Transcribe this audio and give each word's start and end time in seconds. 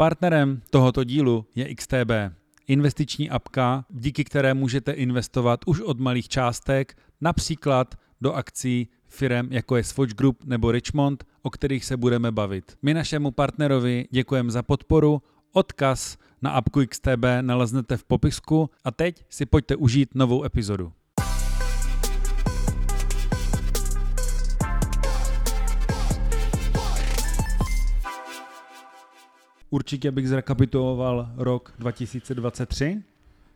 Partnerem 0.00 0.62
tohoto 0.70 1.04
dílu 1.04 1.46
je 1.54 1.74
XTB, 1.74 2.10
investiční 2.66 3.30
apka, 3.30 3.84
díky 3.90 4.24
které 4.24 4.54
můžete 4.54 4.92
investovat 4.92 5.60
už 5.66 5.80
od 5.80 6.00
malých 6.00 6.28
částek, 6.28 6.96
například 7.20 7.94
do 8.20 8.32
akcí 8.32 8.88
firem 9.08 9.48
jako 9.50 9.76
je 9.76 9.84
Swatch 9.84 10.14
Group 10.14 10.44
nebo 10.44 10.72
Richmond, 10.72 11.24
o 11.42 11.50
kterých 11.50 11.84
se 11.84 11.96
budeme 11.96 12.32
bavit. 12.32 12.78
My 12.82 12.94
našemu 12.94 13.30
partnerovi 13.30 14.06
děkujeme 14.10 14.50
za 14.50 14.62
podporu, 14.62 15.22
odkaz 15.52 16.18
na 16.42 16.50
apku 16.50 16.80
XTB 16.86 17.24
naleznete 17.40 17.96
v 17.96 18.04
popisku 18.04 18.70
a 18.84 18.90
teď 18.90 19.24
si 19.28 19.46
pojďte 19.46 19.76
užít 19.76 20.14
novou 20.14 20.44
epizodu. 20.44 20.92
Určitě 29.70 30.10
bych 30.10 30.28
zrekapituloval 30.28 31.28
rok 31.36 31.72
2023. 31.78 33.02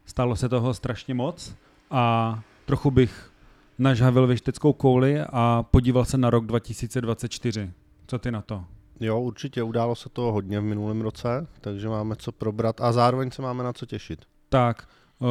Stalo 0.06 0.37
se 0.37 0.48
toho 0.48 0.74
strašně 0.74 1.14
moc 1.14 1.54
a 1.90 2.42
trochu 2.66 2.90
bych 2.90 3.30
nažhavil 3.78 4.27
věšteckou 4.27 4.73
kouli 4.73 5.20
a 5.20 5.64
podíval 5.70 6.04
se 6.04 6.18
na 6.18 6.30
rok 6.30 6.46
2024. 6.46 7.70
Co 8.06 8.18
ty 8.18 8.30
na 8.30 8.42
to? 8.42 8.64
Jo, 9.00 9.20
určitě 9.20 9.62
událo 9.62 9.95
se 9.95 10.09
toho 10.09 10.32
hodně 10.32 10.60
v 10.60 10.62
minulém 10.62 11.00
roce, 11.00 11.46
takže 11.60 11.88
máme 11.88 12.16
co 12.16 12.32
probrat 12.32 12.80
a 12.80 12.92
zároveň 12.92 13.30
se 13.30 13.42
máme 13.42 13.65
na 13.65 13.73
co 13.73 13.87
těšit. 13.87 14.24
Tak, 14.48 14.88
uh, 15.18 15.28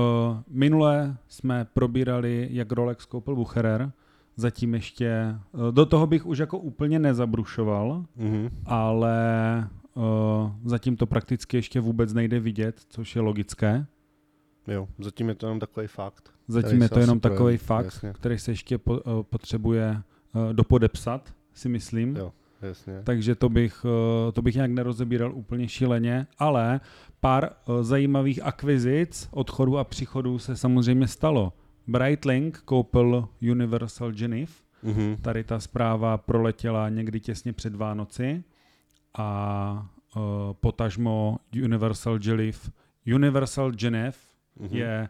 minule 0.47 1.17
jsme 1.27 1.65
probírali, 1.73 2.47
jak 2.51 2.71
Rolex 2.71 3.05
koupil 3.05 3.35
Bucherer, 3.35 3.91
zatím 4.35 4.73
ještě, 4.73 5.35
uh, 5.51 5.71
do 5.71 5.85
toho 5.85 6.07
bych 6.07 6.25
už 6.25 6.37
jako 6.37 6.57
úplně 6.57 6.99
nezabrušoval, 6.99 8.05
mm-hmm. 8.19 8.49
ale 8.65 9.15
zatím 10.63 10.97
to 10.97 11.05
prakticky 11.05 11.57
ještě 11.57 11.79
vůbec 11.79 12.13
nejde 12.13 12.39
vidět, 12.39 12.81
což 12.89 13.15
je 13.15 13.21
logické. 13.21 13.85
Jo, 14.67 14.87
zatím 14.99 15.29
je 15.29 15.35
to 15.35 15.45
jenom 15.45 15.59
takový 15.59 15.87
fakt. 15.87 16.33
Zatím 16.47 16.81
je 16.81 16.89
to 16.89 16.99
jenom 16.99 17.19
takový 17.19 17.57
fakt, 17.57 17.85
jasně. 17.85 18.13
který 18.13 18.39
se 18.39 18.51
ještě 18.51 18.77
po, 18.77 18.99
uh, 18.99 19.23
potřebuje 19.23 20.01
uh, 20.33 20.53
dopodepsat, 20.53 21.33
si 21.53 21.69
myslím. 21.69 22.15
Jo, 22.15 22.33
jasně. 22.61 23.01
Takže 23.03 23.35
to 23.35 23.49
bych, 23.49 23.85
to 24.33 24.41
bych 24.41 24.55
nějak 24.55 24.71
nerozebíral 24.71 25.35
úplně 25.35 25.69
šíleně, 25.69 26.27
ale 26.39 26.79
pár 27.19 27.49
zajímavých 27.81 28.43
akvizic, 28.43 29.27
odchodů 29.31 29.77
a 29.77 29.83
příchodů 29.83 30.39
se 30.39 30.55
samozřejmě 30.55 31.07
stalo. 31.07 31.53
Breitling 31.87 32.61
koupil 32.65 33.29
Universal 33.51 34.11
Geneve, 34.11 34.51
mm-hmm. 34.83 35.17
tady 35.21 35.43
ta 35.43 35.59
zpráva 35.59 36.17
proletěla 36.17 36.89
někdy 36.89 37.19
těsně 37.19 37.53
před 37.53 37.75
Vánoci 37.75 38.43
a 39.17 39.87
uh, 40.15 40.21
potažmo 40.53 41.37
Universal 41.63 42.19
Geneve, 42.19 42.59
Universal 43.15 43.71
Geneve 43.71 44.17
mm-hmm. 44.59 44.75
je 44.75 45.09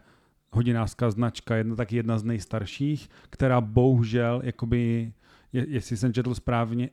hodinářská 0.50 1.10
značka, 1.10 1.56
jedna 1.56 1.76
tak 1.76 1.92
jedna 1.92 2.18
z 2.18 2.24
nejstarších, 2.24 3.08
která 3.30 3.60
bohužel, 3.60 4.40
jakoby, 4.44 5.12
je, 5.52 5.66
jestli 5.68 5.96
jsem 5.96 6.12
četl 6.12 6.34
správně, 6.34 6.90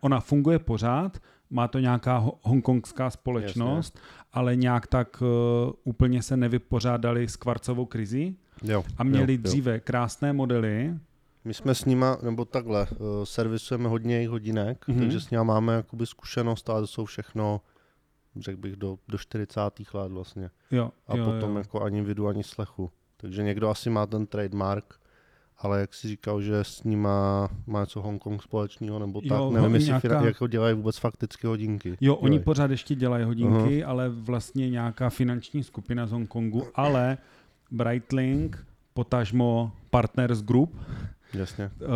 ona 0.00 0.20
funguje 0.20 0.58
pořád, 0.58 1.18
má 1.50 1.68
to 1.68 1.78
nějaká 1.78 2.24
hongkongská 2.42 3.10
společnost, 3.10 3.94
Jasně. 3.96 4.28
ale 4.32 4.56
nějak 4.56 4.86
tak 4.86 5.22
uh, 5.22 5.72
úplně 5.84 6.22
se 6.22 6.36
nevypořádali 6.36 7.28
s 7.28 7.36
kvarcovou 7.36 7.84
krizí 7.84 8.36
jo, 8.62 8.84
a 8.96 9.04
měli 9.04 9.32
jo, 9.32 9.38
dříve 9.42 9.74
jo. 9.74 9.80
krásné 9.84 10.32
modely. 10.32 10.94
My 11.48 11.54
jsme 11.54 11.74
s 11.74 11.84
nima, 11.84 12.18
nebo 12.22 12.44
takhle, 12.44 12.86
uh, 12.90 13.24
servisujeme 13.24 13.88
hodně 13.88 14.14
jejich 14.14 14.28
hodinek, 14.28 14.88
mm-hmm. 14.88 14.98
takže 14.98 15.20
s 15.20 15.30
nimi 15.30 15.44
máme 15.44 15.74
jakoby 15.74 16.06
zkušenost, 16.06 16.70
ale 16.70 16.80
to 16.80 16.86
jsou 16.86 17.04
všechno 17.04 17.60
řekl 18.36 18.60
bych, 18.60 18.76
do, 18.76 18.98
do 19.08 19.18
40. 19.18 19.60
let 19.94 20.12
vlastně. 20.12 20.50
Jo, 20.70 20.90
a 21.06 21.16
jo, 21.16 21.24
potom 21.24 21.50
jo. 21.52 21.58
jako 21.58 21.82
ani 21.82 22.02
vidu, 22.02 22.28
ani 22.28 22.44
slechu. 22.44 22.90
Takže 23.16 23.42
někdo 23.42 23.68
asi 23.68 23.90
má 23.90 24.06
ten 24.06 24.26
trademark, 24.26 24.94
ale 25.58 25.80
jak 25.80 25.94
si 25.94 26.08
říkal, 26.08 26.42
že 26.42 26.64
s 26.64 26.82
ním 26.84 27.02
má, 27.02 27.48
něco 27.80 28.02
Hongkong 28.02 28.42
společného, 28.42 28.98
nebo 28.98 29.20
tak, 29.20 29.38
jo, 29.38 29.50
nevím, 29.50 29.74
jestli 29.74 29.88
nějaká... 29.88 30.26
jako 30.26 30.46
dělají 30.46 30.74
vůbec 30.74 30.98
fakticky 30.98 31.46
hodinky. 31.46 31.96
Jo, 32.00 32.14
oni 32.14 32.30
dělají. 32.30 32.44
pořád 32.44 32.70
ještě 32.70 32.94
dělají 32.94 33.24
hodinky, 33.24 33.54
uh-huh. 33.54 33.88
ale 33.88 34.08
vlastně 34.08 34.70
nějaká 34.70 35.10
finanční 35.10 35.64
skupina 35.64 36.06
z 36.06 36.12
Hongkongu, 36.12 36.66
ale 36.74 37.18
Breitling, 37.70 38.66
potažmo 38.94 39.72
Partners 39.90 40.42
Group, 40.42 40.76
Jasně. 41.34 41.70
Uh, 41.80 41.88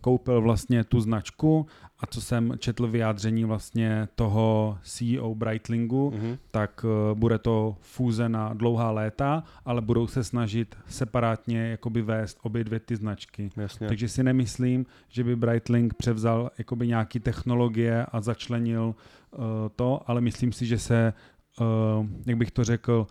koupil 0.00 0.42
vlastně 0.42 0.84
tu 0.84 1.00
značku 1.00 1.66
a 1.98 2.06
co 2.06 2.20
jsem 2.20 2.52
četl 2.58 2.86
vyjádření 2.86 3.44
vlastně 3.44 4.08
toho 4.14 4.78
CEO 4.82 5.34
Breitlingu, 5.34 6.10
mm-hmm. 6.10 6.38
tak 6.50 6.84
uh, 6.84 7.18
bude 7.18 7.38
to 7.38 7.76
fúze 7.80 8.28
na 8.28 8.54
dlouhá 8.54 8.90
léta, 8.90 9.44
ale 9.64 9.80
budou 9.80 10.06
se 10.06 10.24
snažit 10.24 10.76
separátně 10.86 11.68
jakoby 11.68 12.02
vést 12.02 12.38
obě 12.42 12.64
dvě 12.64 12.80
ty 12.80 12.96
značky. 12.96 13.50
Jasně. 13.56 13.88
Takže 13.88 14.08
si 14.08 14.22
nemyslím, 14.22 14.86
že 15.08 15.24
by 15.24 15.36
Breitling 15.36 15.94
převzal 15.94 16.50
jakoby 16.58 16.88
nějaký 16.88 17.20
technologie 17.20 18.06
a 18.12 18.20
začlenil 18.20 18.94
uh, 19.30 19.44
to, 19.76 20.00
ale 20.06 20.20
myslím 20.20 20.52
si, 20.52 20.66
že 20.66 20.78
se, 20.78 21.12
uh, 21.60 22.06
jak 22.26 22.36
bych 22.36 22.50
to 22.50 22.64
řekl, 22.64 23.06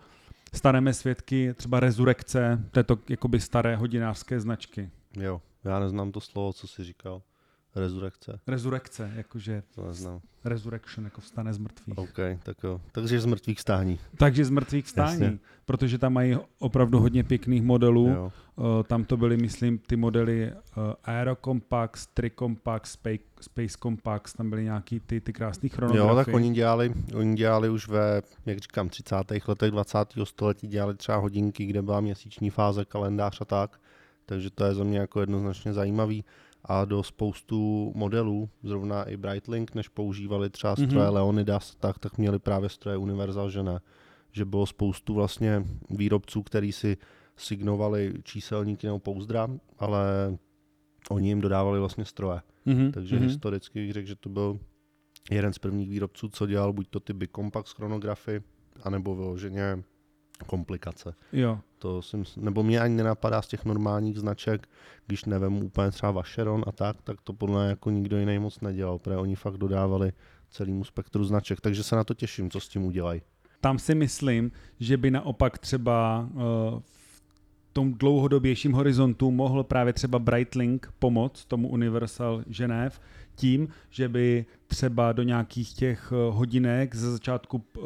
staneme 0.54 0.94
svědky 0.94 1.54
třeba 1.54 1.80
rezurekce 1.80 2.64
této 2.70 2.98
jakoby 3.08 3.40
staré 3.40 3.76
hodinářské 3.76 4.40
značky. 4.40 4.90
Jo. 5.20 5.40
Já 5.64 5.80
neznám 5.80 6.12
to 6.12 6.20
slovo, 6.20 6.52
co 6.52 6.66
jsi 6.66 6.84
říkal. 6.84 7.22
Rezurekce. 7.76 8.40
Rezurekce, 8.46 9.12
jakože 9.14 9.62
to 9.74 9.86
neznám. 9.86 10.20
resurrection, 10.44 11.04
jako 11.04 11.20
vstane 11.20 11.54
z 11.54 11.58
mrtvých. 11.58 11.98
OK, 11.98 12.18
tak 12.42 12.56
jo. 12.64 12.80
Takže 12.92 13.20
z 13.20 13.26
mrtvých 13.26 13.60
stání. 13.60 13.98
Takže 14.16 14.44
z 14.44 14.50
mrtvých 14.50 14.88
stání, 14.88 15.22
Jasně. 15.22 15.38
protože 15.64 15.98
tam 15.98 16.12
mají 16.12 16.36
opravdu 16.58 17.00
hodně 17.00 17.24
pěkných 17.24 17.62
modelů. 17.62 18.08
Jo. 18.08 18.32
Uh, 18.56 18.64
tam 18.82 19.04
to 19.04 19.16
byly, 19.16 19.36
myslím, 19.36 19.78
ty 19.78 19.96
modely 19.96 20.52
uh, 20.52 20.82
Aero 21.04 21.36
Compax, 21.44 22.06
Tricompax, 22.06 22.92
Space, 22.92 23.24
Space 23.40 23.78
Compax, 23.82 24.32
tam 24.32 24.50
byly 24.50 24.64
nějaký 24.64 25.00
ty, 25.00 25.20
ty 25.20 25.32
krásné 25.32 25.68
chronografy. 25.68 26.08
Jo, 26.08 26.14
tak 26.14 26.34
oni 26.34 26.52
dělali, 26.52 26.94
oni 27.14 27.34
dělali 27.34 27.68
už 27.70 27.88
ve, 27.88 28.22
jak 28.46 28.58
říkám, 28.58 28.88
30. 28.88 29.16
letech 29.48 29.70
20. 29.70 29.98
století, 30.24 30.68
dělali 30.68 30.94
třeba 30.94 31.18
hodinky, 31.18 31.66
kde 31.66 31.82
byla 31.82 32.00
měsíční 32.00 32.50
fáze, 32.50 32.84
kalendář 32.84 33.40
a 33.40 33.44
tak 33.44 33.80
takže 34.26 34.50
to 34.50 34.64
je 34.64 34.74
za 34.74 34.84
mě 34.84 34.98
jako 34.98 35.20
jednoznačně 35.20 35.72
zajímavý. 35.72 36.24
A 36.64 36.84
do 36.84 37.02
spoustu 37.02 37.92
modelů, 37.94 38.48
zrovna 38.62 39.04
i 39.04 39.16
Breitling, 39.16 39.74
než 39.74 39.88
používali 39.88 40.50
třeba 40.50 40.74
mhm. 40.78 40.86
stroje 40.86 41.06
mm-hmm. 41.06 41.14
Leonidas, 41.14 41.74
tak, 41.74 41.98
tak 41.98 42.18
měli 42.18 42.38
právě 42.38 42.68
stroje 42.68 42.96
Universal, 42.96 43.50
že 43.50 43.62
ne. 43.62 43.80
Že 44.32 44.44
bylo 44.44 44.66
spoustu 44.66 45.14
vlastně 45.14 45.64
výrobců, 45.90 46.42
který 46.42 46.72
si 46.72 46.96
signovali 47.36 48.14
číselníky 48.22 48.86
nebo 48.86 48.98
pouzdra, 48.98 49.48
ale 49.78 50.36
oni 51.10 51.28
jim 51.28 51.40
dodávali 51.40 51.78
vlastně 51.78 52.04
stroje. 52.04 52.40
Mm-hmm. 52.66 52.90
Takže 52.90 53.16
mm-hmm. 53.16 53.22
historicky 53.22 53.80
bych 53.80 53.92
řekl, 53.92 54.08
že 54.08 54.16
to 54.16 54.28
byl 54.28 54.58
jeden 55.30 55.52
z 55.52 55.58
prvních 55.58 55.88
výrobců, 55.88 56.28
co 56.28 56.46
dělal 56.46 56.72
buď 56.72 56.88
to 56.90 57.00
ty 57.00 57.12
Big 57.12 57.30
Compact 57.36 57.76
chronografy, 57.76 58.42
anebo 58.82 59.14
vyloženě 59.14 59.82
komplikace. 60.46 61.14
Jo. 61.32 61.60
To 61.82 62.02
jsem, 62.02 62.24
nebo 62.36 62.62
mě 62.62 62.80
ani 62.80 62.94
nenapadá 62.94 63.42
z 63.42 63.48
těch 63.48 63.64
normálních 63.64 64.18
značek, 64.18 64.68
když 65.06 65.24
nevím 65.24 65.64
úplně 65.64 65.90
třeba 65.90 66.12
Vacheron 66.12 66.64
a 66.66 66.72
tak, 66.72 67.02
tak 67.02 67.20
to 67.20 67.32
podle 67.32 67.68
jako 67.68 67.90
nikdo 67.90 68.18
jiný 68.18 68.38
moc 68.38 68.60
nedělal, 68.60 68.98
protože 68.98 69.16
oni 69.16 69.36
fakt 69.36 69.56
dodávali 69.56 70.12
celému 70.50 70.84
spektru 70.84 71.24
značek, 71.24 71.60
takže 71.60 71.82
se 71.82 71.96
na 71.96 72.04
to 72.04 72.14
těším, 72.14 72.50
co 72.50 72.60
s 72.60 72.68
tím 72.68 72.84
udělají. 72.84 73.22
Tam 73.60 73.78
si 73.78 73.94
myslím, 73.94 74.52
že 74.80 74.96
by 74.96 75.10
naopak 75.10 75.58
třeba 75.58 76.28
uh, 76.34 76.40
v 76.80 77.22
tom 77.72 77.94
dlouhodobějším 77.94 78.72
horizontu 78.72 79.30
mohl 79.30 79.64
právě 79.64 79.92
třeba 79.92 80.18
Breitling 80.18 80.92
pomoct 80.98 81.44
tomu 81.44 81.68
Universal 81.68 82.42
Ženev 82.46 83.00
tím, 83.34 83.68
že 83.90 84.08
by 84.08 84.46
třeba 84.66 85.12
do 85.12 85.22
nějakých 85.22 85.72
těch 85.72 86.12
uh, 86.12 86.36
hodinek 86.36 86.94
ze 86.94 87.12
začátku 87.12 87.56
uh, 87.76 87.82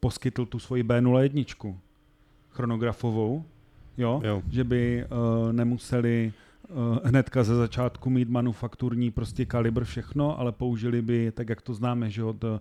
poskytl 0.00 0.46
tu 0.46 0.58
svoji 0.58 0.82
B01 0.82 1.44
chronografovou, 2.50 3.44
jo? 3.98 4.20
jo. 4.24 4.42
že 4.50 4.64
by 4.64 5.04
uh, 5.04 5.52
nemuseli 5.52 6.32
uh, 6.68 6.98
hnedka 7.04 7.44
ze 7.44 7.54
začátku 7.54 8.10
mít 8.10 8.28
manufakturní 8.28 9.10
prostě 9.10 9.44
kalibr 9.46 9.84
všechno, 9.84 10.38
ale 10.38 10.52
použili 10.52 11.02
by, 11.02 11.32
tak 11.32 11.48
jak 11.48 11.62
to 11.62 11.74
známe, 11.74 12.10
že 12.10 12.24
od 12.24 12.44
uh, 12.44 12.58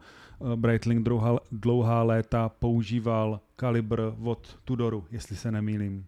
Breitling 0.56 1.04
dlouhá, 1.06 1.38
dlouhá 1.52 2.04
léta 2.04 2.50
používal 2.50 3.40
kalibr 3.56 4.02
od 4.24 4.58
Tudoru, 4.64 5.06
jestli 5.12 5.36
se 5.36 5.52
nemýlím. 5.52 6.06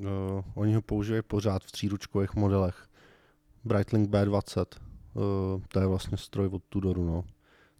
Uh, 0.00 0.06
oni 0.54 0.74
ho 0.74 0.82
používají 0.82 1.22
pořád 1.22 1.62
v 1.64 1.72
tříručkových 1.72 2.34
modelech. 2.34 2.86
Breitling 3.64 4.10
B20, 4.10 4.66
uh, 5.14 5.22
to 5.68 5.80
je 5.80 5.86
vlastně 5.86 6.16
stroj 6.16 6.46
od 6.46 6.62
Tudoru, 6.68 7.04
no. 7.04 7.24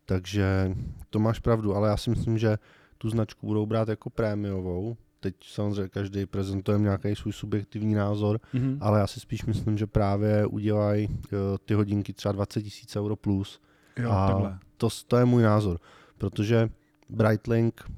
Takže 0.05 0.77
to 1.11 1.19
máš 1.19 1.39
pravdu, 1.39 1.75
ale 1.75 1.89
já 1.89 1.97
si 1.97 2.11
myslím, 2.11 2.39
že 2.39 2.59
tu 2.99 3.11
značku 3.11 3.47
budou 3.47 3.67
brát 3.67 3.89
jako 3.89 4.11
prémiovou, 4.11 4.97
teď 5.27 5.35
samozřejmě 5.43 5.89
každý 5.89 6.27
prezentuje 6.27 6.79
nějaký 6.79 7.15
svůj 7.15 7.33
subjektivní 7.33 7.95
názor, 7.95 8.41
mm-hmm. 8.55 8.79
ale 8.81 9.01
já 9.01 9.07
si 9.07 9.21
spíš 9.21 9.45
myslím, 9.45 9.79
že 9.79 9.87
právě 9.87 10.47
udělají 10.47 11.09
uh, 11.09 11.39
ty 11.65 11.75
hodinky 11.75 12.13
třeba 12.13 12.33
20 12.33 12.63
tisíc 12.63 12.97
euro 12.97 13.17
plus. 13.17 13.61
Jo, 13.97 14.11
a 14.11 14.27
takhle. 14.27 14.59
To, 14.77 14.89
to 15.07 15.17
je 15.17 15.25
můj 15.25 15.43
názor, 15.43 15.81
protože 16.19 16.69
Breitling 17.11 17.91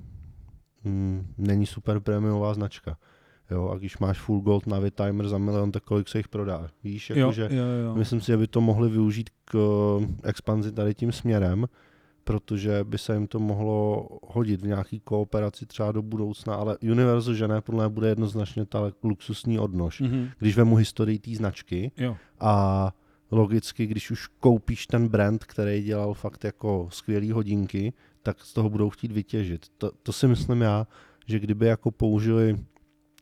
mm, 0.85 1.27
není 1.39 1.67
super 1.67 2.01
prémiová 2.01 2.55
značka. 2.55 2.97
Jo, 3.51 3.69
a 3.69 3.79
když 3.79 3.99
máš 3.99 4.19
full 4.21 4.41
gold 4.41 4.67
Navi 4.67 4.91
timer 4.91 5.29
za 5.29 5.39
milion, 5.39 5.73
tak 5.73 5.83
kolik 5.83 6.09
se 6.09 6.19
jich 6.19 6.29
prodá? 6.29 6.69
Víš, 6.85 7.11
jakože 7.11 7.49
jo, 7.51 7.65
jo, 7.65 7.85
jo. 7.85 7.95
myslím 7.95 8.21
si, 8.21 8.27
že 8.27 8.37
by 8.37 8.47
to 8.47 8.61
mohli 8.61 8.89
využít 8.89 9.31
k 9.45 9.57
eh, 9.57 10.29
expanzi 10.29 10.73
tady 10.73 10.95
tím 10.95 11.13
směrem, 11.13 11.67
protože 12.29 12.85
by 12.85 12.99
se 12.99 13.15
jim 13.15 13.27
to 13.27 13.39
mohlo 13.39 14.09
hodit 14.23 14.61
v 14.61 14.67
nějaký 14.67 15.01
kooperaci 15.01 15.67
třeba 15.67 15.93
do 15.93 16.03
budoucna, 16.03 16.55
ale 16.55 16.79
Universal 16.79 17.35
že 17.35 17.49
ne, 17.49 17.61
podle 17.61 17.85
mě 17.85 17.95
bude 17.95 18.09
jednoznačně 18.09 18.67
ta 18.67 18.93
luxusní 19.03 19.59
odnož. 19.59 20.01
Mhm. 20.01 20.29
Když 20.39 20.57
vemu 20.57 20.77
historii 20.77 21.19
té 21.19 21.35
značky 21.35 21.93
Jo. 21.97 22.17
a 22.41 22.95
logicky, 23.31 23.87
když 23.87 24.11
už 24.11 24.27
koupíš 24.27 24.87
ten 24.87 25.09
brand, 25.09 25.45
který 25.45 25.83
dělal 25.83 26.15
fakt 26.15 26.45
jako 26.45 26.89
skvělé 26.91 27.33
hodinky, 27.33 27.93
tak 28.23 28.41
z 28.41 28.53
toho 28.53 28.71
budou 28.71 28.91
chtít 28.91 29.13
vytěžit. 29.13 29.67
To, 29.79 29.91
to 30.03 30.13
si 30.13 30.27
myslím 30.27 30.61
já, 30.61 30.87
že 31.27 31.39
kdyby 31.39 31.67
jako 31.67 31.91
použili 31.91 32.57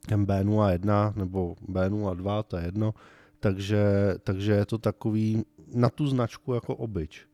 ten 0.06 0.24
B01 0.24 1.12
nebo 1.16 1.54
B02, 1.72 2.42
to 2.42 2.56
je 2.56 2.64
jedno, 2.64 2.94
takže, 3.40 3.84
takže 4.24 4.52
je 4.52 4.66
to 4.66 4.78
takový 4.78 5.44
na 5.74 5.90
tu 5.90 6.06
značku 6.06 6.54
jako 6.54 6.76
obyč. 6.76 7.26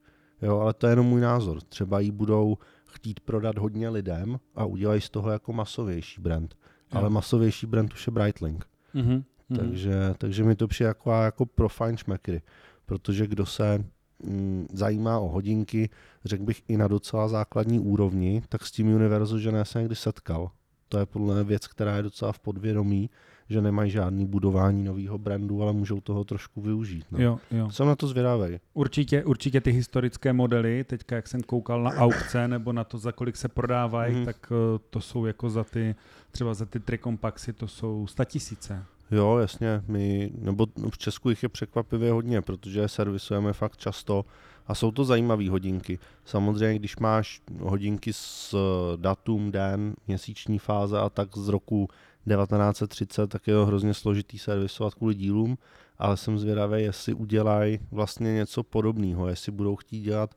Jo, 0.42 0.58
ale 0.58 0.74
to 0.74 0.86
je 0.86 0.92
jenom 0.92 1.06
můj 1.06 1.20
názor. 1.20 1.60
Třeba 1.60 2.00
ji 2.00 2.10
budou 2.10 2.58
chtít 2.86 3.20
prodat 3.20 3.58
hodně 3.58 3.88
lidem 3.88 4.40
a 4.54 4.64
udělají 4.64 5.00
z 5.00 5.10
toho 5.10 5.30
jako 5.30 5.52
masovější 5.52 6.20
brand. 6.20 6.54
Jo. 6.92 6.98
Ale 6.98 7.10
masovější 7.10 7.66
brand 7.66 7.94
už 7.94 8.06
je 8.06 8.10
Breitling. 8.10 8.66
Mhm. 8.94 9.24
mhm. 9.48 9.58
Takže, 9.58 10.14
takže 10.18 10.44
mi 10.44 10.56
to 10.56 10.68
přijde 10.68 10.88
jako, 10.88 11.10
jako 11.10 11.46
pro 11.46 11.68
fajnšmekry, 11.68 12.42
protože 12.86 13.26
kdo 13.26 13.46
se 13.46 13.84
mm, 14.24 14.66
zajímá 14.72 15.18
o 15.18 15.28
hodinky, 15.28 15.90
řekl 16.24 16.44
bych 16.44 16.62
i 16.68 16.76
na 16.76 16.88
docela 16.88 17.28
základní 17.28 17.80
úrovni, 17.80 18.42
tak 18.48 18.66
s 18.66 18.72
tím 18.72 18.94
Univerzu, 18.94 19.38
že 19.38 19.52
ne 19.52 19.64
se 19.64 19.78
někdy 19.78 19.96
setkal. 19.96 20.50
To 20.88 20.98
je 20.98 21.06
podle 21.06 21.34
mě 21.34 21.44
věc, 21.44 21.66
která 21.66 21.96
je 21.96 22.02
docela 22.02 22.32
v 22.32 22.38
podvědomí, 22.38 23.10
že 23.52 23.62
nemají 23.62 23.90
žádný 23.90 24.26
budování 24.26 24.84
nového 24.84 25.18
brandu, 25.18 25.62
ale 25.62 25.72
můžou 25.72 26.00
toho 26.00 26.24
trošku 26.24 26.60
využít. 26.60 27.06
No. 27.10 27.22
Jo, 27.22 27.38
jo. 27.50 27.70
Jsem 27.70 27.86
na 27.86 27.96
to 27.96 28.06
zvědavý. 28.06 28.60
Určitě, 28.74 29.24
určitě 29.24 29.60
ty 29.60 29.70
historické 29.70 30.32
modely, 30.32 30.84
teďka 30.84 31.16
jak 31.16 31.28
jsem 31.28 31.42
koukal 31.42 31.82
na 31.82 31.90
aukce 31.90 32.48
nebo 32.48 32.72
na 32.72 32.84
to, 32.84 32.98
za 32.98 33.12
kolik 33.12 33.36
se 33.36 33.48
prodávají, 33.48 34.14
Mhm. 34.16 34.24
tak 34.24 34.36
eh, 34.52 34.78
to 34.90 35.00
jsou 35.00 35.24
jako 35.26 35.50
za 35.50 35.64
ty, 35.64 35.94
třeba 36.30 36.54
za 36.54 36.66
ty 36.66 36.80
trikompaxy, 36.80 37.52
to 37.52 37.68
jsou 37.68 38.06
statisíce. 38.06 38.84
Jo, 39.10 39.36
jasně, 39.38 39.82
my, 39.88 40.30
nebo 40.38 40.66
v 40.90 40.98
Česku 40.98 41.30
jich 41.30 41.42
je 41.42 41.48
překvapivě 41.48 42.12
hodně, 42.12 42.40
protože 42.40 42.80
je 42.80 42.88
servisujeme 42.88 43.52
fakt 43.52 43.76
často 43.76 44.24
a 44.66 44.74
jsou 44.74 44.90
to 44.90 45.04
zajímavé 45.04 45.50
hodinky. 45.50 45.98
Samozřejmě, 46.24 46.78
když 46.78 46.96
máš 46.96 47.40
hodinky 47.60 48.12
s 48.12 48.54
datum, 48.96 49.52
den, 49.52 49.94
měsíční 50.06 50.58
fáze 50.58 50.98
a 50.98 51.08
tak 51.10 51.36
z 51.36 51.48
roku 51.48 51.88
1930, 52.28 53.26
tak 53.26 53.46
je 53.46 53.54
to 53.54 53.66
hrozně 53.66 53.94
složitý 53.94 54.38
servisovat 54.38 54.94
kvůli 54.94 55.14
dílům, 55.14 55.58
ale 55.98 56.16
jsem 56.16 56.38
zvědavý, 56.38 56.82
jestli 56.82 57.14
udělají 57.14 57.78
vlastně 57.90 58.32
něco 58.34 58.62
podobného, 58.62 59.28
jestli 59.28 59.52
budou 59.52 59.76
chtít 59.76 60.00
dělat 60.00 60.34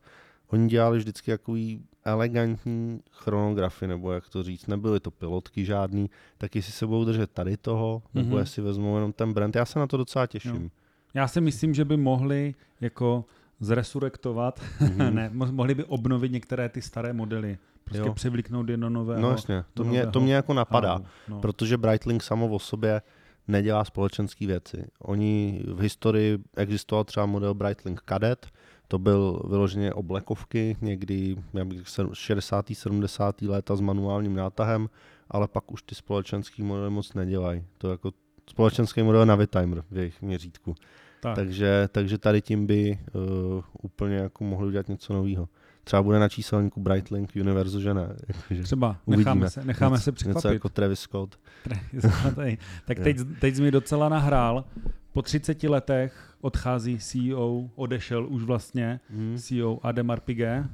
Oni 0.48 0.68
dělali 0.68 0.98
vždycky 0.98 1.30
takový 1.30 1.82
elegantní 2.04 3.00
chronografy, 3.10 3.86
nebo 3.86 4.12
jak 4.12 4.28
to 4.28 4.42
říct, 4.42 4.66
nebyly 4.66 5.00
to 5.00 5.10
pilotky 5.10 5.64
žádný, 5.64 6.10
tak 6.38 6.56
jestli 6.56 6.72
se 6.72 6.86
budou 6.86 7.04
držet 7.04 7.30
tady 7.30 7.56
toho, 7.56 8.02
nebo 8.14 8.28
Mhm. 8.30 8.38
jestli 8.38 8.62
vezmou 8.62 8.94
jenom 8.94 9.12
ten 9.12 9.32
brand, 9.32 9.56
já 9.56 9.64
se 9.64 9.78
na 9.78 9.86
to 9.86 9.96
docela 9.96 10.26
těším. 10.26 10.62
Jo. 10.62 10.68
Já 11.14 11.28
si 11.28 11.40
myslím, 11.40 11.74
že 11.74 11.84
by 11.84 11.96
mohli 11.96 12.54
jako 12.80 13.24
zresurektovat, 13.60 14.60
Mhm. 14.80 15.14
ne, 15.14 15.30
mo- 15.34 15.52
mohli 15.52 15.74
by 15.74 15.84
obnovit 15.84 16.32
některé 16.32 16.68
ty 16.68 16.82
staré 16.82 17.12
modely, 17.12 17.58
prostě 17.86 18.06
Jo. 18.06 18.14
převlíknout 18.14 18.68
je 18.68 18.76
do 18.76 18.90
nového. 18.90 19.20
No 19.22 19.30
jasně, 19.30 19.64
to 19.74 19.84
mě, 19.84 20.00
to 20.00 20.06
nového 20.06 20.24
mě 20.24 20.34
jako 20.34 20.54
napadá, 20.54 20.98
no. 21.28 21.40
protože 21.40 21.76
Breitling 21.76 22.22
samo 22.22 22.48
o 22.48 22.58
sobě 22.58 23.02
nedělá 23.48 23.84
společenské 23.84 24.46
věci. 24.46 24.84
Oni 24.98 25.62
v 25.66 25.80
historii 25.80 26.38
existoval 26.56 27.04
třeba 27.04 27.26
model 27.26 27.54
Breitling 27.54 28.02
Cadet, 28.08 28.46
to 28.88 28.98
byl 28.98 29.42
vyloženě 29.50 29.92
oblekovky, 29.92 30.76
někdy 30.80 31.36
já 31.54 31.64
bych 31.64 31.86
řekl, 31.86 32.14
60. 32.14 32.66
70. 32.72 33.42
léta 33.42 33.76
s 33.76 33.80
manuálním 33.80 34.34
nátahem, 34.34 34.88
ale 35.30 35.48
pak 35.48 35.72
už 35.72 35.82
ty 35.82 35.94
společenský 35.94 36.62
modely 36.62 36.90
moc 36.90 37.14
nedělají. 37.14 37.64
To 37.78 37.88
je 37.88 37.90
jako 37.90 38.12
společenský 38.50 39.02
model 39.02 39.26
Navitimer 39.26 39.82
v 39.90 39.96
jejich 39.96 40.22
měřítku. 40.22 40.74
tak. 41.20 41.34
Takže, 41.34 41.88
takže 41.92 42.18
tady 42.18 42.42
tím 42.42 42.66
by 42.66 42.98
uh, 43.14 43.62
úplně 43.82 44.16
jako 44.16 44.44
mohli 44.44 44.66
udělat 44.66 44.88
něco 44.88 45.12
nového. 45.12 45.48
Třeba 45.86 46.02
bude 46.02 46.18
na 46.18 46.28
číselníku 46.28 46.80
Breitling 46.80 47.30
Univerzu, 47.40 47.80
že 47.80 47.94
ne? 47.94 48.16
Jakože 48.28 48.62
Třeba 48.62 48.96
uvidíme. 49.04 49.16
necháme 49.24 49.50
se, 49.50 49.64
necháme 49.64 49.94
něco, 49.94 50.02
se 50.04 50.10
Něco 50.10 50.16
překvapit. 50.16 50.52
jako 50.52 50.68
Travis 50.68 51.00
Scott. 51.00 51.40
Tak 52.86 52.98
teď, 52.98 53.16
teď 53.40 53.54
jsi 53.54 53.62
mi 53.62 53.70
docela 53.70 54.08
nahrál. 54.08 54.64
Po 55.12 55.22
30 55.22 55.62
letech 55.62 56.34
odchází 56.40 56.98
CEO, 56.98 57.64
odešel 57.74 58.26
už 58.28 58.42
vlastně 58.42 59.00
Hmm. 59.10 59.36
CEO 59.38 59.78
Ademar 59.82 60.20
Piguet 60.20 60.64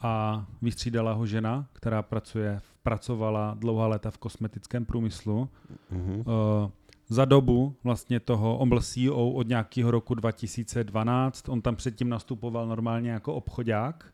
a 0.00 0.46
vystřídala 0.62 1.12
ho 1.12 1.26
žena, 1.26 1.66
která 1.72 2.02
pracuje, 2.02 2.60
pracovala 2.82 3.56
dlouhá 3.58 3.86
léta 3.86 4.10
v 4.10 4.18
kosmetickém 4.18 4.84
průmyslu. 4.84 5.48
Mhm. 5.90 6.14
Uh, 6.18 6.24
za 7.08 7.24
dobu 7.24 7.76
vlastně 7.84 8.20
toho, 8.20 8.58
on 8.58 8.68
byl 8.68 8.80
CEO 8.80 9.30
od 9.30 9.48
nějakého 9.48 9.90
roku 9.90 10.14
2012, 10.14 11.48
on 11.48 11.62
tam 11.62 11.76
předtím 11.76 12.08
nastupoval 12.08 12.66
normálně 12.68 13.10
jako 13.10 13.34
obchodák, 13.34 14.04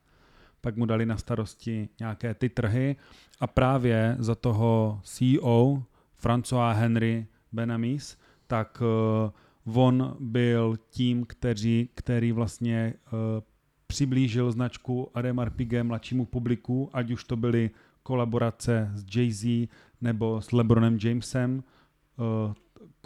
pak 0.67 0.77
mu 0.77 0.87
dali 0.87 1.07
na 1.07 1.17
starosti 1.17 1.89
nějaké 2.01 2.35
ty 2.35 2.49
trhy 2.49 2.97
a 3.41 3.47
právě 3.47 4.17
za 4.19 4.35
toho 4.35 5.01
CEO 5.03 5.83
François 6.23 6.75
Henry 6.75 7.27
Benamis, 7.53 8.19
tak 8.47 8.83
uh, 9.65 9.79
on 9.79 10.17
byl 10.21 10.77
tím, 10.91 11.25
kteří, 11.27 11.89
který 11.95 12.33
vlastně 12.33 12.95
uh, 13.13 13.19
přiblížil 13.87 14.53
značku 14.53 15.11
Ademar 15.15 15.51
Piguet 15.51 15.87
mladšímu 15.87 16.25
publiku, 16.25 16.91
ať 16.93 17.11
už 17.11 17.25
to 17.25 17.37
byly 17.37 17.71
kolaborace 18.03 18.91
s 18.95 19.05
Jay-Z 19.05 19.69
nebo 20.01 20.41
s 20.43 20.53
LeBronem 20.53 20.99
Jamesem, 21.03 21.63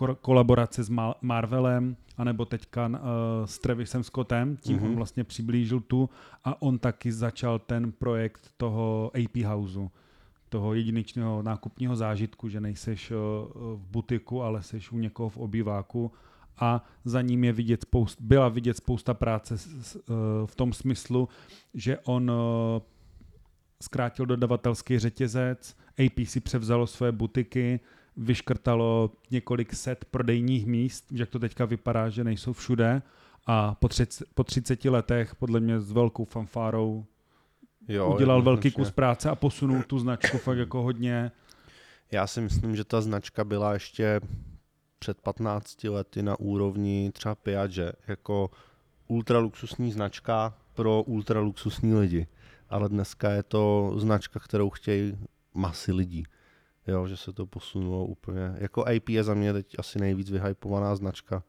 ko- 0.01 0.17
kolaborace 0.21 0.85
s 0.85 0.91
Ma- 0.91 1.15
Marvelem, 1.21 1.97
anebo 2.17 2.45
teďka 2.45 2.87
uh, 2.89 2.97
s 3.45 3.59
Travisem 3.59 4.03
Scottem, 4.03 4.57
tím 4.57 4.77
mm-hmm. 4.77 4.81
Mhm. 4.81 4.91
on 4.91 4.97
vlastně 4.97 5.25
přiblížil 5.25 5.81
tu 5.81 6.11
a 6.45 6.63
on 6.63 6.79
taky 6.79 7.13
začal 7.13 7.59
ten 7.59 7.93
projekt 7.93 8.51
toho 8.57 9.11
AP 9.15 9.37
Houseu, 9.45 9.91
toho 10.49 10.75
jedinečného 10.75 11.43
nákupního 11.43 11.97
zážitku, 11.97 12.49
že 12.49 12.61
nejseš 12.61 13.11
uh, 13.11 13.17
v 13.77 13.87
butiku, 13.91 14.43
ale 14.43 14.63
seš 14.63 14.93
u 14.93 14.99
někoho 14.99 15.29
v 15.29 15.37
obýváku 15.37 16.13
a 16.59 16.85
za 17.05 17.23
ním 17.23 17.45
je 17.45 17.53
vidět 17.53 17.83
spoust, 17.83 18.21
byla 18.21 18.49
vidět 18.49 18.77
spousta 18.77 19.15
práce 19.15 19.59
s, 19.59 19.67
s, 19.67 19.97
uh, 19.97 20.03
v 20.47 20.55
tom 20.55 20.73
smyslu, 20.73 21.29
že 21.75 21.99
on 21.99 22.31
uh, 22.31 22.37
zkrátil 23.83 24.27
dodavatelský 24.27 24.99
řetězec, 24.99 25.77
AP 25.99 26.27
si 26.27 26.41
převzalo 26.41 26.87
své 26.87 27.13
butiky, 27.13 27.81
vyškrtalo 28.17 29.11
několik 29.31 29.75
set 29.75 30.05
prodejních 30.05 30.67
míst, 30.67 31.05
že 31.11 31.23
jak 31.23 31.29
to 31.29 31.39
teďka 31.39 31.65
vypadá, 31.65 32.09
že 32.09 32.25
nejsou 32.25 32.53
všude 32.53 33.03
a 33.47 33.75
po, 33.75 33.89
třic, 33.89 34.23
po 34.35 34.45
30 34.45 34.85
letech 34.85 35.35
podle 35.35 35.61
mě 35.61 35.81
s 35.81 35.93
velkou 35.93 36.25
fanfárou 36.25 37.07
Jo, 37.89 38.15
udělal 38.15 38.43
velký 38.43 38.71
kus 38.71 38.91
práce 38.91 39.31
a 39.31 39.35
posunul 39.35 39.83
tu 39.83 39.99
značku 39.99 40.39
fakt 40.39 40.59
jako 40.59 40.83
hodně. 40.83 41.33
Já 42.13 42.27
si 42.27 42.41
myslím, 42.41 42.77
že 42.77 42.85
ta 42.85 43.01
značka 43.01 43.45
byla 43.45 43.73
ještě 43.73 44.21
před 44.99 45.21
15 45.21 45.85
lety 45.85 46.23
na 46.23 46.41
úrovni 46.41 47.11
třeba 47.13 47.35
Piaget, 47.35 47.97
jako 48.09 48.51
ultraluxusní 49.09 49.93
značka 49.93 50.55
pro 50.75 51.03
ultraluxusní 51.03 51.95
lidi. 51.95 52.27
Ale 52.69 52.89
dneska 52.89 53.31
je 53.31 53.43
to 53.43 53.95
značka, 53.97 54.41
kterou 54.41 54.71
chtějí 54.71 55.19
masy 55.55 55.93
lidí. 55.93 56.25
Jo, 56.87 57.07
že 57.07 57.17
se 57.17 57.33
to 57.33 57.47
posunulo 57.47 58.07
úplně. 58.07 58.55
Jako 58.59 58.85
AP 58.85 59.09
je 59.09 59.25
za 59.25 59.35
mě 59.35 59.53
teď 59.53 59.75
asi 59.79 59.99
nejvíc 59.99 60.31
vyhypovaná 60.31 60.97
značka 60.97 61.43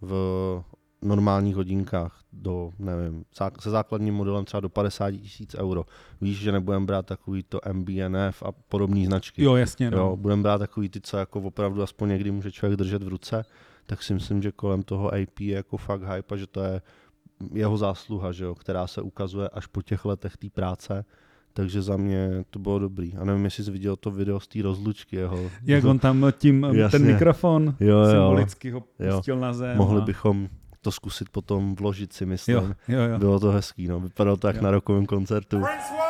v 0.00 0.64
normálních 1.02 1.56
hodinkách 1.56 2.20
do, 2.32 2.72
nevím, 2.78 3.24
se 3.60 3.70
základním 3.70 4.14
modelem 4.14 4.44
třeba 4.44 4.60
do 4.60 4.68
50 4.68 5.10
tisíc 5.10 5.54
euro. 5.54 5.84
Víš, 6.20 6.38
že 6.38 6.52
nebudeme 6.52 6.86
brát 6.86 7.06
takový 7.06 7.42
to 7.42 7.60
MBNF 7.72 8.42
a 8.42 8.52
podobné 8.52 9.06
značky. 9.06 9.42
Jo, 9.42 9.56
jasně. 9.56 9.90
No. 9.90 9.98
Jo, 9.98 10.16
budeme 10.16 10.42
brát 10.42 10.58
takový 10.58 10.88
ty, 10.88 11.00
co 11.00 11.16
jako 11.16 11.40
opravdu 11.40 11.82
aspoň 11.82 12.08
někdy 12.08 12.30
může 12.30 12.52
člověk 12.52 12.78
držet 12.78 13.02
v 13.02 13.08
ruce, 13.08 13.44
tak 13.86 14.02
si 14.02 14.14
myslím, 14.14 14.42
že 14.42 14.52
kolem 14.52 14.82
toho 14.82 15.08
AP 15.08 15.40
je 15.40 15.56
jako 15.56 15.76
fakt 15.76 16.02
hype 16.02 16.34
a 16.34 16.38
že 16.38 16.46
to 16.46 16.60
je 16.60 16.82
jeho 17.52 17.76
zásluha, 17.76 18.32
že 18.32 18.44
jo, 18.44 18.54
která 18.54 18.86
se 18.86 19.02
ukazuje 19.02 19.48
až 19.48 19.66
po 19.66 19.82
těch 19.82 20.04
letech 20.04 20.36
té 20.36 20.50
práce. 20.50 21.04
Takže 21.58 21.82
za 21.82 21.96
mě 21.96 22.44
to 22.50 22.58
bylo 22.58 22.78
dobrý. 22.78 23.14
A 23.16 23.24
nevím, 23.24 23.44
jestli 23.44 23.64
jsi 23.64 23.70
viděl 23.70 23.96
to 23.96 24.10
video 24.10 24.40
z 24.40 24.48
té 24.48 24.62
rozlučky 24.62 25.16
jeho. 25.16 25.38
Jak 25.64 25.84
on 25.84 25.98
tam 25.98 26.26
tím, 26.38 26.64
Jasně. 26.72 26.98
ten 26.98 27.06
mikrofon 27.08 27.74
Jo, 27.80 27.98
jo. 27.98 28.10
symbolicky 28.10 28.70
ho 28.70 28.82
Jo. 28.98 29.16
pustil 29.16 29.36
na 29.40 29.52
zem. 29.52 29.76
Mohli 29.76 30.00
a... 30.00 30.04
bychom 30.04 30.48
to 30.80 30.90
zkusit 30.92 31.28
potom 31.28 31.74
vložit 31.74 32.12
si, 32.12 32.26
myslím. 32.26 32.54
Jo, 32.56 32.72
jo, 32.88 33.00
jo. 33.02 33.18
Bylo 33.18 33.40
to 33.40 33.50
hezký, 33.50 33.88
no. 33.88 34.00
Vypadalo 34.00 34.36
to 34.36 34.46
jak 34.46 34.56
Jo. 34.56 34.62
na 34.62 34.70
rokovém 34.70 35.06
koncertu. 35.06 35.60
Francois 35.60 36.07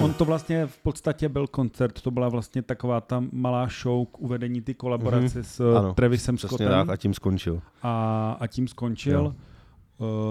on 0.00 0.14
to 0.14 0.24
vlastně 0.24 0.66
v 0.66 0.78
podstatě 0.78 1.28
byl 1.28 1.46
koncert, 1.46 2.00
to 2.00 2.10
byla 2.10 2.28
vlastně 2.28 2.62
taková 2.62 3.00
ta 3.00 3.24
malá 3.32 3.68
show 3.82 4.06
k 4.06 4.20
uvedení 4.20 4.60
ty 4.60 4.74
kolaborace 4.74 5.40
mm-hmm. 5.40 5.44
s 5.44 5.76
ano, 5.76 5.94
Travisem 5.94 6.38
Scottem. 6.38 6.68
Tak, 6.68 6.88
a 6.88 6.96
tím 6.96 7.14
skončil. 7.14 7.62
A, 7.82 8.36
a 8.40 8.46
tím 8.46 8.68
skončil. 8.68 9.20
Jo. 9.20 9.34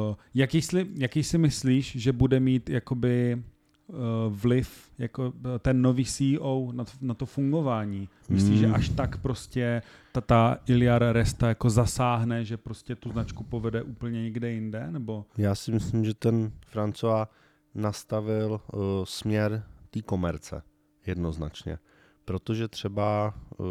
Uh, 0.10 0.16
jaký, 0.34 0.62
si, 0.62 0.88
jaký 0.96 1.24
si 1.24 1.38
myslíš, 1.38 1.96
že 1.96 2.12
bude 2.14 2.40
mít 2.40 2.70
jakoby 2.70 3.44
uh, 3.88 3.96
vliv 4.30 4.92
jako 4.98 5.34
eh, 5.56 5.60
ten 5.60 5.82
nový 5.82 6.06
CEO 6.06 6.72
na 6.72 6.84
to, 6.84 6.92
na 7.02 7.14
to 7.14 7.26
fungování? 7.26 8.10
Myslíš, 8.30 8.52
mm. 8.52 8.58
že 8.58 8.66
hmm. 8.66 8.76
až 8.76 8.90
tak 8.90 9.18
prostě 9.18 9.82
ta, 10.12 10.22
ta 10.22 10.58
Iliara 10.68 11.14
Resta 11.14 11.48
jako 11.48 11.70
zasáhne, 11.70 12.46
že 12.46 12.58
prostě 12.58 12.96
tu 12.96 13.12
značku 13.12 13.44
povede 13.44 13.84
úplně 13.84 14.24
někde 14.24 14.52
jinde? 14.52 14.88
Nebo? 14.92 15.26
Já 15.38 15.56
si 15.56 15.72
myslím, 15.72 16.06
že 16.06 16.14
ten 16.14 16.52
François 16.74 17.28
nastavil 17.76 18.62
uh, 18.74 18.80
směr 19.04 19.64
té 19.90 20.02
komerce 20.02 20.62
jednoznačně. 21.06 21.78
Protože 22.26 22.68
třeba 22.68 23.34
uh, 23.58 23.66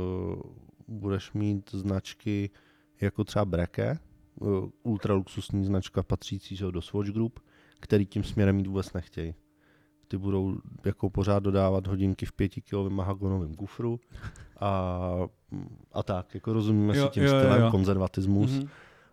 budeš 0.89 1.33
mít 1.33 1.71
značky 1.71 2.51
jako 3.01 3.25
třeba 3.25 3.45
Breke, 3.45 3.99
uh, 4.41 4.69
ultraluxusní 4.83 5.65
značka 5.65 6.03
patřící 6.03 6.59
do 6.71 6.83
Swatch 6.83 7.11
Group, 7.11 7.41
který 7.81 8.07
tím 8.07 8.25
směrem 8.25 8.59
jít 8.59 8.67
vůbec 8.67 8.93
nechtějí. 8.93 9.35
Ty 10.09 10.19
budou 10.19 10.57
jako 10.85 11.11
pořád 11.11 11.43
dodávat 11.43 11.87
hodinky 11.87 12.27
v 12.27 12.33
pětikilovém 12.33 12.93
mahagonovém 12.93 13.55
kufru 13.55 14.01
a, 14.61 15.01
a 15.93 16.03
tak, 16.03 16.35
jako 16.35 16.53
rozumíme 16.53 16.97
jo, 16.97 17.05
si 17.05 17.11
tím 17.11 17.23
jo, 17.23 17.29
stylem 17.29 17.63
jo. 17.63 17.71
konzervatismus. 17.71 18.51
Mm-hmm. 18.51 18.69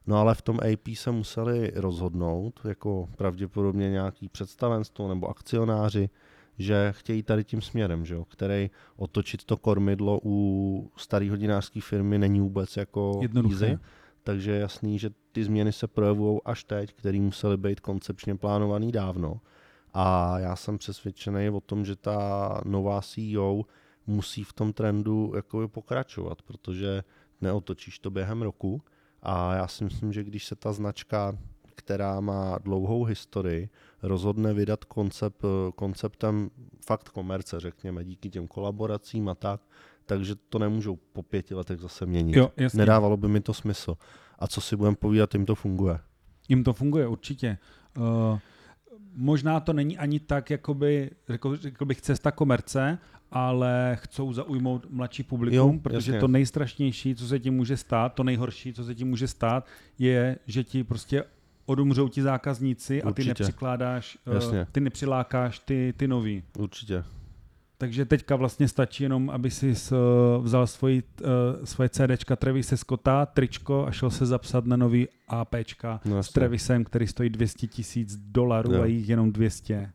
No 0.07 0.17
ale 0.17 0.35
v 0.35 0.41
tom 0.41 0.59
AP 0.59 0.95
se 0.95 1.11
museli 1.11 1.71
rozhodnout, 1.75 2.59
jako 2.63 3.09
pravděpodobně 3.17 3.89
nějaký 3.89 4.29
představenstvo 4.29 5.07
nebo 5.07 5.27
akcionáři, 5.27 6.09
že 6.57 6.93
chtějí 6.95 7.23
tady 7.23 7.43
tím 7.43 7.61
směrem, 7.61 8.05
že 8.05 8.13
jo, 8.13 8.25
který 8.25 8.69
otočit 8.95 9.43
to 9.43 9.57
kormidlo 9.57 10.19
u 10.23 10.91
staré 10.97 11.29
hodinářské 11.29 11.81
firmy 11.81 12.17
není 12.19 12.39
vůbec 12.39 12.77
jako 12.77 13.19
Jednoduché. 13.21 13.65
easy. 13.65 13.79
Takže 14.23 14.51
je 14.51 14.59
jasný, 14.59 14.99
že 14.99 15.09
ty 15.31 15.43
změny 15.43 15.71
se 15.71 15.87
projevují 15.87 16.39
až 16.45 16.63
teď, 16.63 16.93
které 16.93 17.19
musely 17.19 17.57
být 17.57 17.79
koncepčně 17.79 18.35
plánovaný 18.35 18.91
dávno. 18.91 19.41
A 19.93 20.39
já 20.39 20.55
jsem 20.55 20.77
přesvědčený 20.77 21.49
o 21.49 21.61
tom, 21.61 21.85
že 21.85 21.95
ta 21.95 22.61
nová 22.65 23.01
CEO 23.01 23.63
musí 24.07 24.43
v 24.43 24.53
tom 24.53 24.73
trendu 24.73 25.31
jakoby 25.35 25.67
pokračovat, 25.67 26.41
protože 26.41 27.03
neotočíš 27.41 27.99
to 27.99 28.09
během 28.11 28.41
roku, 28.41 28.81
a 29.23 29.55
já 29.55 29.67
si 29.67 29.83
myslím, 29.83 30.13
že 30.13 30.23
když 30.23 30.45
se 30.45 30.55
ta 30.55 30.73
značka, 30.73 31.37
která 31.75 32.19
má 32.19 32.57
dlouhou 32.57 33.03
historii, 33.03 33.69
rozhodne 34.03 34.53
vydat 34.53 34.85
koncept, 34.85 35.41
konceptem 35.75 36.49
fakt 36.85 37.09
komerce, 37.09 37.59
řekněme, 37.59 38.05
díky 38.05 38.29
těm 38.29 38.47
kolaboracím 38.47 39.29
a 39.29 39.35
tak, 39.35 39.61
takže 40.05 40.35
to 40.35 40.59
nemůžou 40.59 40.95
po 41.13 41.23
pěti 41.23 41.55
letech 41.55 41.79
zase 41.79 42.05
měnit. 42.05 42.35
Jo, 42.35 42.51
Nedávalo 42.73 43.17
by 43.17 43.27
mi 43.27 43.41
to 43.41 43.53
smysl. 43.53 43.97
A 44.39 44.47
co 44.47 44.61
si 44.61 44.75
budeme 44.75 44.95
povídat, 44.95 45.33
jim 45.33 45.45
to 45.45 45.55
funguje. 45.55 45.99
Jim 46.49 46.63
to 46.63 46.73
funguje, 46.73 47.07
určitě. 47.07 47.57
Uh, 47.97 48.39
možná 49.13 49.59
to 49.59 49.73
není 49.73 49.97
ani 49.97 50.19
tak, 50.19 50.49
jakoby, 50.49 51.11
řekl, 51.29 51.57
řekl 51.57 51.85
bych, 51.85 52.01
cesta 52.01 52.31
komerce, 52.31 52.97
ale 53.31 53.97
chcou 54.01 54.33
zaujmout 54.33 54.85
mladší 54.89 55.23
publikum, 55.23 55.73
jo, 55.73 55.79
protože 55.83 56.11
jasně. 56.11 56.19
to 56.19 56.27
nejstrašnější, 56.27 57.15
co 57.15 57.27
se 57.27 57.39
ti 57.39 57.49
může 57.49 57.77
stát, 57.77 58.13
to 58.13 58.23
nejhorší, 58.23 58.73
co 58.73 58.83
se 58.83 58.95
ti 58.95 59.03
může 59.05 59.27
stát, 59.27 59.67
je, 59.99 60.37
že 60.47 60.63
ti 60.63 60.83
prostě 60.83 61.23
odumřou 61.65 62.07
ti 62.07 62.21
zákazníci 62.21 63.03
Určitě. 63.03 63.09
a 63.09 63.13
ty 63.13 63.25
nepřikládáš, 63.25 64.17
eh, 64.27 64.33
jasně. 64.35 64.67
ty 64.71 64.79
nepřilákáš 64.79 65.59
ty, 65.59 65.93
ty 65.97 66.07
nový. 66.07 66.43
Určitě. 66.57 67.03
Takže 67.77 68.05
teďka 68.05 68.35
vlastně 68.35 68.67
stačí 68.67 69.03
jenom, 69.03 69.29
aby 69.29 69.51
si 69.51 69.73
vzal 70.41 70.67
svoji, 70.67 71.03
uh, 71.21 71.27
svoje 71.65 71.89
CDčka 71.89 72.35
Travise 72.35 72.77
Scotta, 72.77 73.25
tričko 73.25 73.85
a 73.87 73.91
šel 73.91 74.09
se 74.09 74.25
zapsat 74.25 74.65
na 74.65 74.77
nový 74.77 75.07
APčka 75.27 76.01
no, 76.05 76.23
s 76.23 76.29
Travisem, 76.29 76.83
který 76.83 77.07
stojí 77.07 77.29
200 77.29 77.67
tisíc 77.67 78.15
dolarů 78.15 78.81
a 78.81 78.85
jich 78.85 79.09
jenom 79.09 79.31
200. 79.31 79.91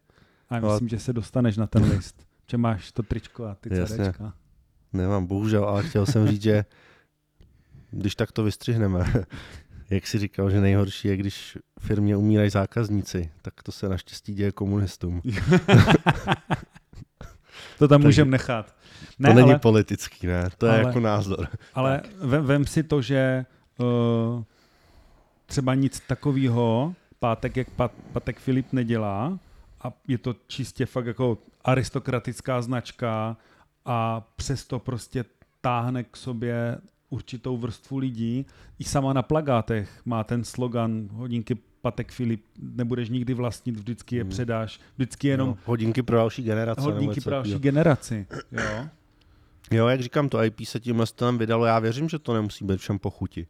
A 0.50 0.60
myslím, 0.60 0.88
že 0.88 0.98
se 0.98 1.12
dostaneš 1.12 1.56
na 1.56 1.66
ten 1.66 1.84
list. 1.84 2.29
Že 2.50 2.56
máš 2.56 2.92
to 2.92 3.02
tričko 3.02 3.44
a 3.44 3.54
ty 3.54 3.74
Jasně. 3.74 4.04
CDčka. 4.04 4.32
Nemám, 4.92 5.26
bohužel, 5.26 5.64
ale 5.64 5.82
chtěl 5.82 6.06
jsem 6.06 6.28
říct, 6.28 6.42
že 6.42 6.64
když 7.90 8.14
tak 8.14 8.32
to 8.32 8.42
vystřihneme, 8.42 9.04
jak 9.90 10.06
si 10.06 10.18
říkal, 10.18 10.50
že 10.50 10.60
nejhorší 10.60 11.08
je, 11.08 11.16
když 11.16 11.58
firmě 11.80 12.16
umírají 12.16 12.50
zákazníci, 12.50 13.30
tak 13.42 13.62
to 13.62 13.72
se 13.72 13.88
naštěstí 13.88 14.34
děje 14.34 14.52
komunistům. 14.52 15.22
to 17.78 17.88
tam 17.88 18.02
můžeme 18.02 18.30
nechat. 18.30 18.74
Ne, 19.18 19.28
to 19.28 19.34
není 19.34 19.50
ale, 19.50 19.58
politický, 19.58 20.26
ne, 20.26 20.48
to 20.58 20.66
je 20.66 20.72
ale, 20.72 20.80
jako 20.80 21.00
názor. 21.00 21.48
Ale 21.74 22.02
vem, 22.18 22.44
vem 22.44 22.66
si 22.66 22.82
to, 22.82 23.02
že 23.02 23.44
uh, 23.78 24.42
třeba 25.46 25.74
nic 25.74 26.00
takového 26.00 26.94
pátek, 27.18 27.56
jak 27.56 27.70
Pat, 27.70 27.92
Patek 28.12 28.38
Filip 28.38 28.72
nedělá 28.72 29.38
a 29.80 29.92
je 30.08 30.18
to 30.18 30.34
čistě 30.46 30.86
fakt 30.86 31.06
jako 31.06 31.38
aristokratická 31.64 32.62
značka 32.62 33.36
a 33.84 34.20
přesto 34.36 34.78
prostě 34.78 35.24
táhne 35.60 36.04
k 36.04 36.16
sobě 36.16 36.78
určitou 37.10 37.56
vrstvu 37.56 37.98
lidí. 37.98 38.46
I 38.78 38.84
sama 38.84 39.12
na 39.12 39.22
plagátech 39.22 40.00
má 40.04 40.24
ten 40.24 40.44
slogan 40.44 41.08
hodinky 41.12 41.58
Patek 41.80 42.12
Filip, 42.12 42.44
nebudeš 42.58 43.08
nikdy 43.08 43.34
vlastnit, 43.34 43.76
vždycky 43.76 44.16
je 44.16 44.22
hmm. 44.22 44.30
předáš, 44.30 44.80
vždycky 44.96 45.28
jenom... 45.28 45.48
No, 45.48 45.58
hodinky 45.64 46.02
pro 46.02 46.16
další 46.16 46.42
generace. 46.42 46.80
Hodinky 46.80 47.20
pro 47.20 47.30
další 47.30 47.58
generaci, 47.58 48.26
jo. 48.52 48.88
Jo, 49.72 49.88
jak 49.88 50.00
říkám, 50.00 50.28
to 50.28 50.44
IP 50.44 50.60
se 50.64 50.80
tímhle 50.80 51.06
stylem 51.06 51.38
vydalo, 51.38 51.64
já 51.64 51.78
věřím, 51.78 52.08
že 52.08 52.18
to 52.18 52.34
nemusí 52.34 52.64
být 52.64 52.80
všem 52.80 52.98
pochuti. 52.98 53.46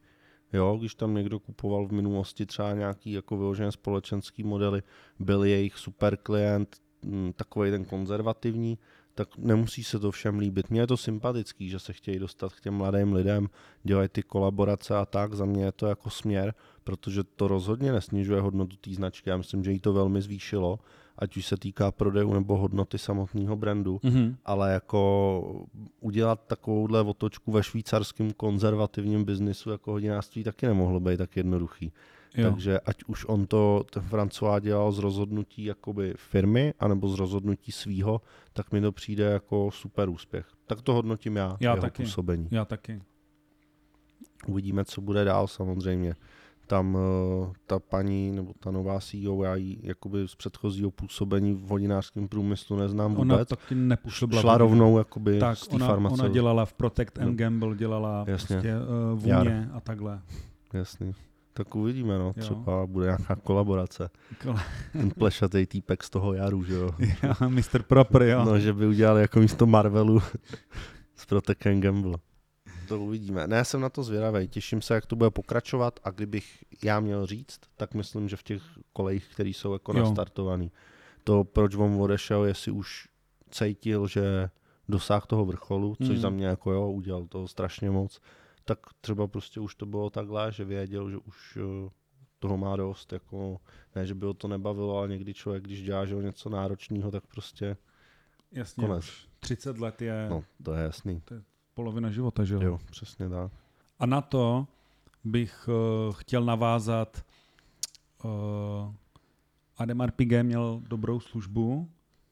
Jo, 0.53 0.77
když 0.81 0.95
tam 0.95 1.15
někdo 1.15 1.39
kupoval 1.39 1.87
v 1.87 1.93
minulosti 1.93 2.47
třeba 2.47 2.75
nějaký 2.75 3.13
jako 3.13 3.37
vyložené 3.37 3.73
společenský 3.73 4.43
modely, 4.43 4.83
byl 5.19 5.45
jejich 5.45 5.77
super 5.79 6.17
klient, 6.17 6.77
mm, 7.03 7.33
takový 7.37 7.71
ten 7.71 7.85
konzervativní, 7.85 8.79
tak 9.15 9.39
nemusí 9.39 9.85
se 9.85 9.99
to 9.99 10.11
všem 10.11 10.39
líbit. 10.39 10.71
Mně 10.71 10.81
je 10.81 10.87
to 10.87 10.97
sympatický, 10.97 11.69
že 11.69 11.79
se 11.79 11.93
chtějí 11.93 12.19
dostat 12.19 12.53
k 12.53 12.61
těm 12.61 12.75
mladým 12.75 13.13
lidem, 13.13 13.49
dělají 13.83 14.09
ty 14.09 14.23
kolaborace 14.23 14.97
a 14.97 15.07
tak. 15.07 15.35
Za 15.35 15.45
mě 15.45 15.65
je 15.65 15.73
to 15.73 15.87
jako 15.87 16.11
směr, 16.11 16.55
protože 16.85 17.25
to 17.25 17.49
rozhodně 17.49 17.93
nesnižuje 17.93 18.41
hodnotu 18.41 18.77
té 18.77 18.95
značky. 18.95 19.31
Já 19.31 19.37
myslím, 19.37 19.65
že 19.65 19.73
jí 19.73 19.81
to 19.81 19.93
velmi 19.93 20.23
zvýšilo, 20.23 20.79
ať 21.21 21.37
už 21.37 21.47
se 21.47 21.57
týká 21.57 21.93
prodejů 21.93 22.35
nebo 22.35 22.57
hodnoty 22.57 22.99
samotného 22.99 23.57
brandu, 23.57 23.97
mm-hmm. 23.97 24.37
ale 24.45 24.73
jako 24.73 25.67
udělat 26.01 26.47
takovouhle 26.47 27.01
otočku 27.01 27.53
ve 27.53 27.63
švýcarském 27.63 28.33
konzervativním 28.33 29.25
biznisu 29.25 29.71
jako 29.71 29.93
hodinářství 29.93 30.45
taky 30.45 30.67
nemohlo 30.67 31.01
být 31.01 31.17
tak 31.17 31.37
jednoduchý. 31.37 31.93
Jo. 32.35 32.51
Takže 32.51 32.81
ať 32.81 33.05
už 33.07 33.25
on 33.25 33.47
to, 33.47 33.85
ten 33.93 34.03
François 34.03 34.61
dělal 34.61 34.93
z 34.93 34.99
rozhodnutí 34.99 35.65
jakoby 35.65 36.15
firmy, 36.17 36.75
anebo 36.79 37.09
z 37.09 37.19
rozhodnutí 37.19 37.73
svýho, 37.73 38.21
tak 38.53 38.73
mi 38.73 38.81
to 38.81 38.93
přijde 38.93 39.25
jako 39.25 39.71
super 39.71 40.09
úspěch. 40.09 40.47
Tak 40.67 40.83
to 40.83 40.95
hodnotím 40.95 41.37
já, 41.37 41.57
já 41.61 41.71
jeho 41.71 41.83
taky. 41.83 42.03
působení. 42.03 42.49
Já 42.51 42.65
taky. 42.65 43.03
Uvidíme, 44.47 44.85
co 44.85 45.01
bude 45.01 45.25
dál 45.25 45.47
samozřejmě. 45.47 46.15
Tam 46.71 46.95
uh, 46.95 47.01
ta 47.67 47.79
paní, 47.79 48.33
nebo 48.33 48.53
ta 48.61 48.71
nová 48.71 49.01
CEO, 49.01 49.43
já 49.43 49.55
ji 49.55 49.79
jakoby 49.83 50.29
z 50.29 50.35
předchozího 50.35 50.91
působení 50.91 51.55
v 51.55 51.69
hodinářském 51.69 52.29
průmyslu 52.29 52.77
neznám 52.77 53.15
vůbec. 53.15 53.37
Ona 53.37 53.45
taky 53.45 53.75
nepůsobila. 53.75 54.43
Šla 54.43 54.59
rovnou 54.59 54.99
jakoby 54.99 55.39
tak, 55.39 55.59
z 55.59 55.69
ona, 55.69 55.97
ona 55.97 56.29
dělala 56.29 56.65
v 56.65 56.73
Protect 56.73 57.19
and. 57.19 57.37
Gamble, 57.37 57.77
dělala 57.77 58.25
Jasně. 58.27 58.57
prostě 58.57 58.73
uh, 58.77 59.19
vůně 59.19 59.33
Jar. 59.33 59.69
a 59.73 59.81
takhle. 59.81 60.21
Jasný. 60.73 61.13
Tak 61.53 61.75
uvidíme, 61.75 62.19
no. 62.19 62.27
Jo. 62.27 62.33
Třeba 62.43 62.87
bude 62.87 63.07
nějaká 63.07 63.37
kolaborace. 63.37 64.11
Kol- 64.43 64.61
Ten 64.93 65.11
plešatý 65.11 65.67
týpek 65.67 66.03
z 66.03 66.11
toho 66.11 66.35
jaru, 66.35 66.65
že 66.65 66.75
jo. 66.75 66.91
jo 67.23 67.49
Mr. 67.49 67.83
Proper, 67.83 68.23
jo. 68.23 68.45
No, 68.45 68.59
že 68.59 68.73
by 68.73 68.87
udělali 68.87 69.21
jako 69.21 69.41
místo 69.41 69.67
Marvelu 69.67 70.21
s 71.17 71.27
Protect 71.27 71.67
and 71.67 71.81
Gamble. 71.81 72.17
To 72.91 73.01
uvidíme. 73.01 73.47
Ne, 73.47 73.65
jsem 73.65 73.81
na 73.81 73.89
to 73.89 74.03
zvědavý. 74.03 74.49
Těším 74.49 74.83
se, 74.83 74.95
jak 74.95 75.07
to 75.07 75.17
bude 75.17 75.31
pokračovat 75.31 76.01
a 76.05 76.11
kdybych 76.11 76.65
já 76.85 77.01
měl 77.01 77.27
říct, 77.27 77.61
tak 77.77 77.95
myslím, 77.95 78.29
že 78.29 78.37
v 78.37 78.43
těch 78.43 78.63
kolejích, 78.93 79.29
které 79.29 79.49
jsou 79.49 79.73
jako 79.73 79.93
jo. 79.97 80.05
nastartovaný. 80.05 80.73
To, 81.25 81.45
proč 81.45 81.75
on 81.75 82.01
odešel, 82.01 82.45
jestli 82.45 82.73
už 82.73 83.09
cítil, 83.51 84.07
že 84.07 84.51
dosáh 84.89 85.27
toho 85.27 85.45
vrcholu, 85.45 85.97
což 85.97 86.09
mm. 86.09 86.17
za 86.17 86.31
mě 86.31 86.47
jako 86.47 86.73
jo, 86.73 86.91
udělal 86.91 87.27
to 87.27 87.49
strašně 87.49 87.91
moc, 87.91 88.21
tak 88.65 88.79
třeba 89.01 89.27
prostě 89.27 89.61
už 89.61 89.75
to 89.75 89.87
bylo 89.87 90.11
takhle, 90.11 90.53
že 90.53 90.65
věděl, 90.65 91.11
že 91.11 91.17
už 91.17 91.59
eh, 91.61 91.91
toho 92.39 92.57
má 92.57 92.77
dost, 92.77 93.13
jako 93.13 93.61
ne, 93.95 94.07
že 94.07 94.15
by 94.15 94.27
ho 94.27 94.35
to 94.35 94.49
nebavilo, 94.49 94.99
ale 94.99 95.09
někdy 95.09 95.35
člověk, 95.35 95.65
když 95.65 95.83
dělá 95.83 96.07
že 96.07 96.15
něco 96.15 96.49
náročného, 96.49 97.11
tak 97.11 97.27
prostě 97.27 97.77
Jasně, 98.53 98.87
konec. 98.87 99.05
30 99.41 99.79
let 99.79 100.03
je... 100.03 100.27
No, 100.31 100.45
to 100.63 100.75
je 100.75 100.83
jasný. 100.83 101.21
To 101.25 101.35
je 101.35 101.43
polovina 101.81 102.11
života, 102.11 102.45
že 102.45 102.55
jo? 102.55 102.61
Jo, 102.63 102.79
přesně 102.91 103.29
tak. 103.29 103.53
A 103.99 104.07
na 104.07 104.21
to 104.21 104.67
bych 105.25 105.69
uh, 105.69 106.13
chtěl 106.15 106.45
navázat 106.45 107.25
uh, 108.25 108.31
Ademar 109.79 110.11
Piguet 110.11 110.47
měl 110.47 110.83
dobrou 110.89 111.21
službu, 111.21 111.89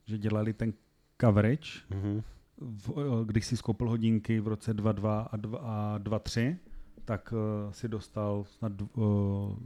že 0.06 0.18
dělali 0.18 0.52
ten 0.52 0.72
coverage, 1.20 1.70
Mhm. 1.90 2.22
v, 2.60 2.90
eh, 2.90 3.24
když 3.24 3.46
si 3.46 3.56
skoupil 3.56 3.88
hodinky 3.88 4.40
v 4.40 4.48
roce 4.48 4.74
22 4.74 5.20
a 5.20 5.36
2 5.36 5.58
a 5.62 5.98
23, 5.98 6.56
tak 7.04 7.32
uh, 7.32 7.72
si 7.72 7.88
dostal 7.88 8.44
snad 8.44 8.72
uh, 8.80 9.56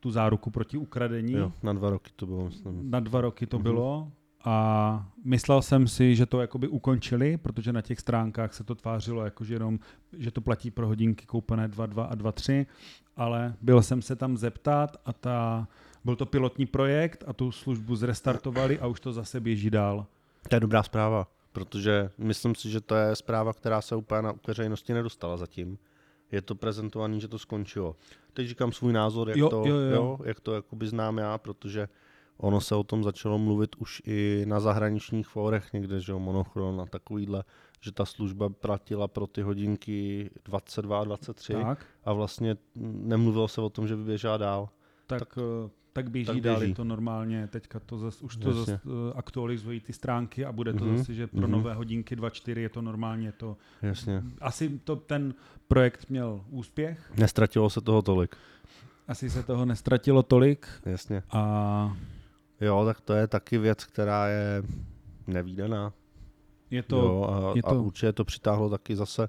tu 0.00 0.10
záruku 0.10 0.50
proti 0.50 0.76
ukradení. 0.76 1.32
Jo, 1.32 1.52
na 1.62 1.72
dva 1.72 1.90
roky 1.90 2.10
to 2.16 2.26
bylo, 2.26 2.44
myslím. 2.44 2.90
Na 2.90 3.00
dva 3.00 3.20
roky 3.20 3.46
to 3.46 3.56
Mhm. 3.56 3.62
bylo 3.64 4.12
a 4.44 5.06
myslel 5.24 5.62
jsem 5.62 5.88
si, 5.88 6.16
že 6.16 6.26
to 6.26 6.40
jakoby 6.40 6.68
ukončili, 6.68 7.36
protože 7.36 7.72
na 7.72 7.82
těch 7.82 8.00
stránkách 8.00 8.54
se 8.54 8.64
to 8.64 8.74
tvářilo 8.74 9.24
jako, 9.24 9.44
že, 9.44 9.54
jenom, 9.54 9.78
že 10.18 10.30
to 10.30 10.40
platí 10.40 10.70
pro 10.70 10.86
hodinky 10.86 11.26
koupené 11.26 11.68
2.2 11.68 12.06
a 12.10 12.16
2.3, 12.16 12.66
ale 13.16 13.54
byl 13.60 13.82
jsem 13.82 14.02
se 14.02 14.16
tam 14.16 14.36
zeptat 14.36 14.96
a 15.04 15.12
ta, 15.12 15.68
byl 16.04 16.16
to 16.16 16.26
pilotní 16.26 16.66
projekt 16.66 17.24
a 17.26 17.32
tu 17.32 17.52
službu 17.52 17.96
zrestartovali 17.96 18.78
a 18.80 18.86
už 18.86 19.00
to 19.00 19.12
zase 19.12 19.40
běží 19.40 19.70
dál. 19.70 20.06
To 20.48 20.56
je 20.56 20.60
dobrá 20.60 20.82
zpráva, 20.82 21.28
protože 21.52 22.10
myslím 22.18 22.54
si, 22.54 22.70
že 22.70 22.80
to 22.80 22.94
je 22.94 23.16
zpráva, 23.16 23.52
která 23.52 23.80
se 23.80 23.96
úplně 23.96 24.22
na 24.22 24.34
veřejnosti 24.46 24.94
nedostala 24.94 25.36
zatím. 25.36 25.78
Je 26.32 26.42
to 26.42 26.54
prezentovaný, 26.54 27.20
že 27.20 27.28
to 27.28 27.38
skončilo. 27.38 27.96
Teď 28.32 28.48
říkám 28.48 28.72
svůj 28.72 28.92
názor, 28.92 29.28
jak 29.28 29.38
Jo, 29.38 29.48
to, 29.48 29.64
jo, 29.66 29.76
jo. 29.76 29.90
Jo, 29.94 30.18
jak 30.24 30.40
to 30.40 30.54
jakoby 30.54 30.86
znám 30.88 31.18
já, 31.18 31.38
protože 31.38 31.88
ono 32.42 32.60
se 32.60 32.74
o 32.74 32.82
tom 32.82 33.04
začalo 33.04 33.38
mluvit 33.38 33.76
už 33.78 34.02
i 34.06 34.44
na 34.48 34.60
zahraničních 34.60 35.26
fórech 35.28 35.72
někde, 35.72 36.00
že 36.00 36.12
jo, 36.12 36.18
monochron 36.18 36.80
a 36.80 36.86
takovýhle, 36.86 37.44
že 37.80 37.92
ta 37.92 38.04
služba 38.04 38.48
platila 38.48 39.08
pro 39.08 39.26
ty 39.26 39.42
hodinky 39.42 40.30
22 40.44 41.00
a 41.00 41.04
23 41.04 41.52
Tak, 41.52 41.86
a 42.04 42.12
vlastně 42.12 42.56
nemluvilo 43.00 43.48
se 43.48 43.60
o 43.60 43.68
tom, 43.70 43.88
že 43.88 43.96
by 43.96 44.04
běžela 44.04 44.36
dál. 44.36 44.68
tak, 45.06 45.18
tak, 45.18 45.38
tak 45.92 46.10
běží 46.10 46.26
tak 46.26 46.40
dál, 46.40 46.62
je 46.62 46.74
to 46.74 46.84
normálně, 46.84 47.46
teďka 47.48 47.80
to 47.80 47.98
zas, 47.98 48.22
už 48.22 48.36
to 48.36 48.48
Jasně. 48.48 48.60
zase 48.60 48.80
aktualizují 49.14 49.80
ty 49.80 49.92
stránky 49.92 50.44
a 50.44 50.52
bude 50.52 50.72
to 50.72 50.84
Mhm, 50.84 50.98
zase, 50.98 51.14
že 51.14 51.26
pro 51.26 51.40
mhm. 51.40 51.50
nové 51.50 51.74
hodinky 51.74 52.16
2.4 52.16 52.58
je 52.58 52.68
to 52.68 52.82
normálně 52.82 53.32
to 53.32 53.56
Jasně. 53.82 54.22
asi 54.40 54.78
to 54.84 54.96
ten 54.96 55.34
projekt 55.68 56.10
měl 56.10 56.44
úspěch, 56.50 57.12
Nestratilo 57.16 57.70
se 57.70 57.80
toho 57.80 58.02
tolik. 58.02 58.36
asi 59.08 59.30
se 59.30 59.42
toho 59.42 59.64
nestratilo 59.64 60.22
tolik 60.22 60.66
Jasně. 60.86 61.22
a 61.30 61.96
Jo, 62.62 62.84
tak 62.84 63.00
to 63.00 63.12
je 63.12 63.26
taky 63.26 63.58
věc, 63.58 63.84
která 63.84 64.28
je 64.28 64.62
nevýdaná. 65.26 65.92
je 66.70 66.82
to, 66.82 66.96
jo, 66.96 67.26
a, 67.30 67.56
je 67.56 67.62
a 67.62 67.70
to- 67.70 67.82
určitě 67.82 68.12
to 68.12 68.24
přitáhlo 68.24 68.70
taky 68.70 68.96
zase 68.96 69.28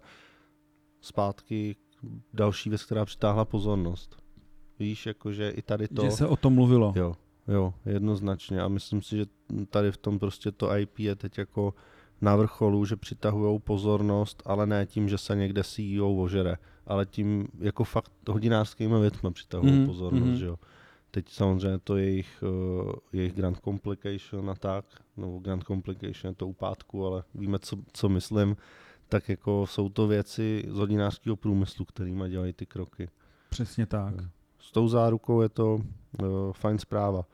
zpátky 1.02 1.76
další 2.34 2.70
věc, 2.70 2.84
která 2.84 3.06
přitáhla 3.06 3.46
pozornost. 3.46 4.24
Víš, 4.80 5.06
jakože 5.06 5.50
i 5.50 5.62
tady 5.62 5.88
to... 5.88 6.06
že 6.06 6.12
se 6.12 6.28
o 6.28 6.36
tom 6.36 6.54
mluvilo. 6.54 6.94
Jo, 6.96 7.16
jo, 7.48 7.74
jednoznačně. 7.86 8.62
A 8.62 8.68
myslím 8.68 9.02
si, 9.02 9.18
že 9.18 9.26
tady 9.70 9.92
v 9.92 9.98
tom 9.98 10.20
prostě 10.20 10.52
to 10.52 10.78
IP 10.78 11.00
je 11.00 11.16
teď 11.16 11.38
jako 11.38 11.74
na 12.22 12.36
vrcholu, 12.36 12.86
že 12.86 12.96
přitahují 12.96 13.60
pozornost, 13.60 14.44
ale 14.46 14.68
ne 14.68 14.86
tím, 14.86 15.10
že 15.10 15.18
se 15.18 15.36
někde 15.36 15.64
CEO 15.64 16.16
ožere, 16.16 16.58
ale 16.88 17.06
tím 17.06 17.48
jako 17.60 17.84
fakt 17.84 18.12
hodinářskými 18.30 19.00
věcmi 19.00 19.32
přitahují 19.32 19.74
mm, 19.74 19.86
pozornost, 19.86 20.24
mhm. 20.24 20.36
že 20.36 20.46
jo. 20.46 20.56
Teď 21.16 21.30
samozřejmě 21.30 21.78
to 21.78 21.98
jejich, 21.98 22.44
uh, 22.44 22.92
jejich 23.12 23.34
Grand 23.34 23.60
Complication 23.60 24.50
a 24.50 24.56
tak, 24.56 24.86
nebo 25.18 25.40
Grand 25.40 25.64
Complication 25.64 26.32
je 26.32 26.36
to 26.36 26.48
upátku, 26.48 27.06
ale 27.06 27.24
víme, 27.36 27.60
co, 27.60 27.78
co 27.94 28.10
myslím, 28.10 28.58
tak 29.10 29.30
jako 29.30 29.68
jsou 29.68 29.90
to 29.90 30.08
věci 30.08 30.66
z 30.68 30.78
hodinářského 30.78 31.36
průmyslu, 31.36 31.86
kterými 31.86 32.30
dělají 32.30 32.54
ty 32.54 32.66
kroky. 32.66 33.10
Přesně 33.50 33.86
tak. 33.86 34.14
Jo. 34.14 34.28
S 34.60 34.72
tou 34.72 34.88
zárukou 34.88 35.42
je 35.42 35.50
to 35.50 35.76
uh, 35.76 35.82
fajn 36.52 36.80
zpráva. 36.80 37.26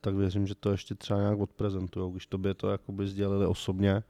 Tak 0.00 0.14
věřím, 0.14 0.46
že 0.46 0.54
to 0.54 0.70
ještě 0.70 0.94
třeba 0.94 1.20
nějak 1.20 1.38
odprezentujou. 1.38 2.10
Když 2.10 2.26
to 2.26 2.38
by 2.38 2.54
to 2.54 2.70
jakoby 2.70 3.06
sdělili 3.06 3.46
osobně, 3.46 4.02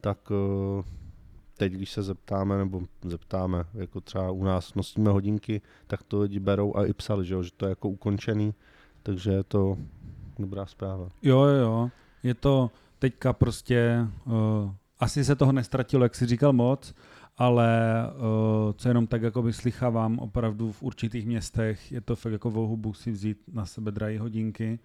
tak 0.00 0.30
uh, 0.30 0.84
teď, 1.56 1.72
když 1.72 1.90
se 1.90 2.02
zeptáme, 2.02 2.58
nebo 2.58 2.82
zeptáme, 3.04 3.64
jako 3.74 4.00
třeba 4.00 4.30
u 4.30 4.44
nás 4.44 4.74
nosíme 4.74 5.10
hodinky, 5.10 5.60
tak 5.86 6.02
to 6.02 6.20
lidi 6.20 6.40
berou 6.40 6.76
a 6.76 6.86
i 6.86 6.92
psali, 6.92 7.26
že, 7.26 7.34
jo, 7.34 7.42
že 7.42 7.50
to 7.56 7.66
je 7.66 7.70
jako 7.70 7.88
ukončený, 7.88 8.54
takže 9.02 9.30
je 9.30 9.42
to 9.42 9.78
dobrá 10.38 10.66
zpráva. 10.66 11.08
Jo, 11.22 11.40
jo. 11.40 11.90
Je 12.22 12.34
to 12.34 12.70
teďka 12.98 13.32
prostě, 13.32 14.06
uh, 14.24 14.32
asi 14.98 15.24
se 15.24 15.36
toho 15.36 15.52
nestratilo, 15.52 16.02
jak 16.02 16.14
jsi 16.14 16.26
říkal 16.26 16.52
moc, 16.52 16.94
ale 17.36 17.70
uh, 18.14 18.72
co 18.76 18.88
jenom 18.88 19.06
tak 19.06 19.22
jako 19.22 19.52
slychávám, 19.52 20.18
opravdu 20.18 20.72
v 20.72 20.82
určitých 20.82 21.26
městech 21.26 21.92
je 21.92 22.00
to 22.00 22.16
fakt 22.16 22.32
jako 22.32 22.50
vohubu 22.50 22.92
si 22.92 23.10
vzít 23.10 23.38
na 23.52 23.66
sebe 23.66 23.90
drahé 23.90 24.18
hodinky. 24.18 24.78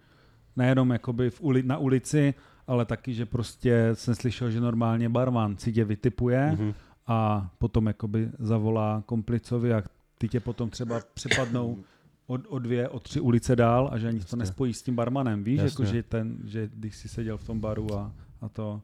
Nejenom 0.58 0.90
jakoby 0.90 1.30
v 1.30 1.40
uli, 1.40 1.62
na 1.62 1.78
ulici, 1.78 2.34
ale 2.66 2.84
taky, 2.84 3.14
že 3.14 3.26
prostě 3.26 3.90
jsem 3.94 4.14
slyšel, 4.14 4.50
že 4.50 4.60
normálně 4.60 5.08
barman 5.08 5.56
si 5.56 5.72
tě 5.72 5.84
vytipuje 5.84 6.50
Mhm. 6.52 6.74
a 7.06 7.50
potom 7.58 7.86
jakoby 7.86 8.30
zavolá 8.38 9.02
komplicovi 9.06 9.74
a 9.74 9.82
ty 10.18 10.28
tě 10.28 10.40
potom 10.40 10.70
třeba 10.70 11.00
přepadnou 11.14 11.78
o, 12.26 12.34
o 12.48 12.58
dvě, 12.58 12.88
o 12.88 13.00
tři 13.00 13.20
ulice 13.20 13.56
dál 13.56 13.88
a 13.92 13.98
že 13.98 14.08
ani 14.08 14.18
to 14.18 14.22
Jasně. 14.24 14.38
nespojí 14.38 14.74
s 14.74 14.82
tím 14.82 14.94
barmanem, 14.96 15.44
víš, 15.44 15.60
Jasně. 15.60 15.84
jako 15.84 15.84
že, 15.94 16.02
ten, 16.02 16.38
že 16.44 16.70
když 16.74 16.96
si 16.96 17.08
seděl 17.08 17.38
v 17.38 17.44
tom 17.44 17.60
baru 17.60 17.94
a, 17.94 18.12
a 18.40 18.48
to, 18.48 18.82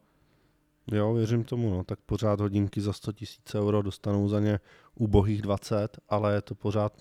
Jo, 0.92 1.14
věřím 1.14 1.44
tomu, 1.44 1.70
no. 1.70 1.84
Tak 1.84 1.98
pořád 2.06 2.40
hodinky 2.40 2.80
za 2.80 2.92
100 2.92 3.12
tisíc 3.12 3.54
euro 3.54 3.82
dostanou 3.82 4.28
za 4.28 4.40
ně 4.40 4.60
ubohých 4.94 5.42
20, 5.42 5.98
ale 6.08 6.34
je 6.34 6.42
to 6.42 6.54
pořád 6.54 6.92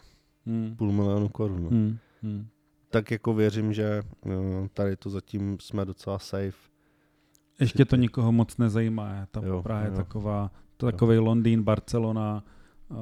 hmm, 0.45 0.75
půl 0.75 0.91
milionu 0.91 1.29
korun. 1.29 1.63
No. 1.63 1.69
hmm, 1.69 1.97
hmm. 2.23 2.47
Tak 2.93 3.12
jako 3.12 3.34
věřím, 3.34 3.73
že 3.73 4.03
eh, 4.25 4.29
tady 4.73 4.95
to 4.95 5.10
zatím 5.10 5.58
jsme 5.60 5.86
docela 5.86 6.19
safe. 6.19 6.58
Ještě 7.60 7.86
to 7.86 7.95
nikoho 7.95 8.32
moc 8.32 8.58
nezajímá, 8.58 9.27
ta 9.32 9.41
Jo, 9.45 9.62
Praha 9.63 9.82
je 9.82 9.89
jo. 9.89 9.95
taková, 9.95 10.51
to 10.77 10.86
takový 10.91 11.17
Londýn, 11.17 11.63
Barcelona, 11.63 12.43
uh, 12.89 12.97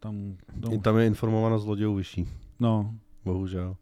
tam, 0.00 0.36
I 0.56 0.60
tam, 0.60 0.80
tam 0.80 0.98
je 0.98 1.06
informovanost 1.06 1.62
zlodějů 1.62 1.94
vyšší, 1.94 2.28
no, 2.60 2.94
bohužel. 3.24 3.76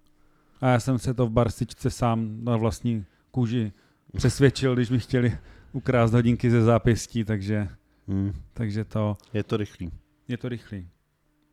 a 0.61 0.69
já 0.69 0.81
jsem 0.81 0.99
se 0.99 1.15
to 1.15 1.27
v 1.27 1.31
Barsičce 1.31 1.91
sám 1.91 2.45
na 2.45 2.57
vlastní 2.57 3.05
kůži 3.31 3.73
přesvědčil, 4.17 4.75
když 4.75 4.91
mi 4.91 4.99
chtěli 4.99 5.39
ukrást 5.73 6.13
hodinky 6.13 6.51
ze 6.51 6.63
zápěstí, 6.63 7.25
takže, 7.25 7.69
Hmm. 8.09 8.33
takže 8.55 8.85
to, 8.85 9.17
Je 9.33 9.43
to 9.45 9.57
rychlý. 9.57 9.91
je 10.29 10.37
to 10.39 10.49
rychlý. 10.49 10.89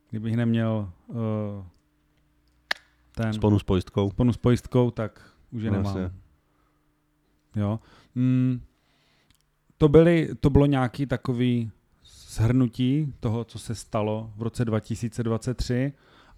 Kdybych 0.09 0.35
neměl 0.35 0.91
uh, 1.07 1.15
ten 3.15 3.33
Sponu 3.33 3.59
s 3.59 3.63
pojistkou. 3.63 4.09
sponu 4.09 4.33
s 4.33 4.37
pojistkou, 4.37 4.91
tak 4.91 5.31
už 5.51 5.63
je 5.63 5.71
No, 5.71 5.77
nemám. 5.77 6.11
Jo. 7.55 7.79
Mm, 8.15 8.61
to, 9.77 9.89
byly, 9.89 10.29
to 10.39 10.49
bylo 10.49 10.65
nějaký 10.65 11.05
takový 11.05 11.71
shrnutí 12.05 13.13
toho, 13.19 13.43
co 13.43 13.59
se 13.59 13.75
stalo 13.75 14.31
v 14.35 14.41
roce 14.41 14.65
2023 14.65 15.93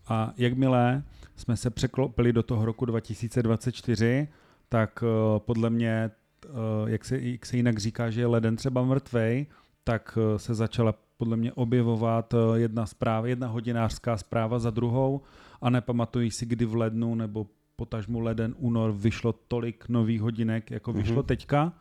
a 0.07 0.33
jakmile 0.37 1.03
jsme 1.35 1.57
se 1.57 1.69
překlopili 1.69 2.33
do 2.33 2.43
toho 2.43 2.65
roku 2.65 2.85
2024, 2.85 4.27
tak 4.69 5.03
uh, 5.03 5.39
podle 5.39 5.69
mě, 5.69 6.11
uh, 6.49 6.89
jak, 6.89 7.05
se, 7.05 7.19
jak 7.19 7.45
se 7.45 7.57
jinak 7.57 7.77
říká, 7.77 8.09
že 8.09 8.21
je 8.21 8.27
leden 8.27 8.55
třeba 8.55 8.83
mrtvej, 8.83 9.45
tak 9.83 10.17
uh, 10.17 10.37
se 10.37 10.53
začala 10.53 10.93
podle 11.17 11.37
mě 11.37 11.53
objevovat 11.53 12.33
uh, 12.33 12.55
jedna 12.55 12.85
zpráva, 12.85 13.27
jedna 13.27 13.47
hodinářská 13.47 14.17
zpráva 14.17 14.59
za 14.59 14.69
druhou 14.69 15.21
a 15.63 15.69
nepamatuji 15.69 16.31
si, 16.31 16.45
kdy 16.45 16.65
v 16.65 16.75
lednu 16.75 17.15
nebo 17.15 17.47
potažmu 17.75 18.19
leden, 18.19 18.55
únor 18.57 18.91
vyšlo 18.91 19.33
tolik 19.47 19.89
nových 19.89 20.21
hodinek, 20.21 20.71
jako 20.71 20.93
vyšlo 20.93 21.15
Mhm. 21.15 21.25
teďka. 21.25 21.73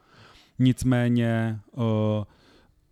Nicméně 0.59 1.59
uh, 1.73 1.83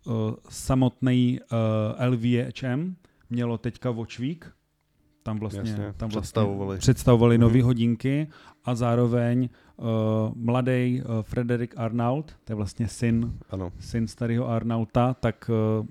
uh, 0.05 0.33
samotný 0.49 1.39
uh, 1.51 2.05
LVHM 2.13 2.95
mělo 3.29 3.57
teďka 3.57 3.91
Watch 3.91 4.19
Week, 4.19 4.51
tam 5.23 5.39
vlastně, 5.39 5.59
Jasně, 5.71 5.93
tam 5.97 6.09
vlastně 6.09 6.21
představovali. 6.21 6.77
představovali 6.77 7.37
Mhm. 7.37 7.41
nové 7.41 7.63
hodinky 7.63 8.27
a 8.65 8.75
zároveň 8.75 9.49
uh, 9.77 9.85
mladý 10.35 11.01
uh, 11.01 11.21
Frederick 11.21 11.73
Arnault, 11.77 12.35
to 12.43 12.51
je 12.51 12.55
vlastně 12.55 12.87
syn, 12.87 13.33
Ano. 13.49 13.71
syn 13.79 14.07
starého 14.07 14.47
Arnauta, 14.49 15.13
tak 15.13 15.49
uh, 15.79 15.85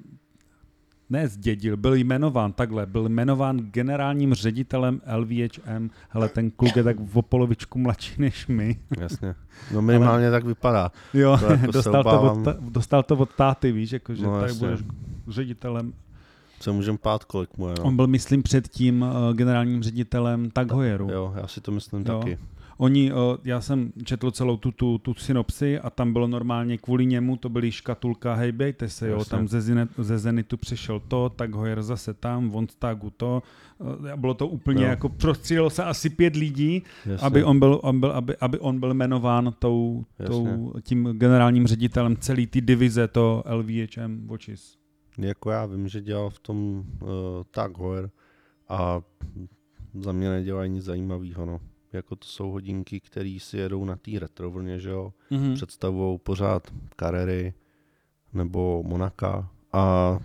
ne 1.10 1.28
zdědil, 1.28 1.76
byl 1.76 1.94
jmenován 1.94 2.52
takhle, 2.52 2.86
byl 2.86 3.08
jmenován 3.08 3.58
generálním 3.58 4.34
ředitelem 4.34 5.00
LVHM, 5.16 5.90
hele 6.10 6.28
ten 6.28 6.50
kluk 6.50 6.76
je 6.76 6.82
tak 6.84 6.96
o 7.12 7.22
polovičku 7.22 7.78
mladší 7.78 8.14
než 8.18 8.46
my. 8.46 8.78
Jasně. 9.00 9.34
No 9.74 9.82
minimálně 9.82 10.30
tak 10.30 10.44
vypadá. 10.44 10.92
Jo, 11.14 11.38
To 11.40 11.46
jako 11.52 11.72
dostal, 11.72 12.02
to 12.04 12.22
od, 12.32 12.44
ta- 12.44 12.56
dostal 12.60 13.02
to 13.02 13.16
od 13.16 13.34
táty, 13.34 13.72
víš, 13.72 13.92
jako, 13.92 14.14
že 14.14 14.22
No, 14.24 14.40
tak 14.40 14.48
jasně. 14.48 14.68
budeš 14.68 14.80
ředitelem. 15.28 15.92
Se 16.60 16.72
můžem 16.72 16.98
pát, 16.98 17.24
kolik 17.24 17.56
mu 17.58 17.68
je. 17.68 17.74
No. 17.78 17.84
On 17.84 17.96
byl, 17.96 18.06
myslím, 18.06 18.42
předtím 18.42 19.02
uh, 19.02 19.34
generálním 19.34 19.82
ředitelem 19.82 20.50
Tag 20.50 20.72
Heueru. 20.72 21.10
Jo, 21.10 21.34
já 21.40 21.46
si 21.46 21.60
to 21.60 21.72
myslím 21.72 22.04
Jo. 22.08 22.18
taky. 22.18 22.38
Oni, 22.80 23.12
já 23.44 23.60
jsem 23.60 23.92
četl 24.04 24.30
celou 24.30 24.56
tu, 24.56 24.72
tu, 24.72 24.98
tu 24.98 25.14
synopsi 25.14 25.78
a 25.78 25.90
tam 25.90 26.12
bylo 26.12 26.26
normálně 26.26 26.78
kvůli 26.78 27.06
němu, 27.06 27.36
to 27.36 27.48
byly 27.48 27.72
škatulka, 27.72 28.34
hej, 28.34 28.52
bejte 28.52 28.88
se, 28.88 29.08
jo, 29.08 29.18
Jasně. 29.18 29.30
tam 29.30 29.48
ze, 29.48 29.60
Zine, 29.60 29.88
ze 29.98 30.18
Zenitu 30.18 30.56
přišel 30.56 31.00
to, 31.08 31.28
tak 31.28 31.54
Hoyer 31.54 31.82
zase 31.82 32.14
tam, 32.14 32.50
von 32.50 32.68
Stagu 32.68 33.10
to, 33.10 33.42
bylo 34.16 34.34
to 34.34 34.48
úplně 34.48 34.80
No. 34.84 34.86
jako, 34.86 35.08
prostřílelo 35.08 35.70
se 35.70 35.84
asi 35.84 36.10
pět 36.10 36.36
lidí, 36.36 36.82
Jasně. 37.06 37.26
aby 37.26 37.44
on 37.44 37.58
byl, 37.58 37.80
on 37.82 38.00
byl, 38.00 38.10
aby, 38.12 38.36
aby 38.36 38.58
on 38.58 38.80
byl 38.80 38.94
jmenován 38.94 39.54
tou, 39.58 40.04
tou, 40.26 40.72
tím 40.82 41.04
generálním 41.12 41.66
ředitelem 41.66 42.16
celé 42.16 42.46
té 42.46 42.60
divize, 42.60 43.08
to 43.08 43.44
LVHM 43.50 44.26
Watches. 44.26 44.76
Jako 45.18 45.50
já 45.50 45.66
vím, 45.66 45.88
že 45.88 46.00
dělal 46.00 46.30
v 46.30 46.38
tom 46.38 46.84
uh, 47.02 47.08
Tag 47.50 47.78
Heuer 47.78 48.10
a 48.68 49.00
za 49.94 50.12
mě 50.12 50.28
nedělají 50.30 50.70
nic 50.70 50.84
zajímavého, 50.84 51.46
no. 51.46 51.60
Jako 51.92 52.16
to 52.16 52.26
jsou 52.26 52.50
hodinky, 52.50 53.00
které 53.00 53.38
si 53.40 53.56
jedou 53.56 53.84
na 53.84 53.96
té 53.96 54.10
retro 54.18 54.50
vlně, 54.50 54.80
že 54.80 54.90
jo. 54.90 55.12
Mm-hmm. 55.30 55.54
Představují 55.54 56.18
pořád 56.18 56.72
Carrery 57.00 57.54
nebo 58.32 58.82
Monaka 58.86 59.50
a 59.72 60.18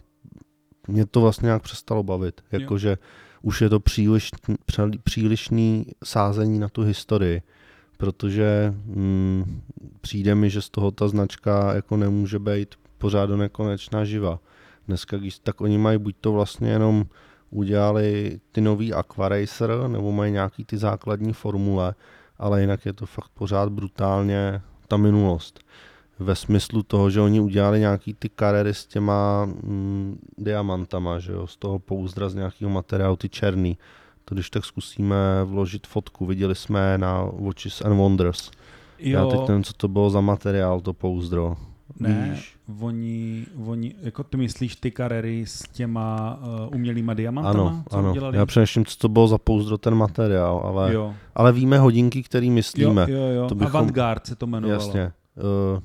mě 0.87 1.05
to 1.05 1.21
vlastně 1.21 1.45
nějak 1.45 1.63
přestalo 1.63 2.03
bavit. 2.03 2.41
Jakože 2.51 2.97
už 3.41 3.61
je 3.61 3.69
to 3.69 3.79
příliš, 3.79 4.31
přílišný 5.03 5.85
sázení 6.03 6.59
na 6.59 6.69
tu 6.69 6.81
historii, 6.81 7.41
protože 7.97 8.73
mm, 8.85 9.61
přijde 10.01 10.35
mi, 10.35 10.49
že 10.49 10.61
z 10.61 10.69
toho 10.69 10.91
ta 10.91 11.07
značka 11.07 11.73
jako 11.73 11.97
nemůže 11.97 12.39
být 12.39 12.75
pořád 12.97 13.25
do 13.25 13.37
nekonečna 13.37 14.05
živa. 14.05 14.39
Dneska, 14.87 15.17
když, 15.17 15.39
tak 15.39 15.61
oni 15.61 15.77
mají 15.77 15.97
buď 15.97 16.15
to 16.21 16.31
vlastně 16.31 16.69
jenom 16.69 17.05
udělali 17.55 18.39
ty 18.51 18.61
nový 18.61 18.93
Aquaracer, 18.93 19.87
nebo 19.87 20.11
mají 20.11 20.31
nějaký 20.31 20.65
ty 20.65 20.77
základní 20.77 21.33
formule, 21.33 21.95
ale 22.37 22.61
jinak 22.61 22.85
je 22.85 22.93
to 22.93 23.05
fakt 23.05 23.29
pořád 23.33 23.69
brutálně 23.69 24.61
ta 24.87 24.97
minulost. 24.97 25.59
Ve 26.19 26.35
smyslu 26.35 26.83
toho, 26.83 27.09
že 27.09 27.21
oni 27.21 27.39
udělali 27.39 27.79
nějaký 27.79 28.13
ty 28.13 28.29
karery 28.29 28.73
s 28.73 28.85
těma 28.85 29.45
mm, 29.45 30.19
diamantama, 30.37 31.19
že 31.19 31.31
jo, 31.31 31.47
z 31.47 31.57
toho 31.57 31.79
pouzdra 31.79 32.29
z 32.29 32.35
nějakého 32.35 32.71
materiálu, 32.71 33.15
ty 33.15 33.29
černý. 33.29 33.77
To 34.25 34.35
když 34.35 34.49
tak 34.49 34.65
zkusíme 34.65 35.15
vložit 35.43 35.87
fotku, 35.87 36.25
viděli 36.25 36.55
jsme 36.55 36.97
na 36.97 37.23
Watches 37.23 37.81
and 37.81 37.97
Wonders. 37.97 38.51
Jo, 38.99 39.19
Já 39.19 39.25
teď 39.25 39.47
nevím, 39.47 39.63
co 39.63 39.73
to 39.73 39.87
bylo 39.87 40.09
za 40.09 40.21
materiál, 40.21 40.81
to 40.81 40.93
pouzdro. 40.93 41.57
Ne, 41.99 42.31
Víš? 42.33 42.55
oni, 42.79 43.45
oni, 43.65 43.95
jako 44.01 44.23
ty 44.23 44.37
myslíš 44.37 44.75
ty 44.75 44.91
karery 44.91 45.45
s 45.47 45.63
těma 45.69 46.39
uh, 46.67 46.75
umělýma 46.75 47.13
diamantama, 47.13 47.69
Ano, 47.69 47.83
co 47.89 47.97
ano. 47.97 48.11
udělali? 48.11 48.37
Já 48.37 48.45
přemýšlím, 48.45 48.85
co 48.85 48.97
to 48.97 49.09
bylo 49.09 49.27
za 49.27 49.37
pouzdro 49.37 49.77
ten 49.77 49.95
materiál, 49.95 50.57
ale, 50.65 50.93
jo. 50.93 51.13
ale 51.35 51.51
víme 51.51 51.79
hodinky, 51.79 52.23
který 52.23 52.49
myslíme. 52.49 53.05
Jo, 53.09 53.17
jo, 53.19 53.27
jo. 53.27 53.47
To 53.49 53.55
bychom- 53.55 53.75
Avantgard 53.77 54.25
se 54.27 54.35
to 54.35 54.45
jmenovalo. 54.45 54.81
Jasně. 54.81 55.11
Uh, 55.73 55.79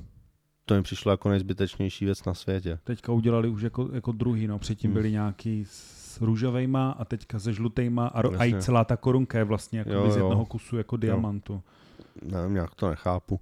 to 0.64 0.74
mi 0.74 0.82
přišlo 0.82 1.10
jako 1.10 1.28
nejzbytečnější 1.28 2.04
věc 2.04 2.24
na 2.24 2.34
světě. 2.34 2.78
Teďka 2.84 3.12
udělali 3.12 3.48
už 3.48 3.62
jako, 3.62 3.88
jako 3.92 4.12
druhý, 4.12 4.46
no. 4.46 4.58
Předtím 4.58 4.90
Hmm. 4.90 4.94
byli 4.94 5.12
nějaký 5.12 5.64
s 5.68 6.20
růžovejma 6.20 6.90
a 6.90 7.04
teďka 7.04 7.38
se 7.38 7.52
žlutejma 7.52 8.06
a, 8.06 8.22
ro- 8.22 8.36
a 8.38 8.44
i 8.44 8.54
celá 8.62 8.84
ta 8.84 8.96
korunka 8.96 9.38
je 9.38 9.44
vlastně 9.44 9.78
jako 9.78 9.90
Jo, 9.92 10.10
z 10.10 10.16
jo. 10.16 10.24
jednoho 10.24 10.44
kusu 10.44 10.76
jako 10.76 10.96
diamantu. 10.96 11.62
Nevím, 12.22 12.54
nějak 12.54 12.74
to 12.74 12.88
nechápu. 12.90 13.40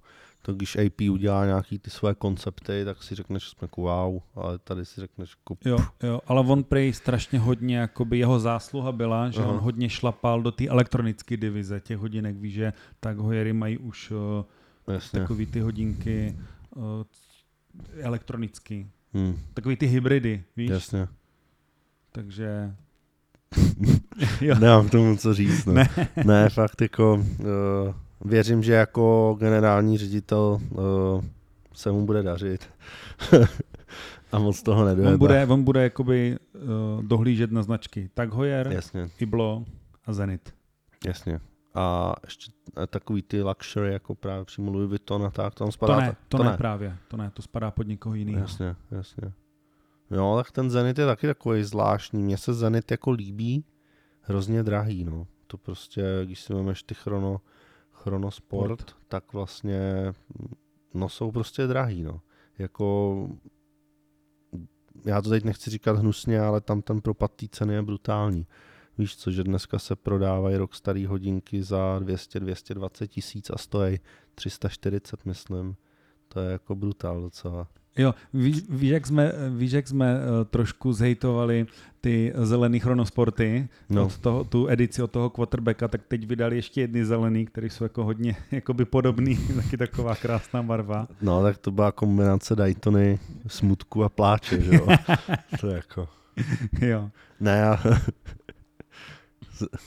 Když 0.53 0.75
AP 0.75 1.01
udělá 1.11 1.45
nějaký 1.45 1.79
ty 1.79 1.89
své 1.89 2.15
koncepty, 2.15 2.85
tak 2.85 3.03
si 3.03 3.15
řekneš, 3.15 3.43
že 3.43 3.49
jsme 3.49 3.59
jako 3.65 3.81
wow, 3.81 4.21
ale 4.35 4.57
tady 4.59 4.85
si 4.85 5.01
řekneš 5.01 5.35
jako 5.41 5.69
Jo, 5.69 5.77
jo, 6.03 6.21
ale 6.27 6.41
on 6.41 6.63
prej 6.63 6.93
strašně 6.93 7.39
hodně, 7.39 7.77
jakoby 7.77 8.17
jeho 8.17 8.39
zásluha 8.39 8.91
byla, 8.91 9.29
že 9.29 9.39
Aha. 9.41 9.51
on 9.51 9.57
hodně 9.57 9.89
šlapal 9.89 10.41
do 10.41 10.51
té 10.51 10.67
elektronické 10.67 11.37
divize 11.37 11.79
těch 11.79 11.97
hodinek, 11.97 12.37
víš, 12.37 12.53
že 12.53 12.73
tak 12.99 13.17
hojery 13.17 13.53
mají 13.53 13.77
už 13.77 14.11
uh, 14.11 14.93
jasně. 14.93 15.19
takový 15.19 15.45
ty 15.45 15.59
hodinky 15.59 16.37
uh, 16.75 16.83
elektronický, 17.99 18.91
Hmm, 19.13 19.39
takový 19.53 19.75
ty 19.75 19.85
hybridy, 19.85 20.43
víš, 20.57 20.69
jasně. 20.69 21.07
takže 22.11 22.75
jo. 24.41 24.55
Nemám 24.59 24.87
k 24.87 24.91
tomu 24.91 25.17
co 25.17 25.33
říct. 25.33 25.65
No. 25.65 25.73
Ne. 25.73 25.89
Ne. 25.97 26.23
ne, 26.25 26.49
fakt 26.49 26.81
jako 26.81 27.13
uh, 27.15 27.95
věřím, 28.25 28.63
že 28.63 28.73
jako 28.73 29.35
generální 29.39 29.97
ředitel 29.97 30.59
uh, 30.71 31.23
se 31.73 31.91
mu 31.91 32.05
bude 32.05 32.23
dařit. 32.23 32.69
A 34.31 34.39
moc 34.39 34.63
toho 34.63 34.85
nedojede. 34.85 35.13
on 35.13 35.19
bude, 35.19 35.45
on 35.45 35.63
bude 35.63 35.83
jakoby 35.83 36.37
uh, 36.53 37.03
dohlížet 37.03 37.51
na 37.51 37.63
značky 37.63 38.09
tak 38.13 38.29
Hoyer, 38.29 38.67
Jasně, 38.71 39.09
Iblo 39.19 39.65
a 40.05 40.13
Zenit. 40.13 40.53
jasně. 41.07 41.39
A 41.75 42.13
ještě 42.23 42.51
eh, 42.83 42.87
takový 42.87 43.21
ty 43.21 43.43
luxury, 43.43 43.93
jako 43.93 44.15
právě 44.15 44.45
přímo 44.45 44.71
Louis 44.71 44.89
Vuitton 44.89 45.25
a 45.25 45.29
tak, 45.31 45.55
tam 45.55 45.71
spadá. 45.71 45.95
To 45.95 46.01
ne, 46.01 46.07
ta- 46.29 46.37
to, 46.37 46.43
ne, 46.43 46.57
právě, 46.57 46.97
to 47.07 47.17
ne, 47.17 47.31
to 47.33 47.41
spadá 47.41 47.71
pod 47.71 47.87
někoho 47.87 48.15
jiného. 48.15 48.39
Jasně, 48.39 48.75
jasně. 48.91 49.31
Jo, 50.11 50.41
tak 50.43 50.51
ten 50.51 50.69
Zenit 50.69 50.99
je 50.99 51.05
taky 51.05 51.27
takový 51.27 51.63
zvláštní. 51.63 52.23
Mně 52.23 52.37
se 52.37 52.53
Zenit 52.53 52.91
jako 52.91 53.11
líbí, 53.11 53.65
hrozně 54.21 54.63
drahý, 54.63 55.03
no. 55.03 55.27
To 55.47 55.57
prostě, 55.57 56.03
když 56.25 56.39
si 56.41 56.53
vezmeš 56.53 56.83
ty 56.83 56.93
chrono, 56.95 57.41
chronosport, 57.99 58.81
Sport. 58.81 58.97
tak 59.07 59.33
vlastně, 59.33 60.13
no 60.93 61.09
jsou 61.09 61.31
prostě 61.31 61.67
drahý, 61.67 62.03
no. 62.03 62.21
Jako, 62.57 63.29
já 65.05 65.21
to 65.21 65.29
teď 65.29 65.43
nechci 65.43 65.69
říkat 65.69 65.97
hnusně, 65.97 66.41
ale 66.41 66.61
tam 66.61 66.81
ten 66.81 67.01
propad 67.01 67.31
té 67.31 67.47
ceny 67.51 67.73
je 67.73 67.81
brutální. 67.81 68.47
Víš 68.97 69.17
co, 69.17 69.31
že 69.31 69.43
dneska 69.43 69.79
se 69.79 69.95
prodávají 69.95 70.57
rok 70.57 70.75
starý 70.75 71.05
hodinky 71.05 71.63
za 71.63 71.99
200-220 71.99 73.07
tisíc 73.07 73.49
a 73.49 73.57
stojí 73.57 73.99
340, 74.35 75.25
myslím. 75.25 75.75
To 76.27 76.39
je 76.39 76.51
jako 76.51 76.75
brutál 76.75 77.21
docela. 77.21 77.67
Jo, 77.99 78.13
víš, 78.33 78.61
víš, 78.69 78.89
jak 78.91 79.07
jsme, 79.07 79.31
víš, 79.49 79.71
jak 79.71 79.87
jsme 79.87 80.15
uh, 80.15 80.21
trošku 80.45 80.93
zhejtovali 80.93 81.65
ty 82.01 82.33
zelený 82.35 82.79
chronosporty, 82.79 83.69
No. 83.89 84.05
od 84.05 84.17
toho, 84.17 84.43
tu 84.43 84.67
edici 84.69 85.03
od 85.03 85.11
toho 85.11 85.29
quarterbacka, 85.29 85.87
tak 85.87 86.01
teď 86.07 86.27
vydali 86.27 86.55
ještě 86.55 86.81
jedny 86.81 87.05
zelený, 87.05 87.45
které 87.45 87.69
jsou 87.69 87.83
jako 87.83 88.03
hodně 88.03 88.35
jakoby 88.51 88.85
podobný, 88.85 89.37
taky 89.55 89.77
taková 89.77 90.15
krásná 90.15 90.63
barva. 90.63 91.07
No, 91.21 91.43
tak 91.43 91.57
to 91.57 91.71
byla 91.71 91.91
kombinace 91.91 92.55
Daytony, 92.55 93.19
smutku 93.47 94.03
a 94.03 94.09
pláče, 94.09 94.61
že 94.61 94.75
jo? 94.75 94.87
to 95.59 95.67
je 95.67 95.75
jako... 95.75 96.07
jo. 96.81 97.09
Ne, 97.39 97.57
já... 97.57 97.79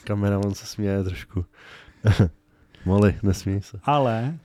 Kameraman 0.05 0.55
se 0.55 0.67
směje 0.67 1.05
trošku. 1.05 1.45
Moli, 2.85 3.15
nesměj 3.23 3.61
se. 3.63 3.79
Ale, 3.85 4.39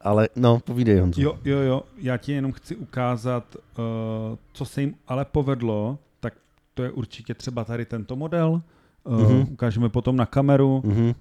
Ale, 0.00 0.28
no, 0.36 0.60
povídej, 0.60 0.98
Honzo. 1.00 1.20
jo, 1.20 1.38
jo, 1.44 1.58
jo, 1.58 1.82
já 1.96 2.16
ti 2.16 2.32
jenom 2.32 2.52
chci 2.52 2.76
ukázat, 2.76 3.56
uh, 3.56 4.36
co 4.52 4.64
se 4.64 4.80
jim 4.80 4.94
ale 5.08 5.24
povedlo, 5.24 5.98
tak 6.20 6.34
to 6.74 6.82
je 6.82 6.90
určitě 6.90 7.34
třeba 7.34 7.64
tady 7.64 7.84
tento 7.86 8.16
model, 8.16 8.62
uh, 9.04 9.22
Mhm. 9.22 9.52
ukážeme 9.52 9.88
potom 9.88 10.16
na 10.16 10.26
kameru, 10.26 10.82
Mhm. 10.84 11.04
Uh, 11.06 11.12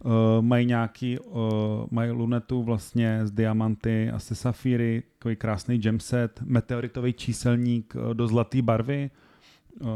mají 0.42 0.66
nějaký, 0.66 1.20
uh, 1.20 1.40
mají 1.92 2.12
lunetu 2.12 2.64
vlastně 2.64 3.20
z 3.24 3.32
diamanty 3.32 4.12
a 4.12 4.20
se 4.20 4.36
safíry, 4.36 5.04
takový 5.20 5.36
krásný 5.36 5.78
gemset, 5.78 6.40
meteoritový 6.46 7.14
číselník 7.14 7.94
uh, 7.96 8.14
do 8.14 8.28
zlaté 8.28 8.62
barvy. 8.62 9.10
Uh, 9.80 9.88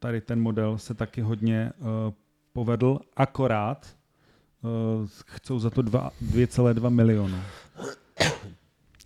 tady 0.00 0.20
ten 0.20 0.40
model 0.40 0.78
se 0.78 0.94
taky 0.94 1.20
hodně 1.20 1.72
uh, 1.78 1.86
povedl, 2.52 2.98
akorát 3.16 3.96
uh, 4.62 4.70
chcou 5.24 5.58
za 5.58 5.70
to 5.70 5.82
dva- 5.82 6.10
2,2 6.22 6.90
milionu. 6.90 7.36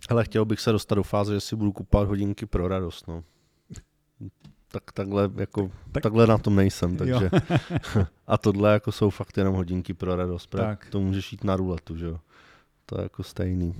Ale 0.09 0.23
chtěl 0.23 0.45
bych 0.45 0.59
se 0.59 0.71
dostat 0.71 0.95
do 0.95 1.03
fáze, 1.03 1.33
že 1.33 1.39
si 1.39 1.55
budu 1.55 1.71
kupovat 1.71 2.07
hodinky 2.07 2.45
pro 2.45 2.67
radost, 2.67 3.07
no. 3.07 3.23
Tak 4.71 4.91
takhle, 4.91 5.29
jako, 5.35 5.61
Tak- 5.63 5.71
tak, 5.91 6.03
takhle 6.03 6.27
na 6.27 6.37
tom 6.37 6.55
nejsem, 6.55 6.97
takže. 6.97 7.29
a 8.27 8.37
tohle 8.37 8.73
jako 8.73 8.91
jsou 8.91 9.09
fakt 9.09 9.37
jenom 9.37 9.55
hodinky 9.55 9.93
pro 9.93 10.15
radost. 10.15 10.49
Tak. 10.49 10.87
To 10.89 10.99
můžeš 10.99 11.31
jít 11.31 11.43
na 11.43 11.55
ruletu, 11.55 11.97
že 11.97 12.05
jo. 12.05 12.19
To 12.85 12.97
je 12.99 13.03
jako 13.03 13.23
stejný. 13.23 13.75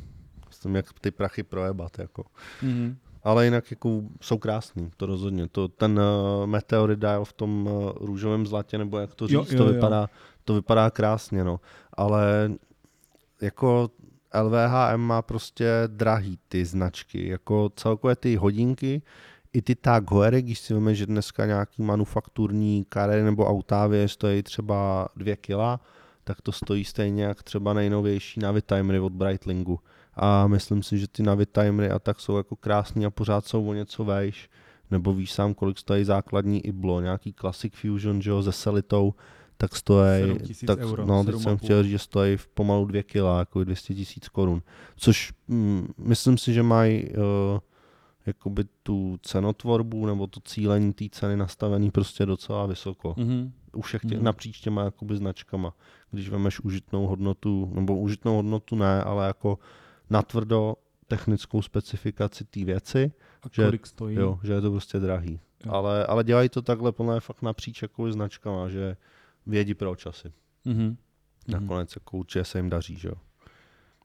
Tím, 0.61 0.75
jak 0.75 0.85
ty 1.01 1.11
prachy 1.11 1.43
projebat, 1.43 1.99
jako. 1.99 2.25
Mhm. 2.61 2.97
Ale 3.23 3.45
jinak 3.45 3.71
jako 3.71 4.01
jsou 4.21 4.37
krásný, 4.37 4.91
to 4.97 5.05
rozhodně. 5.05 5.47
To, 5.47 5.67
ten 5.67 5.99
uh, 5.99 6.47
Meteorit 6.47 6.99
Dial 6.99 7.25
v 7.25 7.33
tom 7.33 7.67
uh, 7.67 7.91
růžovém 8.05 8.45
zlatě, 8.45 8.77
nebo 8.77 8.97
jak 8.97 9.15
to 9.15 9.27
říct, 9.27 9.33
Jo, 9.33 9.45
jo, 9.51 9.57
to, 9.57 9.63
jo. 9.63 9.73
vypadá, 9.73 10.09
to 10.45 10.53
vypadá 10.53 10.89
krásně, 10.89 11.43
no. 11.43 11.59
Ale 11.93 12.51
jako 13.41 13.89
LVHM 14.33 15.01
má 15.01 15.21
prostě 15.21 15.69
drahý 15.87 16.39
ty 16.47 16.65
značky, 16.65 17.27
jako 17.27 17.71
celkově 17.75 18.15
ty 18.15 18.35
hodinky, 18.35 19.01
i 19.53 19.61
ty 19.61 19.75
Tag 19.75 20.11
Heuery, 20.11 20.41
když 20.41 20.59
si 20.59 20.73
víme, 20.73 20.95
že 20.95 21.05
dneska 21.05 21.45
nějaký 21.45 21.81
manufakturní 21.81 22.85
kary 22.89 23.23
nebo 23.23 23.47
autávě 23.47 24.07
stojí 24.07 24.43
třeba 24.43 25.07
2 25.15 25.35
kila, 25.35 25.79
tak 26.23 26.41
to 26.41 26.51
stojí 26.51 26.85
stejně 26.85 27.23
jak 27.23 27.43
třeba 27.43 27.73
nejnovější 27.73 28.39
Navitimery 28.39 28.99
od 28.99 29.13
Breitlingu. 29.13 29.79
A 30.13 30.47
myslím 30.47 30.83
si, 30.83 30.97
že 30.97 31.07
ty 31.07 31.23
Navitimery 31.23 31.89
a 31.89 31.99
tak 31.99 32.19
jsou 32.19 32.37
jako 32.37 32.55
krásný 32.55 33.05
a 33.05 33.09
pořád 33.09 33.45
jsou 33.45 33.69
o 33.69 33.73
něco 33.73 34.03
vejš. 34.03 34.49
Nebo 34.91 35.13
víš 35.13 35.33
sám, 35.33 35.53
kolik 35.53 35.77
stojí 35.77 36.03
základní 36.03 36.65
Iblo, 36.65 37.01
nějaký 37.01 37.33
Classic 37.33 37.73
Fusion, 37.75 38.21
že 38.21 38.29
jo, 38.29 38.43
se 38.43 38.51
Selitou, 38.51 39.13
tak 39.61 39.75
stojí, 39.75 40.21
7 40.21 40.29
000 40.37 40.43
tak, 40.67 40.79
euro, 40.79 41.05
no, 41.05 41.23
teď 41.23 41.35
7,5. 41.35 41.39
jsem 41.43 41.57
chtěl 41.57 41.83
říct, 41.83 41.91
že 41.91 41.99
stojí 41.99 42.37
v 42.37 42.47
pomalu 42.47 42.85
2 42.85 43.03
kila, 43.03 43.39
jako 43.39 43.63
200 43.63 43.93
tisíc 43.93 44.29
korun. 44.29 44.61
Což 44.95 45.33
mm, 45.47 45.87
myslím 45.97 46.37
si, 46.37 46.53
že 46.53 46.63
mají 46.63 47.03
uh, 47.09 47.13
jakoby 48.25 48.63
tu 48.83 49.19
cenotvorbu 49.21 50.05
nebo 50.05 50.27
to 50.27 50.39
cílení 50.39 50.93
té 50.93 51.05
ceny 51.11 51.37
nastavený 51.37 51.91
prostě 51.91 52.25
docela 52.25 52.65
vysoko. 52.65 53.13
Mhm. 53.17 53.51
U 53.73 53.81
všech 53.81 54.01
tě, 54.01 54.15
Mhm. 54.15 54.23
napříč 54.23 54.59
těma 54.59 54.83
jakoby 54.83 55.17
značkama. 55.17 55.73
Když 56.11 56.29
vemeš 56.29 56.59
užitnou 56.59 57.07
hodnotu, 57.07 57.71
nebo 57.75 57.99
užitnou 57.99 58.35
hodnotu 58.35 58.75
ne, 58.75 59.03
ale 59.03 59.27
jako 59.27 59.59
natvrdo 60.09 60.75
technickou 61.07 61.61
specifikaci 61.61 62.45
té 62.45 62.65
věci, 62.65 63.11
A 63.43 63.47
Že- 63.51 63.63
kolik 63.65 63.87
stojí? 63.87 64.15
jo, 64.17 64.39
že 64.43 64.53
je 64.53 64.61
to 64.61 64.71
prostě 64.71 64.99
drahý. 64.99 65.39
Jo. 65.65 65.71
Ale, 65.73 66.05
ale 66.05 66.23
dělají 66.23 66.49
to 66.49 66.61
takhle 66.61 66.91
plné 66.91 67.19
fakt 67.19 67.41
napříč 67.41 67.81
jakoby 67.81 68.11
značkama, 68.11 68.69
že 68.69 68.97
vědí 69.49 69.73
proč 69.73 70.05
asi. 70.05 70.31
Mhm. 70.65 70.83
Mhm. 70.83 70.97
Nakonec 71.47 71.95
jako 71.95 72.17
určitě 72.17 72.43
se 72.45 72.59
jim 72.59 72.69
daří, 72.69 72.95
že 72.95 73.07
jo. 73.07 73.15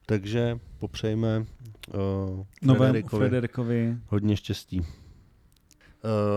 Takže 0.05 0.59
popřejme 0.79 1.39
uh, 1.39 2.45
Novém 2.61 2.77
Frederikovi 2.77 3.19
Frederikovi. 3.19 3.97
hodně 4.07 4.37
štěstí. 4.37 4.79
Uh, 4.79 4.87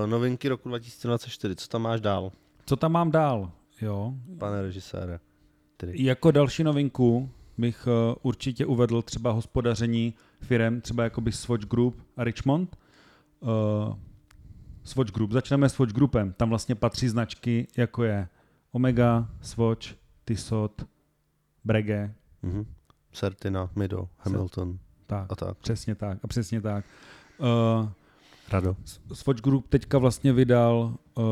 novinky 0.07 0.49
roku 0.49 0.69
2024, 0.69 1.57
co 1.57 1.69
tam 1.69 1.83
máš 1.83 2.01
dál, 2.01 2.33
Co 2.67 2.77
tam 2.77 2.93
mám 2.93 3.11
dál? 3.11 3.53
Jo. 3.81 4.15
pane 4.39 4.63
režisére? 4.63 5.21
Tedy. 5.77 5.93
Jako 6.05 6.31
další 6.31 6.65
novinku 6.65 7.31
bych 7.59 7.87
eh, 7.87 8.15
určitě 8.23 8.67
uvedl 8.67 9.03
třeba 9.03 9.31
hospodaření 9.31 10.15
firem, 10.41 10.81
třeba 10.81 11.05
jakoby 11.05 11.33
Swatch 11.33 11.65
Group 11.67 12.03
a 12.17 12.25
Richmond. 12.25 12.77
Uh, 13.41 13.49
Swatch 14.85 15.13
Group, 15.13 15.33
začneme 15.33 15.69
s 15.69 15.73
Swatch 15.73 15.93
Groupem. 15.93 16.33
Tam 16.33 16.49
vlastně 16.49 16.75
patří 16.75 17.09
značky, 17.09 17.67
jako 17.77 18.05
je 18.05 18.29
Omega, 18.83 19.27
Swatch, 19.43 19.87
Tissot, 20.25 20.83
Brege, 21.65 22.15
Mhm. 22.43 22.67
Certina, 23.13 23.71
Mido, 23.77 24.09
Hamilton 24.19 24.79
tak, 25.07 25.33
a 25.33 25.35
tak. 25.35 25.57
přesně 25.59 25.95
tak, 25.95 26.19
a 26.23 26.27
přesně 26.27 26.61
tak. 26.61 26.85
Uh, 27.39 27.89
Rado. 28.53 28.77
Swatch 29.13 29.41
Group 29.43 29.69
teďka 29.69 29.99
vlastně 29.99 30.33
vydal 30.33 30.95
uh, 31.15 31.25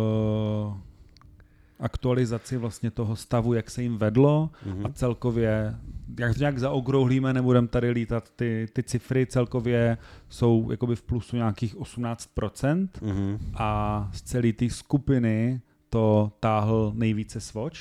aktualizaci 1.81 2.57
vlastně 2.57 2.91
toho 2.91 3.17
stavu, 3.17 3.55
jak 3.55 3.71
se 3.71 3.83
jim 3.83 3.97
vedlo 3.99 4.51
Mhm. 4.67 4.87
a 4.87 4.89
celkově, 4.93 5.75
jak 6.19 6.33
to 6.35 6.39
nějak 6.39 6.59
zaokrouhlíme, 6.59 7.33
nebudeme 7.33 7.69
tady 7.69 7.91
lítat 7.91 8.31
ty, 8.37 8.69
ty 8.73 8.83
cifry, 8.83 9.27
celkově 9.27 9.99
jsou 10.29 10.71
jakoby 10.71 10.97
v 10.97 11.03
plusu 11.03 11.37
nějakých 11.37 11.77
18% 11.77 12.89
Mhm. 13.03 13.39
a 13.55 14.11
z 14.13 14.23
celé 14.23 14.53
té 14.53 14.71
skupiny 14.71 15.61
to 15.97 16.33
táhl 16.41 16.93
nejvíce 16.95 17.41
Swatch. 17.41 17.79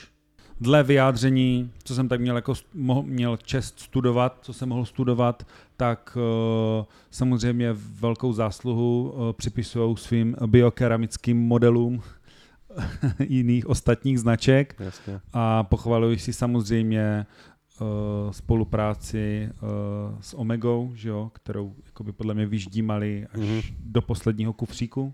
Dle 0.61 0.83
vyjádření, 0.83 1.71
co 1.83 1.95
jsem 1.95 2.07
tak 2.09 2.21
měl, 2.21 2.35
jako, 2.35 2.53
mohl, 2.73 3.03
měl 3.03 3.37
čest 3.37 3.79
studovat, 3.79 4.37
co 4.41 4.53
jsem 4.53 4.69
mohl 4.69 4.85
studovat, 4.85 5.47
tak 5.77 6.17
uh, 6.79 6.85
samozřejmě 7.11 7.69
velkou 7.99 8.33
zásluhu 8.33 9.11
uh, 9.11 9.33
připisují 9.33 9.97
svým 9.97 10.35
biokeramickým 10.45 11.37
modelům 11.37 12.01
jiných 13.19 13.67
ostatních 13.67 14.19
značek 14.19 14.75
Jasně. 14.79 15.21
a 15.33 15.63
pochvaluji 15.63 16.17
si 16.19 16.33
samozřejmě 16.33 17.25
uh, 17.81 17.87
spolupráci 18.31 19.49
uh, 19.51 20.19
s 20.21 20.33
Omegou, 20.33 20.91
že 20.95 21.09
jo, 21.09 21.31
kterou 21.33 21.75
jakoby 21.85 22.11
podle 22.11 22.33
mě 22.33 22.45
vyždímali 22.45 23.27
až 23.33 23.39
Mhm. 23.39 23.47
mm-hmm. 23.47 23.73
do 23.79 24.01
posledního 24.01 24.53
kufříku. 24.53 25.13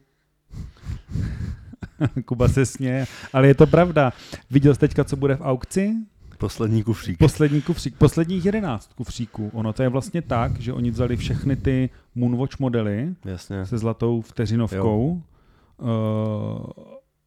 Kuba 2.25 2.47
se 2.47 2.65
směje, 2.65 3.05
ale 3.33 3.47
je 3.47 3.53
to 3.53 3.67
pravda. 3.67 4.13
Viděl 4.51 4.73
jsi 4.73 4.79
teďka, 4.79 5.03
co 5.03 5.15
bude 5.15 5.35
v 5.35 5.41
aukci? 5.41 5.95
Poslední 6.37 6.83
kufřík. 6.83 7.17
Poslední 7.17 7.61
kufřík, 7.61 7.95
posledních 7.97 8.45
jedenáct 8.45 8.93
kufříků. 8.93 9.51
Ono 9.53 9.73
to 9.73 9.83
je 9.83 9.89
vlastně 9.89 10.21
tak, 10.21 10.59
že 10.59 10.73
oni 10.73 10.91
vzali 10.91 11.17
všechny 11.17 11.55
ty 11.55 11.89
Moonwatch 12.15 12.59
modely 12.59 13.15
Jasně. 13.25 13.65
se 13.65 13.77
zlatou 13.77 14.21
vteřinovkou 14.21 15.23
uh, 15.77 15.87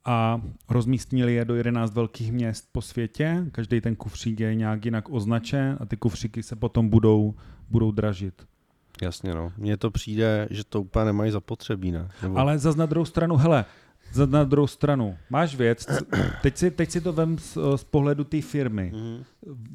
a 0.05 0.43
rozmístnili 0.69 1.35
je 1.35 1.45
do 1.45 1.55
11 1.55 1.95
velkých 1.95 2.33
měst 2.33 2.69
po 2.73 2.83
světě. 2.83 3.47
Každý 3.53 3.81
ten 3.81 3.97
kufřík 3.97 4.41
je 4.41 4.55
nějak 4.55 4.85
jinak 4.85 5.11
označen 5.11 5.77
a 5.81 5.87
ty 5.87 5.97
kufříky 5.97 6.43
se 6.43 6.57
potom 6.57 6.89
budou, 6.89 7.35
budou 7.71 7.91
dražit. 7.91 8.47
Jasně, 9.03 9.35
no. 9.35 9.53
Mně 9.57 9.77
to 9.77 9.91
přijde, 9.91 10.49
že 10.51 10.65
to 10.65 10.81
úplně 10.81 11.05
nemají 11.05 11.31
zapotřebí, 11.31 11.93
ne? 11.93 12.09
Nebo... 12.23 12.39
Ale 12.39 12.59
za 12.59 12.73
na 12.75 12.87
druhou 12.87 13.05
stranu, 13.05 13.37
hele, 13.37 13.65
na 14.27 14.45
druhou 14.45 14.67
stranu, 14.67 15.17
máš 15.31 15.55
věc, 15.57 15.87
teď 16.43 16.57
si, 16.57 16.71
teď 16.71 16.91
si 16.91 17.01
to 17.01 17.13
vem 17.13 17.39
z, 17.39 17.59
z 17.77 17.85
pohledu 17.85 18.25
té 18.25 18.41
firmy. 18.43 18.93
Mhm. 18.95 19.25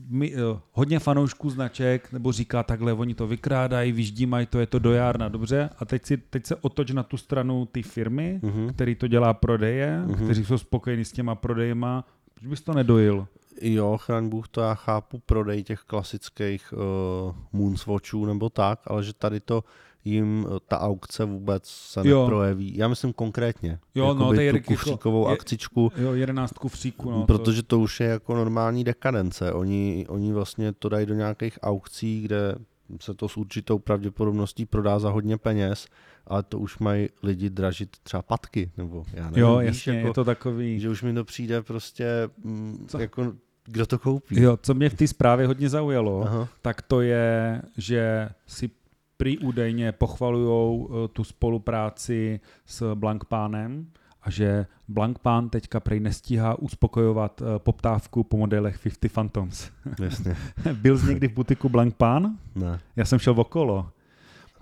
My, 0.09 0.33
eh, 0.35 0.59
hodně 0.71 0.99
fanoušků 0.99 1.49
značek, 1.49 2.11
nebo 2.11 2.31
říká 2.31 2.63
takhle, 2.63 2.93
oni 2.93 3.13
to 3.13 3.27
vykrádají, 3.27 3.91
vyždímají, 3.91 4.45
to 4.45 4.59
je 4.59 4.65
to 4.67 4.79
dojárna, 4.79 5.29
dobře? 5.29 5.69
A 5.79 5.85
teď, 5.85 6.05
si, 6.05 6.17
teď 6.17 6.45
se 6.45 6.55
otoč 6.55 6.91
na 6.91 7.03
tu 7.03 7.17
stranu 7.17 7.65
té 7.65 7.81
firmy, 7.83 8.39
Mhm. 8.43 8.69
který 8.73 8.95
to 8.95 9.07
dělá 9.07 9.33
prodeje, 9.33 9.99
Mhm. 10.05 10.23
kteří 10.25 10.45
jsou 10.45 10.57
spokojení 10.57 11.05
s 11.05 11.11
těma 11.11 11.35
prodejema, 11.35 12.03
proč 12.33 12.47
bys 12.47 12.61
to 12.61 12.73
nedojil? 12.73 13.27
Jo, 13.61 13.97
chraň 13.97 14.29
Bůh, 14.29 14.47
to 14.47 14.61
já 14.61 14.73
chápu 14.75 15.19
prodej 15.25 15.63
těch 15.63 15.79
klasických 15.79 16.73
uh, 16.73 17.35
Moonswatchů 17.53 18.25
nebo 18.25 18.49
tak, 18.49 18.79
ale 18.87 19.03
že 19.03 19.13
tady 19.13 19.39
to 19.39 19.63
jim 20.05 20.45
uh, 20.49 20.57
ta 20.67 20.79
aukce 20.79 21.25
vůbec 21.25 21.65
se 21.65 22.01
Jo. 22.07 22.21
neprojeví. 22.21 22.77
Já 22.77 22.87
myslím 22.87 23.13
konkrétně. 23.13 23.79
Jo, 23.95 24.13
no, 24.13 24.33
Jakoby 24.33 24.51
tu 24.53 24.67
kufříkovou 24.67 25.27
je- 25.27 25.33
akcičku, 25.33 25.91
Jo, 25.97 26.13
jedenáctku 26.13 26.67
vříku, 26.67 27.11
no. 27.11 27.25
protože 27.25 27.63
to 27.63 27.79
už 27.79 27.99
je 27.99 28.07
jako 28.07 28.35
normální 28.35 28.83
dekadence. 28.83 29.53
Oni, 29.53 30.05
oni 30.09 30.33
vlastně 30.33 30.73
to 30.73 30.89
dají 30.89 31.05
do 31.05 31.13
nějakých 31.13 31.59
aukcí, 31.61 32.21
kde 32.21 32.55
se 33.01 33.13
to 33.13 33.29
s 33.29 33.37
určitou 33.37 33.79
pravděpodobností 33.79 34.65
prodá 34.65 34.99
za 34.99 35.09
hodně 35.09 35.37
peněz, 35.37 35.87
ale 36.27 36.43
to 36.43 36.59
už 36.59 36.79
mají 36.79 37.09
lidi 37.23 37.49
dražit 37.49 37.89
třeba 38.03 38.21
patky, 38.21 38.71
nebo 38.77 39.05
já 39.13 39.23
nevím, 39.23 39.39
jo, 39.39 39.59
jasně, 39.59 39.93
jako, 39.93 40.07
je 40.07 40.13
to 40.13 40.23
takový... 40.25 40.79
že 40.79 40.89
už 40.89 41.03
mi 41.03 41.13
to 41.13 41.23
přijde 41.23 41.61
prostě, 41.61 42.05
mm, 42.43 42.85
Co? 42.87 42.99
jako, 42.99 43.33
kdo 43.65 43.85
to 43.85 43.99
koupí. 43.99 44.41
Jo, 44.41 44.57
co 44.61 44.73
mě 44.73 44.89
v 44.89 44.93
té 44.93 45.07
zprávě 45.07 45.47
hodně 45.47 45.69
zaujalo, 45.69 46.21
Aha. 46.21 46.47
tak 46.61 46.81
to 46.81 47.01
je, 47.01 47.61
že 47.77 48.29
si 48.47 48.69
prý 49.19 49.37
údajně 49.37 49.91
pochvalujou 49.91 50.89
eh, 50.89 51.07
tu 51.07 51.23
spolupráci 51.23 52.39
s 52.65 52.95
Blankpánem 52.95 53.87
a 54.23 54.29
že 54.29 54.65
Blankpán 54.87 55.49
teďka 55.49 55.79
prej 55.79 55.99
nestíhá 55.99 56.59
uspokojovat 56.59 57.41
eh, 57.41 57.59
poptávku 57.59 58.23
po 58.23 58.37
modelech 58.37 58.79
50 58.79 59.11
Phantoms. 59.11 59.69
Jasně, 60.01 60.35
Byl 60.73 60.97
jsi 60.97 61.07
někdy 61.07 61.27
v 61.27 61.33
butiku 61.33 61.69
Blankpán? 61.69 62.37
ne. 62.55 62.79
Já 62.95 63.05
jsem 63.05 63.19
šel 63.19 63.35
okolo. 63.37 63.89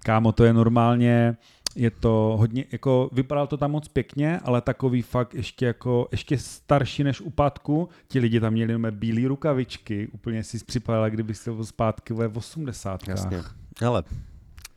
Kámo, 0.04 0.32
to 0.32 0.44
je 0.44 0.54
normálně, 0.54 1.38
je 1.76 1.92
to 1.92 2.36
hodně, 2.40 2.66
jako 2.72 3.10
vypadalo 3.12 3.48
to 3.48 3.58
tam 3.58 3.72
moc 3.72 3.88
pěkně, 3.88 4.40
ale 4.40 4.62
takový 4.62 5.02
fakt 5.02 5.34
ještě 5.34 5.66
jako, 5.66 6.08
ještě 6.12 6.38
starší 6.38 7.04
než 7.04 7.22
u 7.22 7.30
Pátku. 7.30 7.90
Ti 8.08 8.20
lidi 8.20 8.40
tam 8.40 8.54
měli 8.54 8.72
jenom 8.74 8.92
bílé 8.92 9.28
rukavičky, 9.28 10.08
úplně 10.08 10.44
si 10.44 10.66
připadala, 10.66 11.10
kdyby 11.10 11.34
se 11.34 11.52
byl 11.52 11.66
zpátky 11.66 12.14
ve 12.14 12.28
80. 12.28 13.08
Jasně. 13.08 13.42
Hele, 13.82 14.04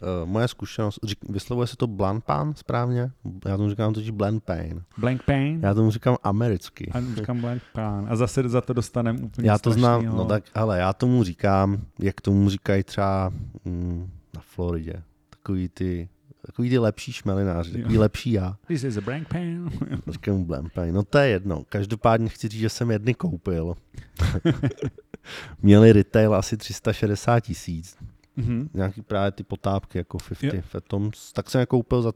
uh, 0.03 0.29
moje 0.29 0.49
zkušenost, 0.49 0.99
řík, 1.03 1.19
vyslovuje 1.29 1.67
se 1.67 1.77
to 1.77 1.87
Blanpan 1.87 2.55
správně? 2.57 3.11
Já 3.47 3.57
tomu 3.57 3.71
říkám 3.71 3.93
totiž 3.95 4.11
Blanpain. 4.11 4.83
Blank 4.99 5.23
Pain? 5.23 5.61
Já 5.63 5.75
tomu 5.75 5.91
říkám 5.91 6.17
americky. 6.23 6.91
A 6.95 7.01
říkám 7.15 7.41
Blank 7.41 7.63
Pain. 7.73 8.07
A 8.09 8.17
zase 8.17 8.49
za 8.49 8.61
to 8.61 8.73
dostaneme 8.73 9.19
úplně 9.21 9.49
Já 9.49 9.59
to 9.59 9.71
znám, 9.73 10.01
strašnýho- 10.01 10.17
no 10.17 10.25
tak, 10.25 10.45
ale 10.55 10.79
já 10.79 10.93
tomu 10.93 11.25
říkám, 11.25 11.79
jak 11.99 12.21
tomu 12.21 12.51
říkají 12.51 12.83
třeba 12.85 13.33
mm, 13.65 14.11
na 14.35 14.41
Floridě. 14.41 15.03
Takový 15.31 15.69
ty, 15.69 16.09
takový 16.47 16.71
ty 16.71 16.79
lepší 16.79 17.13
šmelináři, 17.13 17.73
takový 17.73 17.95
Jo. 17.95 18.01
lepší 18.01 18.33
já. 18.33 18.57
This 18.67 18.85
is 18.85 18.97
a 18.97 19.01
Blank 19.01 19.29
Pain. 19.29 19.71
Říkám 20.07 20.35
mu 20.35 20.45
Blanpain. 20.45 20.95
No 20.95 21.03
to 21.03 21.19
je 21.19 21.29
jedno. 21.29 21.65
Každopádně 21.69 22.29
chci 22.29 22.49
říct, 22.49 22.61
že 22.61 22.69
jsem 22.69 22.91
jedny 22.91 23.15
koupil. 23.15 23.75
Měli 25.63 25.93
retail 25.93 26.35
asi 26.35 26.57
360 26.57 27.41
tisíc. 27.41 27.97
Mhm. 28.37 28.71
nějaký 28.75 29.03
právě 29.03 29.31
ty 29.31 29.43
potápky 29.43 29.99
jako 29.99 30.19
50 30.29 30.47
Jo. 30.57 30.63
Phantoms, 30.73 31.33
tak 31.33 31.51
jsem 31.51 31.61
je 31.61 31.67
koupil 31.67 32.03
za 32.03 32.13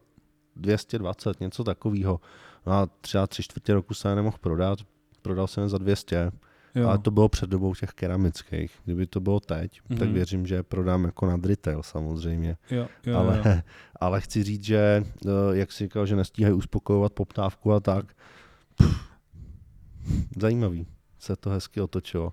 220, 0.57 1.41
něco 1.41 1.65
takového. 1.65 2.21
No 2.67 2.73
a 2.73 2.89
třeba 3.01 3.27
tři 3.27 3.43
čtvrtě 3.43 3.75
roku 3.75 3.95
jsem 3.95 4.09
je 4.09 4.17
nemohl 4.17 4.37
prodat, 4.41 4.79
prodal 5.23 5.47
jsem 5.47 5.63
je 5.63 5.69
za 5.69 5.79
200, 5.79 6.31
Jo. 6.75 6.89
ale 6.89 6.99
to 6.99 7.11
bylo 7.11 7.29
před 7.29 7.51
dobou 7.51 7.75
těch 7.75 7.91
keramických. 7.91 8.73
Kdyby 8.85 9.07
to 9.07 9.21
bylo 9.21 9.41
teď, 9.41 9.81
mm-hmm. 9.81 9.99
tak 9.99 10.09
věřím, 10.09 10.47
že 10.47 10.55
je 10.55 10.63
prodám 10.63 11.05
jako 11.05 11.27
nad 11.27 11.45
retail 11.47 11.83
samozřejmě. 11.83 12.57
jo, 12.71 12.89
jo, 13.07 13.19
ale, 13.19 13.37
jo. 13.37 13.55
ale 14.01 14.21
chci 14.21 14.43
říct, 14.43 14.65
že 14.65 15.05
eh, 15.27 15.31
jak 15.53 15.73
si 15.73 15.85
říkal, 15.85 16.07
že 16.07 16.17
nestíhají 16.17 16.55
uspokojovat 16.55 17.13
poptávku 17.13 17.73
a 17.73 17.81
tak, 17.81 18.15
pff, 18.77 19.11
zajímavý 20.41 20.87
se 21.19 21.37
to 21.37 21.51
hezky 21.51 21.81
otočilo. 21.81 22.33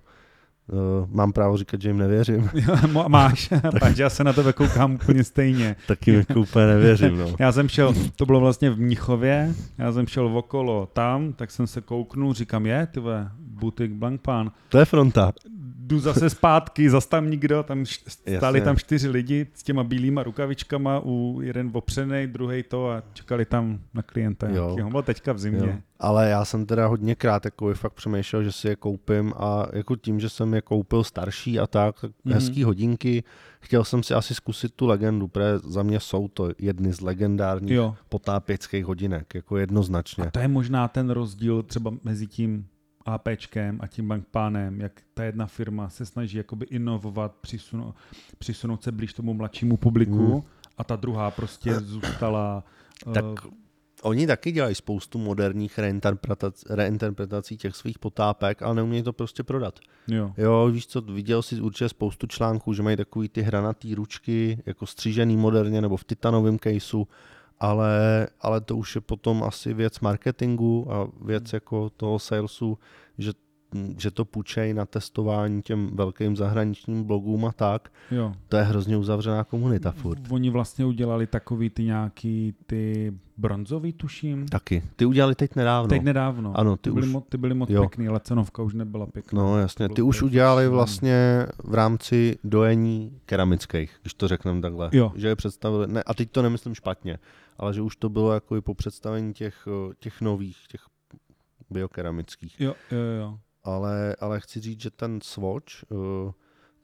Uh, 0.72 1.08
mám 1.10 1.32
právo 1.32 1.56
říkat, 1.56 1.82
že 1.82 1.88
jim 1.88 1.98
nevěřím. 1.98 2.50
Máš, 3.08 3.48
tak 3.80 3.98
já 3.98 4.10
se 4.10 4.24
na 4.24 4.32
tebe 4.32 4.52
koukám 4.52 4.94
úplně 4.94 5.24
stejně. 5.24 5.76
Taky 5.86 6.10
mi 6.12 6.16
jako 6.16 6.40
úplně 6.40 6.66
nevěřím. 6.66 7.18
No. 7.18 7.26
Já 7.38 7.52
jsem 7.52 7.68
šel, 7.68 7.94
to 8.16 8.26
bylo 8.26 8.40
vlastně 8.40 8.70
v 8.70 8.78
Mnichově, 8.78 9.54
já 9.78 9.92
jsem 9.92 10.06
šel 10.06 10.38
okolo 10.38 10.88
tam, 10.92 11.32
tak 11.32 11.50
jsem 11.50 11.66
se 11.66 11.80
kouknul, 11.80 12.34
říkám, 12.34 12.66
je, 12.66 12.86
ty 12.86 13.00
vole, 13.00 13.30
butik 13.38 13.92
Blankpán. 13.92 14.50
To 14.68 14.78
je 14.78 14.84
fronta. 14.84 15.32
Jdu 15.92 16.00
zase 16.00 16.30
zpátky, 16.30 16.90
zas 16.90 17.06
tam 17.06 17.30
nikdo, 17.30 17.62
tam 17.62 17.84
stáli 17.86 18.58
Jasně. 18.58 18.60
tam 18.60 18.76
čtyři 18.76 19.08
lidi 19.08 19.46
s 19.54 19.62
těma 19.62 19.84
bílýma 19.84 20.22
rukavičkama, 20.22 21.00
u 21.04 21.40
jeden 21.42 21.70
opřenej, 21.72 22.26
druhý 22.26 22.62
to 22.62 22.90
a 22.90 23.02
čekali 23.12 23.44
tam 23.44 23.78
na 23.94 24.02
klienta. 24.02 24.48
Jo. 24.48 24.76
Bylo 24.88 25.02
teďka 25.02 25.32
v 25.32 25.38
zimě. 25.38 25.66
Jo. 25.66 25.72
Ale 25.98 26.28
já 26.28 26.44
jsem 26.44 26.66
teda 26.66 26.86
hodněkrát 26.86 27.44
jako 27.44 27.74
fakt 27.74 27.92
přemýšlel, 27.92 28.42
že 28.42 28.52
si 28.52 28.68
je 28.68 28.76
koupím 28.76 29.32
a 29.36 29.66
jako 29.72 29.96
tím, 29.96 30.20
že 30.20 30.28
jsem 30.28 30.54
je 30.54 30.62
koupil 30.62 31.04
starší 31.04 31.60
a 31.60 31.66
tak, 31.66 32.00
tak 32.00 32.02
Mhm. 32.02 32.12
mm-hmm. 32.26 32.34
hezký 32.34 32.64
hodinky, 32.64 33.24
chtěl 33.60 33.84
jsem 33.84 34.02
si 34.02 34.14
asi 34.14 34.34
zkusit 34.34 34.72
tu 34.74 34.86
legendu, 34.86 35.28
protože 35.28 35.58
za 35.58 35.82
mě 35.82 36.00
jsou 36.00 36.28
to 36.28 36.48
jedny 36.58 36.92
z 36.92 37.00
legendárních 37.00 37.72
Jo. 37.72 37.94
potápěckých 38.08 38.84
hodinek, 38.84 39.34
jako 39.34 39.56
jednoznačně. 39.56 40.24
A 40.24 40.30
to 40.30 40.38
je 40.38 40.48
možná 40.48 40.88
ten 40.88 41.10
rozdíl 41.10 41.62
třeba 41.62 41.92
mezi 42.04 42.26
tím 42.26 42.66
APčkem 43.06 43.78
a 43.82 43.86
tím 43.86 44.08
bankpánem, 44.08 44.80
jak 44.80 44.92
ta 45.14 45.24
jedna 45.24 45.46
firma 45.46 45.88
se 45.88 46.06
snaží 46.06 46.38
jakoby 46.38 46.66
inovovat, 46.66 47.34
přisunout, 47.40 47.94
přisunout 48.38 48.82
se 48.82 48.92
blíž 48.92 49.12
tomu 49.12 49.34
mladšímu 49.34 49.76
publiku 49.76 50.32
Hmm. 50.32 50.42
a 50.78 50.84
ta 50.84 50.96
druhá 50.96 51.30
prostě 51.30 51.80
zůstala 51.80 52.64
Tak 53.14 53.24
eh, 53.46 53.62
Oni 54.02 54.26
taky 54.26 54.52
dělají 54.52 54.74
spoustu 54.74 55.18
moderních 55.18 55.78
reinterpretací, 55.78 56.66
reinterpretací 56.70 57.56
těch 57.56 57.76
svých 57.76 57.98
potápek, 57.98 58.62
ale 58.62 58.74
neumějí 58.74 59.02
to 59.02 59.12
prostě 59.12 59.42
prodat. 59.42 59.80
jo. 60.08 60.34
Jo, 60.36 60.68
víš 60.72 60.86
co, 60.86 61.00
viděl 61.00 61.42
jsi 61.42 61.60
určitě 61.60 61.88
spoustu 61.88 62.26
článků, 62.26 62.72
že 62.72 62.82
mají 62.82 62.96
takový 62.96 63.28
ty 63.28 63.42
hranatý 63.42 63.94
ručky, 63.94 64.62
jako 64.66 64.86
střížený 64.86 65.36
moderně 65.36 65.80
nebo 65.80 65.96
v 65.96 66.04
titanovém 66.04 66.58
caseu, 66.58 67.06
ale, 67.62 68.26
ale 68.40 68.60
to 68.60 68.76
už 68.76 68.94
je 68.94 69.00
potom 69.00 69.42
asi 69.42 69.74
věc 69.74 70.00
marketingu 70.00 70.92
a 70.92 71.08
věc 71.24 71.52
jako 71.52 71.90
toho 71.90 72.18
salesu, 72.18 72.78
že, 73.18 73.32
že 73.98 74.10
to 74.10 74.24
půjčej 74.24 74.74
na 74.74 74.86
testování 74.86 75.62
těm 75.62 75.90
velkým 75.96 76.36
zahraničním 76.36 77.04
blogům 77.04 77.44
a 77.44 77.52
tak. 77.52 77.88
jo. 78.10 78.32
To 78.48 78.56
je 78.56 78.62
hrozně 78.62 78.96
uzavřená 78.96 79.44
komunita 79.44 79.90
furt. 79.90 80.20
Oni 80.30 80.50
vlastně 80.50 80.84
udělali 80.84 81.26
takový 81.26 81.70
ty 81.70 81.84
nějaký 81.84 82.54
ty 82.66 83.12
bronzový, 83.36 83.92
tuším. 83.92 84.46
Taky. 84.48 84.82
Ty 84.96 85.04
udělali 85.04 85.34
teď 85.34 85.56
nedávno. 85.56 85.88
Teď 85.88 86.02
nedávno. 86.02 86.52
Ano, 86.56 86.76
ty, 86.76 86.82
ty 86.82 86.90
byly, 86.90 87.06
už- 87.06 87.12
mo- 87.14 87.22
ty 87.28 87.38
byly 87.38 87.54
moc 87.54 87.70
jo. 87.70 87.80
pěkný, 87.80 88.08
ale 88.08 88.20
cenovka 88.20 88.62
už 88.62 88.74
nebyla 88.74 89.06
pěkná. 89.06 89.42
No 89.42 89.58
jasně, 89.58 89.88
ty 89.88 90.02
už 90.02 90.22
udělali 90.22 90.68
vlastně 90.68 91.46
v 91.64 91.74
rámci 91.74 92.38
dojení 92.44 93.18
keramických, 93.26 93.96
když 94.02 94.14
to 94.14 94.28
řekneme 94.28 94.60
takhle. 94.60 94.90
Jo. 94.92 95.12
Že 95.14 95.28
je 95.28 95.36
představili, 95.36 95.86
ne, 95.88 96.02
a 96.02 96.14
teď 96.14 96.30
to 96.30 96.42
nemyslím 96.42 96.74
špatně, 96.74 97.18
ale 97.62 97.74
že 97.74 97.82
už 97.82 97.96
to 97.96 98.08
bylo 98.08 98.32
jako 98.32 98.56
i 98.56 98.60
po 98.60 98.74
představení 98.74 99.32
těch, 99.34 99.68
eh, 99.90 99.94
těch 99.98 100.20
nových, 100.20 100.56
těch 100.68 100.80
biokeramických. 101.70 102.60
Jo, 102.60 102.74
jo, 102.90 102.98
jo. 103.20 103.38
Ale, 103.64 104.16
ale 104.20 104.40
chci 104.40 104.60
říct, 104.60 104.80
že 104.82 104.90
ten 104.90 105.20
Swatch 105.22 105.72
eh, 105.92 106.32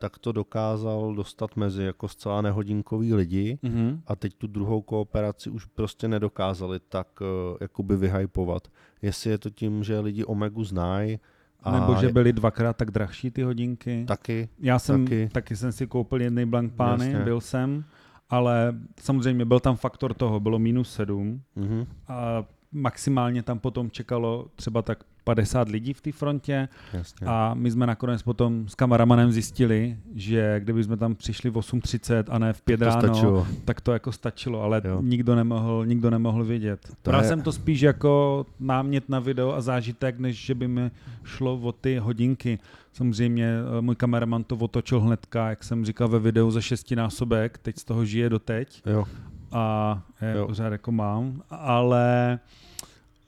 tak 0.01 0.19
to 0.19 0.33
dokázal 0.33 1.15
dostat 1.15 1.57
mezi 1.57 1.83
jako 1.85 2.09
zcela 2.09 2.43
nehodinkový 2.43 3.15
lidi 3.15 3.59
Mhm. 3.63 4.03
a 4.07 4.17
teď 4.17 4.35
tu 4.35 4.47
druhou 4.47 4.83
kooperaci 4.83 5.51
už 5.51 5.65
prostě 5.65 6.09
nedokázali 6.09 6.81
tak 6.89 7.21
uh, 7.21 7.27
jakoby 7.61 7.97
vyhypovat. 7.97 8.69
Jestli 9.03 9.31
je 9.31 9.39
to 9.39 9.51
tím, 9.51 9.85
že 9.85 9.99
lidi 10.01 10.25
Omegu 10.25 10.65
znají 10.65 11.19
a 11.63 11.81
Nebo 11.81 11.95
že 12.01 12.09
byly 12.09 12.33
dvakrát 12.33 12.77
tak 12.77 12.91
drahší 12.91 13.31
ty 13.31 13.43
hodinky. 13.43 14.05
taky, 14.09 14.49
Já 14.59 14.79
jsem, 14.79 15.05
Taky. 15.05 15.29
taky, 15.33 15.57
jsem 15.57 15.73
si 15.73 15.87
koupil 15.87 16.21
jednej 16.23 16.47
blankpány, 16.47 17.07
Jasně. 17.07 17.25
byl 17.25 17.41
jsem, 17.41 17.85
ale 18.31 18.75
samozřejmě 19.01 19.45
byl 19.45 19.61
tam 19.61 19.77
faktor 19.77 20.15
toho, 20.15 20.41
bylo 20.41 20.59
minus 20.59 20.93
sedm. 20.93 21.43
Mhm, 21.57 21.87
a 22.09 22.45
maximálně 22.73 23.43
tam 23.43 23.59
potom 23.59 23.91
čekalo 23.91 24.47
třeba 24.57 24.83
tak 24.83 24.99
50 25.25 25.69
lidí 25.69 25.93
v 25.93 26.01
té 26.01 26.13
frontě 26.13 26.69
jasně. 26.93 27.27
a 27.27 27.55
my 27.55 27.71
jsme 27.71 27.87
nakonec 27.87 28.23
potom 28.23 28.69
s 28.69 28.75
kameramanem 28.75 29.33
zjistili, 29.33 29.97
že 30.15 30.61
kdyby 30.61 30.85
jsme 30.85 30.97
tam 30.97 31.15
přišli 31.15 31.51
v 31.51 31.55
8.30 31.57 32.25
a 32.29 32.39
ne 32.39 32.53
v 32.53 32.63
5 32.63 32.77
to 32.77 32.85
ráno, 32.85 33.01
stačilo. 33.01 33.47
tak 33.65 33.81
to 33.81 33.93
jako 33.93 34.13
stačilo, 34.13 34.63
ale 34.63 34.83
Jo. 34.85 35.01
nikdo 35.03 35.35
nemohl, 35.37 35.87
nikdo 35.87 36.11
nemohl 36.11 36.45
vědět. 36.45 36.81
To 37.03 37.11
Bral 37.11 37.23
je- 37.23 37.29
jsem 37.29 37.43
to 37.43 37.53
spíš 37.53 37.81
jako 37.81 38.47
námět 38.61 39.09
na 39.09 39.21
video 39.21 39.55
a 39.55 39.61
zážitek, 39.61 40.19
než 40.19 40.47
že 40.47 40.55
by 40.55 40.69
mi 40.69 40.91
šlo 41.25 41.55
o 41.63 41.73
ty 41.73 41.99
hodinky. 41.99 42.59
Samozřejmě 42.93 43.55
eh, 43.79 43.81
můj 43.81 43.97
kameraman 43.97 44.45
to 44.45 44.57
otočil 44.57 45.01
hnedka, 45.01 45.51
jak 45.51 45.65
jsem 45.65 45.85
říkal 45.85 46.09
ve 46.09 46.19
videu, 46.19 46.51
za 46.51 46.61
šestinásobek, 46.61 47.59
teď 47.59 47.79
z 47.79 47.85
toho 47.85 48.05
žije 48.05 48.31
doteď 48.31 48.83
Jo, 48.87 49.05
a 49.53 50.03
je 50.23 50.35
Jo. 50.37 50.47
pořád 50.47 50.73
jako 50.73 50.93
mám, 50.93 51.43
ale 51.51 52.39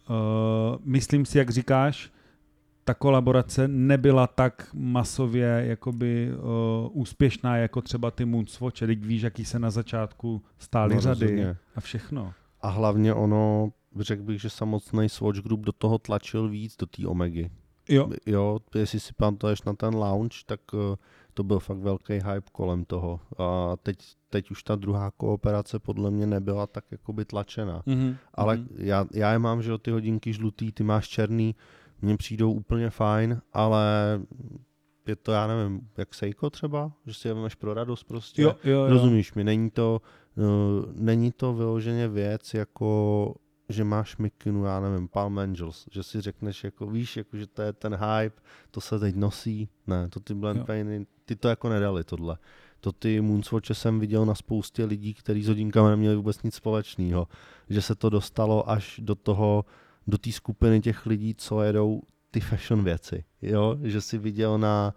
uh, 0.09 0.15
myslím 0.85 1.25
si, 1.27 1.39
jak 1.39 1.51
říkáš, 1.51 2.11
ta 2.85 2.95
kolaborace 2.95 3.69
nebyla 3.69 4.27
tak 4.27 4.69
masově 4.75 5.65
jakoby 5.69 6.31
uh, 6.33 7.01
úspěšná 7.01 7.57
jako 7.57 7.83
třeba 7.83 8.11
ty 8.11 8.25
Moonswatche, 8.25 8.87
teď 8.87 9.05
víš, 9.05 9.23
jaký 9.23 9.45
se 9.45 9.59
na 9.59 9.71
začátku 9.71 10.43
stály 10.59 10.95
No, 10.95 11.01
řady 11.01 11.21
rozhodně. 11.27 11.57
a 11.77 11.81
všechno. 11.81 12.33
a 12.63 12.69
hlavně 12.69 13.15
ono, 13.15 13.73
řekl 14.01 14.23
bych, 14.23 14.41
že 14.41 14.51
samotný 14.51 15.09
Swatch 15.09 15.39
Group 15.39 15.61
do 15.61 15.73
toho 15.73 15.99
tlačil 15.99 16.49
víc, 16.49 16.77
do 16.77 16.87
té 16.87 17.07
Omegy. 17.07 17.51
Jo, 17.89 18.09
Jo, 18.27 18.59
jestli 18.75 19.01
si 19.01 19.13
pamatuješ 19.17 19.63
na 19.63 19.73
ten 19.75 19.95
launch, 19.95 20.33
tak 20.47 20.61
eh, 20.75 20.97
to 21.41 21.45
byl 21.45 21.59
fakt 21.59 21.79
velký 21.79 22.13
hype 22.13 22.51
kolem 22.53 22.85
toho. 22.85 23.21
A 23.39 23.77
teď, 23.77 23.99
teď 24.31 24.51
už 24.51 24.63
ta 24.63 24.77
druhá 24.77 25.11
kooperace 25.11 25.79
podle 25.79 26.11
mě 26.11 26.27
nebyla 26.27 26.67
tak 26.67 26.85
jakoby 26.91 27.25
tlačená. 27.25 27.83
mm-hmm. 27.87 28.17
Ale 28.35 28.59
já, 28.77 29.07
já 29.13 29.33
je 29.33 29.39
mám, 29.39 29.63
že 29.63 29.79
ty 29.79 29.91
hodinky 29.91 30.33
žlutý, 30.33 30.73
ty 30.73 30.85
máš 30.85 31.09
černý, 31.09 31.55
mně 32.03 32.17
přijdou 32.17 32.53
úplně 32.53 32.91
fajn, 32.91 33.43
ale 33.53 33.85
je 35.07 35.17
to, 35.17 35.33
já 35.33 35.47
nevím, 35.47 35.89
jak 35.97 36.15
Seiko 36.15 36.51
třeba, 36.51 36.93
že 37.07 37.15
si 37.15 37.29
je 37.29 37.35
vemeš 37.35 37.55
pro 37.55 37.75
radost 37.75 38.05
prostě. 38.05 38.43
jo, 38.43 38.57
jo, 38.65 38.73
jo. 38.73 38.89
Rozumíš 38.89 39.35
mi, 39.35 39.45
není 39.45 39.71
to, 39.71 40.01
uh, 40.37 40.45
není 40.93 41.33
to 41.33 41.55
vyloženě 41.55 42.09
věc 42.09 42.55
jako 42.55 43.35
že 43.71 43.85
máš 43.85 44.17
mikinu, 44.17 44.65
já 44.65 44.81
nevím, 44.81 45.09
Palm 45.09 45.39
Angels, 45.39 45.89
že 45.91 46.03
si 46.03 46.21
řekneš, 46.21 46.65
jako 46.65 46.87
víš, 46.87 47.17
jako, 47.17 47.37
že 47.37 47.47
to 47.47 47.63
je 47.63 47.73
ten 47.73 47.95
hype, 47.95 48.41
to 48.71 48.81
se 48.81 48.99
teď 48.99 49.17
nosí, 49.17 49.69
ne, 49.87 50.09
to 50.09 50.21
ty 50.21 50.35
Blend. 50.35 50.67
Painy, 50.67 51.07
ty 51.31 51.37
to 51.37 51.49
jako 51.49 51.69
nedali 51.69 52.05
tohle. 52.05 52.39
To 52.81 52.93
ty 52.93 53.21
Moonswatche 53.21 53.75
jsem 53.75 54.01
viděl 54.01 54.27
na 54.27 54.35
spoustě 54.35 54.85
lidí, 54.85 55.15
kteří 55.15 55.43
s 55.43 55.49
hodinkami 55.49 55.91
neměli 55.91 56.17
vůbec 56.17 56.43
nic 56.43 56.55
společného. 56.55 57.29
Že 57.69 57.83
se 57.83 57.95
to 57.95 58.11
dostalo 58.11 58.71
až 58.71 59.01
do 59.03 59.15
toho, 59.15 59.65
do 60.07 60.19
té 60.19 60.33
skupiny 60.33 60.81
těch 60.81 61.07
lidí, 61.07 61.35
co 61.35 61.63
jedou 61.63 62.03
ty 62.31 62.41
fashion 62.41 62.85
věci. 62.85 63.25
Jo? 63.43 63.79
Že 63.83 64.01
si 64.01 64.19
viděl 64.19 64.59
na, 64.59 64.95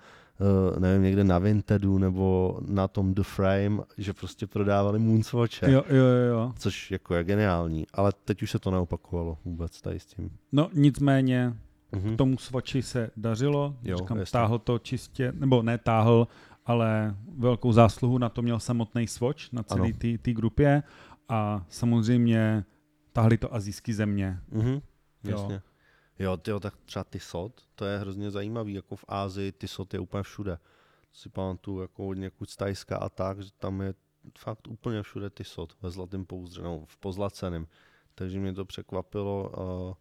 uh, 0.73 0.79
nevím, 0.79 1.03
někde 1.03 1.23
na 1.23 1.39
Vintedu 1.39 1.97
nebo 1.97 2.59
na 2.67 2.87
tom 2.87 3.13
The 3.13 3.23
Frame, 3.23 3.83
že 3.97 4.13
prostě 4.13 4.47
prodávali 4.47 4.99
Moonswatche. 4.99 5.71
Jo, 5.71 5.83
jo, 5.89 6.05
jo, 6.05 6.27
jo. 6.29 6.53
Což 6.59 6.91
jako 6.91 7.15
je 7.15 7.23
geniální, 7.23 7.85
ale 7.93 8.13
teď 8.25 8.43
už 8.43 8.51
se 8.51 8.59
to 8.59 8.71
neopakovalo 8.71 9.37
vůbec 9.45 9.81
tady 9.81 9.99
s 9.99 10.05
tím. 10.05 10.29
No 10.51 10.69
nicméně 10.73 11.53
Mhm. 11.95 12.17
tomu 12.17 12.37
Swatchi 12.37 12.81
se 12.81 13.11
dařilo, 13.17 13.75
Jo, 13.83 13.97
říkám, 13.97 14.17
jasně. 14.17 14.31
táhl 14.31 14.59
to 14.59 14.79
čistě, 14.79 15.33
nebo 15.35 15.61
ne 15.61 15.77
táhl, 15.77 16.27
ale 16.65 17.15
velkou 17.37 17.71
zásluhu 17.71 18.17
na 18.17 18.29
to 18.29 18.41
měl 18.41 18.59
samotný 18.59 19.07
Swatch 19.07 19.53
na 19.53 19.63
celé 19.63 19.89
té 20.21 20.33
grupě 20.33 20.83
a 21.29 21.65
samozřejmě 21.69 22.65
tahli 23.13 23.37
to 23.37 23.53
azijské 23.53 23.93
země. 23.93 24.39
Mhm. 24.51 24.71
Jo. 24.71 24.81
Jasně. 25.23 25.61
Jo, 26.19 26.37
tyjo, 26.37 26.59
tak 26.59 26.73
třeba 26.85 27.03
Tissot, 27.03 27.61
to 27.75 27.85
je 27.85 27.99
hrozně 27.99 28.31
zajímavý, 28.31 28.73
jako 28.73 28.95
v 28.95 29.05
Ázii 29.07 29.51
Tissot 29.51 29.93
je 29.93 29.99
úplně 29.99 30.23
všude. 30.23 30.57
Si 31.13 31.29
pamatuju 31.29 31.81
jako 31.81 32.13
někud 32.13 32.49
z 32.49 32.55
Tajska 32.57 32.97
a 32.97 33.09
tak, 33.09 33.43
že 33.43 33.49
tam 33.57 33.81
je 33.81 33.93
fakt 34.37 34.67
úplně 34.67 35.03
všude 35.03 35.29
Tissot 35.29 35.73
ve 35.81 35.89
zlatém 35.89 36.25
pouzdře, 36.25 36.61
no, 36.61 36.83
v 36.85 36.97
pozlaceném. 36.97 37.67
Takže 38.15 38.39
mě 38.39 38.53
to 38.53 38.65
překvapilo 38.65 39.49
uh, 39.49 39.93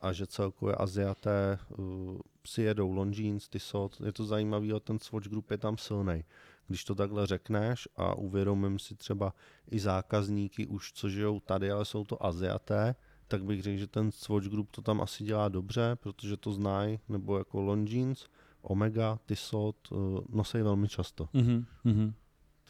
a 0.00 0.12
že 0.12 0.26
celkově 0.26 0.74
Aziaté 0.74 1.58
uh, 1.78 2.18
si 2.46 2.62
jedou 2.62 2.92
Longines, 2.92 3.48
Tissot, 3.48 4.00
je 4.04 4.12
to 4.12 4.24
zajímavý, 4.24 4.70
ale 4.70 4.80
ten 4.80 4.98
Swatch 4.98 5.28
Group 5.28 5.50
je 5.50 5.58
tam 5.58 5.78
silný. 5.78 6.24
Když 6.68 6.84
to 6.84 6.94
takhle 6.94 7.26
řekneš 7.26 7.88
a 7.96 8.14
uvědomím 8.14 8.78
si 8.78 8.94
třeba 8.94 9.34
i 9.70 9.80
zákazníky 9.80 10.66
už, 10.66 10.92
co 10.92 11.08
žijou 11.08 11.40
tady, 11.40 11.70
ale 11.70 11.84
jsou 11.84 12.04
to 12.04 12.26
Aziaté, 12.26 12.94
tak 13.28 13.44
bych 13.44 13.62
řekl, 13.62 13.78
že 13.78 13.86
ten 13.86 14.12
Swatch 14.12 14.46
Group 14.46 14.70
to 14.70 14.82
tam 14.82 15.00
asi 15.00 15.24
dělá 15.24 15.48
dobře, 15.48 15.96
protože 16.00 16.36
to 16.36 16.52
znají, 16.52 16.98
nebo 17.08 17.38
jako 17.38 17.60
Longines, 17.60 18.26
Omega, 18.62 19.18
Tissot 19.26 19.76
uh, 19.90 20.20
nosej 20.28 20.62
velmi 20.62 20.88
často. 20.88 21.28
Mhm, 21.32 21.66
mhm. 21.84 22.14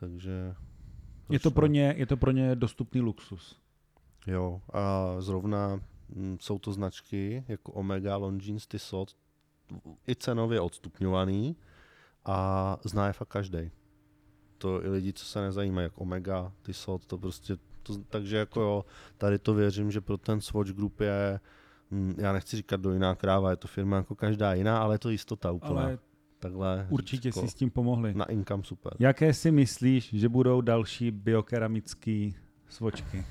Takže... 0.00 0.55
Je, 1.30 1.38
to 1.38 1.50
proč 1.50 1.55
pro 1.55 1.66
ně, 1.66 1.94
je 1.96 2.07
to 2.07 2.16
pro 2.16 2.30
ně 2.30 2.57
dostupný 2.57 3.00
luxus. 3.00 3.61
Jo, 4.26 4.61
a 4.72 5.14
zrovna 5.20 5.80
jsou 6.40 6.59
to 6.59 6.72
značky 6.72 7.44
jako 7.48 7.72
Omega, 7.72 8.16
Longines, 8.16 8.66
Tissot, 8.66 9.16
i 10.09 10.14
cenově 10.14 10.61
odstupňovaný, 10.61 11.57
a 12.24 12.76
zná 12.84 13.07
je 13.07 13.12
fakt 13.12 13.28
každý. 13.28 13.70
To 14.59 14.84
i 14.84 14.88
lidi, 14.88 15.12
co 15.12 15.24
se 15.24 15.40
nezajímají, 15.40 15.84
jak 15.84 16.00
Omega, 16.00 16.52
ty 16.62 16.74
SOT, 16.74 17.07
to 17.07 17.18
prostě, 17.18 17.57
to, 17.82 17.94
takže 18.09 18.36
jako 18.36 18.61
jo, 18.61 18.84
tady 19.18 19.38
to 19.38 19.54
věřím, 19.54 19.90
že 19.90 20.00
pro 20.00 20.16
ten 20.16 20.40
Swatch 20.40 20.70
Group 20.70 21.00
je, 21.00 21.40
hm, 21.90 22.14
já 22.18 22.32
nechci 22.32 22.57
říkat 22.57 22.80
do 22.80 22.92
jiná 22.92 23.14
kráva, 23.14 23.50
je 23.50 23.57
to 23.57 23.68
firma 23.68 23.96
jako 23.96 24.14
každá 24.14 24.54
jiná, 24.54 24.78
ale 24.78 24.94
je 24.94 24.98
to 24.98 25.11
jistota 25.11 25.52
úplná. 25.52 25.82
Ale 25.82 25.98
Takhle 26.38 26.86
určitě 26.90 27.28
jako 27.28 27.40
si 27.40 27.48
s 27.48 27.54
tím 27.54 27.70
pomohli. 27.70 28.14
na 28.14 28.24
income 28.24 28.64
super. 28.64 28.92
Jaké 28.98 29.34
si 29.34 29.50
myslíš, 29.50 30.14
že 30.14 30.28
budou 30.28 30.61
další 30.61 31.11
biokeramické 31.11 32.30
svočky? 32.68 33.24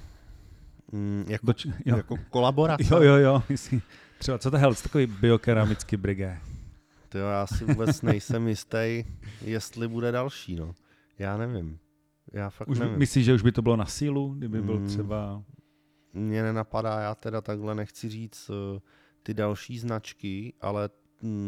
Mm, 0.92 1.26
jako, 1.28 1.46
Doč- 1.46 1.74
jo. 1.86 1.98
jako 1.98 2.18
kolaborace. 2.30 2.84
jo, 2.96 3.02
jo, 3.02 3.16
jo, 3.16 3.44
myslím. 3.50 3.82
Třeba, 4.18 4.38
co 4.38 4.52
to 4.52 4.58
je, 4.58 4.64
takový 4.84 5.06
biokeramický 5.08 5.98
brigé? 5.98 6.40
Tyjo, 7.10 7.26
já 7.28 7.48
si 7.48 7.66
vůbec 7.66 8.02
nejsem 8.02 8.48
jistý, 8.48 9.06
jestli 9.42 9.88
bude 9.88 10.12
další, 10.12 10.56
no. 10.56 10.76
Já 11.20 11.38
nevím. 11.38 11.80
Já 12.34 12.50
fakt 12.50 12.68
Už 12.68 12.80
nevím. 12.80 12.98
myslíš, 13.00 13.26
že 13.26 13.34
už 13.34 13.42
by 13.42 13.52
to 13.52 13.62
bylo 13.62 13.76
na 13.76 13.86
sílu, 13.86 14.34
kdyby 14.34 14.62
byl 14.62 14.80
Mm. 14.80 14.88
třeba... 14.88 15.44
Mně 16.14 16.44
nenapadá, 16.44 17.00
já 17.00 17.16
teda 17.16 17.42
takhle 17.42 17.76
nechci 17.76 18.10
říct 18.10 18.50
uh, 18.50 18.56
ty 19.24 19.34
další 19.34 19.80
značky, 19.80 20.54
ale 20.62 20.90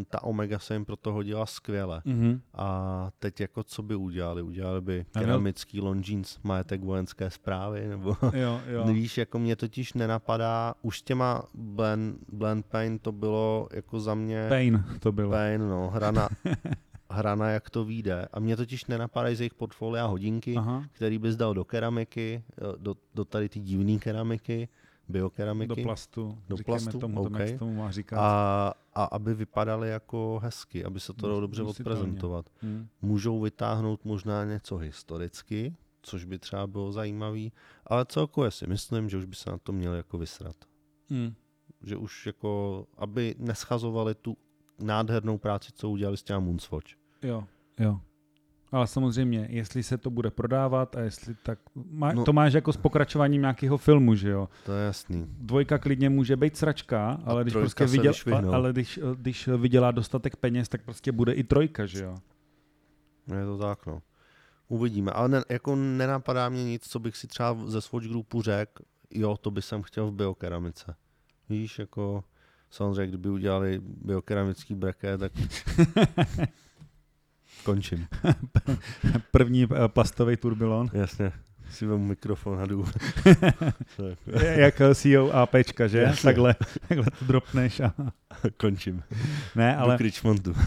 ta 0.09 0.23
Omega 0.23 0.59
se 0.59 0.73
jim 0.73 0.85
proto 0.85 1.13
hodila 1.13 1.45
skvěle. 1.45 2.01
Mhm. 2.05 2.41
A 2.53 3.09
teď 3.19 3.39
jako 3.39 3.63
co 3.63 3.83
by 3.83 3.95
udělali? 3.95 4.41
Udělali 4.41 4.81
by 4.81 5.05
keramický 5.11 5.81
Longines, 5.81 6.39
majetek 6.43 6.83
vojenské 6.83 7.29
zprávy, 7.29 7.87
nebo 7.87 8.17
Jo, 8.33 8.61
jo. 8.67 8.87
Víš, 8.93 9.17
jako 9.17 9.39
mě 9.39 9.55
totiž 9.55 9.93
nenapadá, 9.93 10.73
už 10.81 10.99
s 10.99 11.01
těma 11.01 11.43
blend, 11.53 12.17
blend 12.31 12.65
Pain 12.65 12.99
to 12.99 13.11
bylo 13.11 13.67
jako 13.73 13.99
za 13.99 14.15
mě 14.15 14.45
Pain 14.49 14.85
to 14.99 15.11
bylo. 15.11 15.31
Pain, 15.31 15.69
no, 15.69 15.89
hrana, 15.89 16.29
hrana 17.11 17.49
jak 17.49 17.69
to 17.69 17.85
vyjde. 17.85 18.27
A 18.33 18.39
mě 18.39 18.57
totiž 18.57 18.85
nenapadají 18.85 19.35
z 19.35 19.39
jejich 19.39 19.53
portfolia 19.53 20.05
hodinky, 20.05 20.55
Aha, 20.57 20.83
který 20.91 21.17
bys 21.17 21.35
dal 21.35 21.53
do 21.53 21.65
keramiky, 21.65 22.43
eh, 22.57 22.61
do, 22.77 22.95
do 23.15 23.25
tady 23.25 23.49
ty 23.49 23.59
divné 23.59 23.99
keramiky, 23.99 24.69
biokeramiky. 25.09 25.75
do 25.75 25.83
plastu. 25.83 26.37
Do 26.49 26.57
plastu, 26.65 26.99
tomu, 26.99 27.15
tomu, 27.15 27.27
OK. 27.27 27.39
jak 27.39 27.49
se 27.49 27.57
tomu 27.57 27.73
má 27.75 27.91
říkat. 27.91 28.17
a, 28.19 28.73
a 28.93 29.03
aby 29.03 29.33
vypadaly 29.33 29.89
jako 29.89 30.39
hezky, 30.43 30.85
aby 30.85 30.99
se 30.99 31.13
to 31.13 31.27
dalo 31.27 31.41
dobře 31.41 31.63
odprezentovat. 31.63 32.49
Hm. 32.61 32.87
Můžou 33.01 33.41
vytáhnout 33.41 34.05
možná 34.05 34.45
něco 34.45 34.77
historicky, 34.77 35.75
což 36.01 36.25
by 36.25 36.39
třeba 36.39 36.67
bylo 36.67 36.91
zajímavý, 36.91 37.51
ale 37.85 38.05
celkově 38.05 38.51
si 38.51 38.67
myslím, 38.67 39.09
že 39.09 39.17
už 39.17 39.25
by 39.25 39.35
se 39.35 39.51
na 39.51 39.57
to 39.57 39.71
měli 39.71 39.97
jako 39.97 40.17
vysrat. 40.17 40.55
Hm. 41.09 41.33
Že 41.83 41.97
už 41.97 42.25
jako, 42.25 42.85
aby 42.97 43.35
neschazovali 43.37 44.15
tu 44.15 44.37
nádhernou 44.79 45.37
práci, 45.37 45.71
co 45.75 45.89
udělali 45.89 46.17
s 46.17 46.23
těma 46.23 46.39
Moonswatch. 46.39 46.91
Jo, 47.23 47.43
jo. 47.79 47.99
Ale 48.71 48.87
samozřejmě, 48.87 49.47
jestli 49.51 49.83
se 49.83 49.97
to 49.97 50.09
bude 50.09 50.31
prodávat 50.31 50.95
a 50.95 50.99
jestli 51.01 51.35
tak... 51.43 51.59
Má, 51.91 52.11
No. 52.13 52.23
to 52.23 52.33
máš 52.33 52.53
jako 52.53 52.73
s 52.73 52.77
pokračováním 52.77 53.41
nějakého 53.41 53.77
filmu, 53.77 54.15
že 54.15 54.29
jo? 54.29 54.49
To 54.65 54.73
je 54.73 54.85
jasný. 54.85 55.25
Dvojka 55.29 55.77
klidně 55.77 56.09
může 56.09 56.35
být 56.35 56.57
sračka, 56.57 57.19
ale 57.25 57.43
když 57.43 57.53
prostě 57.53 57.85
viděl, 57.85 58.13
ale 58.53 58.71
když, 58.73 58.99
když 59.15 59.47
vydělá 59.47 59.91
dostatek 59.91 60.35
peněz, 60.35 60.69
tak 60.69 60.81
prostě 60.81 61.11
bude 61.11 61.33
i 61.33 61.43
trojka, 61.43 61.85
že 61.85 62.03
jo? 62.03 62.15
Je 63.39 63.45
to 63.45 63.57
tak, 63.57 63.85
no. 63.85 64.01
Uvidíme, 64.67 65.11
ale 65.11 65.29
ne, 65.29 65.43
jako 65.49 65.75
nenapadá 65.75 66.49
mě 66.49 66.63
nic, 66.63 66.87
co 66.89 66.99
bych 66.99 67.17
si 67.17 67.27
třeba 67.27 67.57
ze 67.65 67.81
Swatch 67.81 68.07
Groupu 68.07 68.41
řekl, 68.41 68.83
jo, 69.11 69.37
to 69.37 69.51
by 69.51 69.61
jsem 69.61 69.81
chtěl 69.81 70.07
v 70.07 70.13
biokeramice. 70.13 70.95
Víš, 71.49 71.79
jako 71.79 72.23
samozřejmě, 72.69 73.07
kdyby 73.07 73.29
udělali 73.29 73.81
biokeramický 73.83 74.75
breke, 74.75 75.17
tak 75.17 75.31
končím. 77.63 78.07
První 79.31 79.63
eh, 79.63 79.87
plastový 79.87 80.37
turbilon. 80.37 80.89
Jasně, 80.93 81.31
si 81.69 81.85
vemu 81.85 82.05
mikrofon 82.05 82.59
a 82.61 82.65
jdu. 82.65 82.85
Jak 84.55 84.81
CEO 84.93 85.31
APčka, 85.31 85.87
že? 85.87 85.99
Jasně. 85.99 86.27
Takhle, 86.27 86.55
takhle 86.87 87.11
to 87.19 87.25
dropneš 87.25 87.79
a... 87.79 87.93
končím. 88.57 89.03
Ne, 89.55 89.75
Ale... 89.75 89.97
Do 89.97 90.51
uh, 90.51 90.57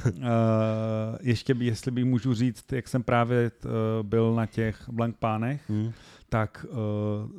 ještě 1.20 1.54
by, 1.54 1.66
jestli 1.66 1.90
by 1.90 2.04
můžu 2.04 2.34
říct, 2.34 2.72
jak 2.72 2.88
jsem 2.88 3.02
právě 3.02 3.50
uh, 3.64 3.70
byl 4.02 4.34
na 4.34 4.46
těch 4.46 4.88
blank 4.88 5.16
pánech, 5.16 5.60
Hm? 5.68 5.92
Tak 6.30 6.66
uh, 6.70 6.78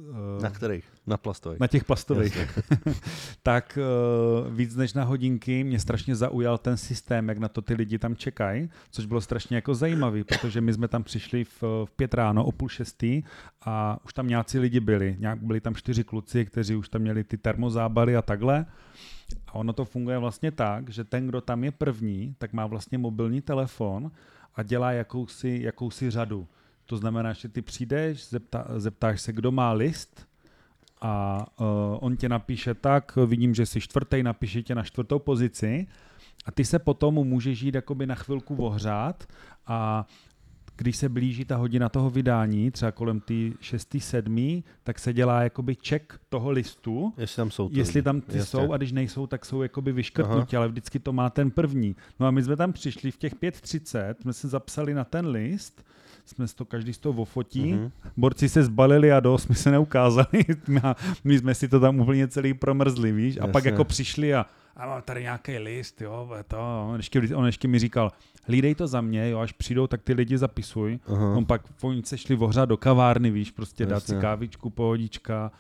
uh, 0.10 0.42
Na 0.42 0.50
kterých? 0.50 0.86
Na 1.08 1.18
plastových. 1.18 1.60
na 1.60 1.68
těch 1.68 1.84
plastových, 1.84 2.38
tak 3.44 3.80
uh, 4.48 4.56
víc 4.56 4.76
než 4.76 4.94
na 4.94 5.04
hodinky 5.04 5.64
mě 5.64 5.80
strašně 5.80 6.16
zaujal 6.16 6.58
ten 6.58 6.78
systém, 6.78 7.30
jak 7.30 7.38
na 7.38 7.48
to 7.48 7.62
ty 7.62 7.74
lidi 7.74 8.00
tam 8.00 8.16
čekají, 8.16 8.70
což 8.92 9.06
bylo 9.06 9.22
strašně 9.22 9.56
jako 9.56 9.76
zajímavý, 9.76 10.24
protože 10.24 10.62
my 10.62 10.74
jsme 10.74 10.88
tam 10.88 11.04
přišli 11.04 11.44
v, 11.44 11.62
v 11.62 11.92
pět 11.96 12.14
ráno 12.14 12.46
o 12.46 12.52
půl 12.52 12.70
šestý 12.70 13.24
a 13.62 14.00
už 14.06 14.14
tam 14.14 14.28
nějací 14.28 14.60
lidi 14.60 14.80
byli. 14.80 15.16
Nějak 15.20 15.44
byli 15.44 15.62
tam 15.62 15.76
čtyři 15.76 16.04
kluci, 16.04 16.46
kteří 16.46 16.76
už 16.76 16.90
tam 16.90 17.02
měli 17.02 17.24
ty 17.24 17.38
termozábaly 17.38 18.16
a 18.16 18.22
takhle. 18.22 18.66
A 19.48 19.54
ono 19.54 19.74
to 19.74 19.86
funguje 19.86 20.18
vlastně 20.18 20.52
tak, 20.52 20.90
že 20.90 21.04
ten, 21.04 21.28
kdo 21.28 21.42
tam 21.42 21.64
je 21.64 21.72
první, 21.72 22.36
tak 22.38 22.54
má 22.54 22.68
vlastně 22.68 22.98
mobilní 22.98 23.42
telefon 23.42 24.12
a 24.56 24.64
dělá 24.64 24.92
jakousi, 24.92 25.60
jakousi 25.62 26.10
řadu. 26.10 26.48
To 26.86 26.98
znamená, 26.98 27.34
že 27.34 27.50
ty 27.50 27.62
přijdeš, 27.62 28.30
zeptá, 28.30 28.66
zeptáš 28.76 29.22
se, 29.22 29.34
kdo 29.34 29.52
má 29.52 29.72
list 29.72 30.28
a 31.02 31.46
uh, 31.60 31.66
on 32.00 32.18
tě 32.18 32.30
napíše 32.30 32.74
tak, 32.74 33.16
vidím, 33.26 33.56
že 33.56 33.66
jsi 33.66 33.82
čtvrtý, 33.82 34.24
napíše 34.24 34.64
tě 34.64 34.76
na 34.76 34.84
čtvrtou 34.84 35.20
pozici 35.20 35.88
a 36.46 36.52
ty 36.52 36.66
se 36.66 36.80
potom 36.80 37.14
můžeš 37.16 37.62
jít 37.62 37.76
jakoby 37.76 38.08
na 38.08 38.16
chvilku 38.16 38.56
ohřát 38.56 39.28
a 39.68 40.08
když 40.78 40.98
se 40.98 41.10
blíží 41.10 41.46
ta 41.46 41.56
hodina 41.56 41.90
toho 41.90 42.10
vydání, 42.10 42.72
třeba 42.72 42.92
kolem 42.92 43.20
ty 43.20 43.54
6. 43.60 43.96
7. 44.00 44.64
tak 44.84 45.00
se 45.00 45.14
dělá 45.14 45.44
jakoby 45.44 45.76
check 45.88 46.14
toho 46.30 46.52
listu, 46.52 47.14
Jestli 47.18 47.36
tam 47.36 47.52
jsou 47.52 47.70
ty 47.70 47.78
jestli 47.78 48.02
tam 48.02 48.22
ty 48.22 48.38
Jasně. 48.38 48.46
jsou 48.46 48.74
a 48.74 48.78
když 48.78 48.92
nejsou, 48.92 49.28
tak 49.28 49.46
jsou 49.46 49.62
jakoby 49.62 49.92
vyškrtnutí, 49.92 50.56
ale 50.56 50.68
vždycky 50.68 51.00
to 51.00 51.14
má 51.14 51.30
ten 51.30 51.52
první. 51.52 51.96
No 52.20 52.28
a 52.28 52.32
my 52.32 52.44
jsme 52.44 52.56
tam 52.56 52.74
přišli 52.74 53.12
v 53.12 53.18
těch 53.18 53.36
5.30, 53.36 54.16
jsme 54.22 54.34
se 54.34 54.48
zapsali 54.48 54.94
na 54.94 55.04
ten 55.04 55.28
list, 55.28 55.86
jsme 56.32 56.46
to 56.56 56.66
každý 56.66 56.94
z 56.94 56.98
toho 56.98 57.22
ofotí, 57.22 57.74
Mhm. 57.74 57.92
borci 58.18 58.50
se 58.50 58.64
zbalili 58.64 59.12
a 59.12 59.20
do 59.20 59.34
osmi 59.34 59.56
se 59.56 59.72
neukázali, 59.72 60.28
my 61.24 61.38
jsme 61.40 61.56
si 61.56 61.68
to 61.68 61.80
tam 61.80 62.00
úplně 62.00 62.28
celý 62.28 62.54
promrzli, 62.54 63.12
víš, 63.12 63.38
a 63.38 63.48
pak 63.48 63.56
Jasně. 63.56 63.72
jako 63.72 63.84
přišli 63.84 64.34
a, 64.36 64.46
a 64.78 64.86
mám 64.88 65.02
tady 65.02 65.22
nějaký 65.22 65.58
list, 65.58 66.02
jo, 66.02 66.30
to, 66.48 66.58
on 66.90 66.96
ještě, 66.98 67.36
on 67.36 67.46
ještě 67.46 67.68
mi 67.68 67.80
říkal, 67.80 68.12
hlídej 68.44 68.76
to 68.76 68.88
za 68.88 69.02
mě, 69.02 69.30
jo, 69.30 69.40
až 69.40 69.52
přijdou, 69.52 69.88
tak 69.88 70.02
ty 70.02 70.14
lidi 70.14 70.38
zapisuj. 70.38 71.00
Aha. 71.08 71.36
On 71.38 71.46
pak 71.46 71.62
oni 71.82 72.02
se 72.06 72.18
šli 72.18 72.36
ohřát 72.36 72.70
do 72.70 72.78
kavárny, 72.78 73.32
víš, 73.32 73.52
prostě 73.52 73.86
dát 73.86 74.00
si 74.00 74.12
Jasně. 74.12 74.22
kávičku, 74.22 74.70
pohodička. 74.70 75.52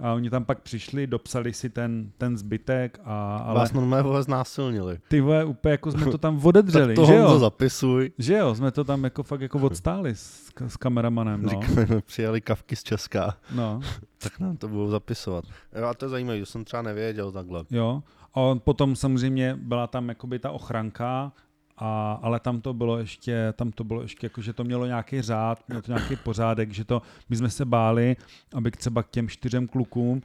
A 0.00 0.12
oni 0.14 0.30
tam 0.30 0.44
pak 0.44 0.60
přišli, 0.60 1.06
dopsali 1.06 1.52
si 1.52 1.70
ten, 1.70 2.10
ten 2.18 2.36
zbytek, 2.38 3.00
a, 3.04 3.36
ale 3.36 3.54
Vás 3.60 3.72
normálně 3.72 4.02
vole 4.02 4.22
znásilnili. 4.22 4.98
ty 5.08 5.20
vole, 5.20 5.44
úplně 5.44 5.72
jako 5.72 5.92
jsme 5.92 6.06
to 6.06 6.18
tam 6.18 6.40
odedřeli, 6.46 6.94
tak 6.94 7.04
to 7.06 7.12
že 7.12 7.16
jo? 7.18 7.38
zapisuj. 7.38 8.10
Že 8.18 8.36
jo, 8.36 8.54
jsme 8.54 8.70
to 8.70 8.84
tam 8.84 9.04
jako 9.04 9.22
fakt 9.22 9.40
jako 9.40 9.58
odstáli 9.62 10.14
s, 10.14 10.52
s 10.68 10.76
kameramanem, 10.76 11.42
no. 11.42 11.48
Říkáme, 11.48 11.86
jsme 11.86 12.00
přijeli 12.06 12.40
kavky 12.40 12.76
z 12.76 12.82
Česka, 12.82 13.36
no. 13.54 13.80
tak 14.18 14.40
nám 14.40 14.56
to 14.56 14.68
budou 14.68 14.88
zapisovat. 14.90 15.44
Jo, 15.78 15.84
a 15.86 15.94
to 15.94 16.04
je 16.04 16.08
zajímavé, 16.08 16.40
to 16.40 16.46
jsem 16.46 16.64
třeba 16.64 16.82
nevěděl 16.82 17.32
takhle. 17.32 17.64
Jo. 17.70 18.02
A 18.34 18.54
potom 18.58 18.96
samozřejmě 18.96 19.58
byla 19.62 19.86
tam 19.86 20.08
jakoby 20.08 20.38
ta 20.38 20.50
ochranka, 20.50 21.32
a, 21.80 22.18
ale 22.22 22.40
tam 22.40 22.60
to 22.60 22.74
bylo 22.74 22.98
ještě, 22.98 23.52
tam 23.56 23.72
to 23.72 23.84
bylo 23.84 24.02
ještě 24.02 24.26
jako, 24.26 24.42
že 24.42 24.52
to 24.52 24.64
mělo 24.64 24.86
nějaký 24.86 25.22
řád, 25.22 25.64
mělo 25.68 25.82
to 25.82 25.92
nějaký 25.92 26.16
pořádek, 26.16 26.72
že 26.72 26.84
to, 26.84 27.02
my 27.28 27.36
jsme 27.36 27.50
se 27.50 27.64
báli, 27.64 28.16
aby 28.54 28.70
třeba 28.70 29.02
k 29.02 29.10
těm 29.10 29.28
čtyřem 29.28 29.68
klukům 29.68 30.22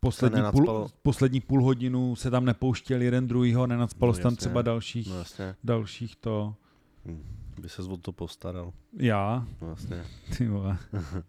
poslední 0.00 0.42
půl, 0.52 0.88
poslední 1.02 1.40
půl 1.40 1.62
hodinu 1.64 2.16
se 2.16 2.30
tam 2.30 2.44
nepouštěl 2.44 3.02
jeden 3.02 3.28
druhýho, 3.28 3.66
nenacpalo 3.66 4.12
No 4.12 4.18
tam 4.18 4.36
třeba 4.36 4.62
dalších, 4.62 5.08
No 5.10 5.18
jasně, 5.18 5.54
dalších 5.64 6.16
to, 6.16 6.54
Hm, 7.06 7.22
by 7.60 7.68
se 7.68 7.82
o 7.82 7.96
to 7.96 8.12
postaral. 8.12 8.72
já, 8.96 9.46
No 9.62 9.68
jasně. 9.68 10.04
ty 10.38 10.48
vole. 10.48 10.78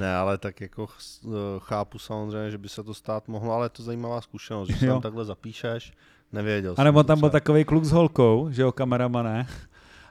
Ne, 0.00 0.16
ale 0.16 0.38
tak 0.38 0.60
jako 0.60 0.86
ch- 0.86 1.20
chápu 1.58 1.98
samozřejmě, 1.98 2.50
že 2.50 2.58
by 2.58 2.68
se 2.68 2.82
to 2.82 2.94
stát 2.94 3.28
mohlo, 3.28 3.52
ale 3.52 3.64
je 3.66 3.70
to 3.70 3.82
zajímavá 3.82 4.20
zkušenost, 4.20 4.68
že 4.68 4.76
se 4.76 4.86
tam 4.86 5.00
takhle 5.00 5.24
zapíšeš, 5.24 5.92
nevěděl 6.32 6.74
A 6.76 6.84
nebo 6.84 6.98
jsem 6.98 7.04
to 7.04 7.08
tam 7.08 7.20
byl 7.20 7.30
takový 7.30 7.64
kluk 7.64 7.84
s 7.84 7.90
holkou, 7.90 8.48
že 8.50 8.62
jo, 8.62 8.72
kameramané. 8.72 9.46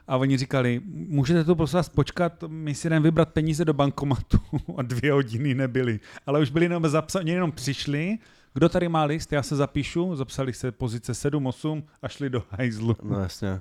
A 0.08 0.16
oni 0.16 0.36
říkali, 0.36 0.80
můžete 0.84 1.44
tu 1.44 1.54
prosím 1.54 1.76
vás 1.76 1.88
počkat, 1.88 2.44
my 2.46 2.74
si 2.74 2.90
jdeme 2.90 3.02
vybrat 3.02 3.28
peníze 3.28 3.64
do 3.64 3.74
bankomatu. 3.74 4.38
A 4.76 4.82
dvě 4.82 5.12
hodiny 5.12 5.54
nebyly. 5.54 6.00
Ale 6.26 6.40
už 6.40 6.50
byli 6.50 6.64
jenom 6.64 6.88
zapsaní, 6.88 7.30
jenom 7.30 7.52
přišli, 7.52 8.18
kdo 8.54 8.68
tady 8.68 8.88
má 8.88 9.04
list, 9.04 9.32
já 9.32 9.42
se 9.42 9.56
zapíšu, 9.56 10.16
zapsali 10.16 10.52
se 10.52 10.72
pozice 10.72 11.12
7-8 11.12 11.82
a 12.02 12.08
šli 12.08 12.30
do 12.30 12.42
hajzlu. 12.50 12.96
No 13.02 13.20
jasně. 13.20 13.60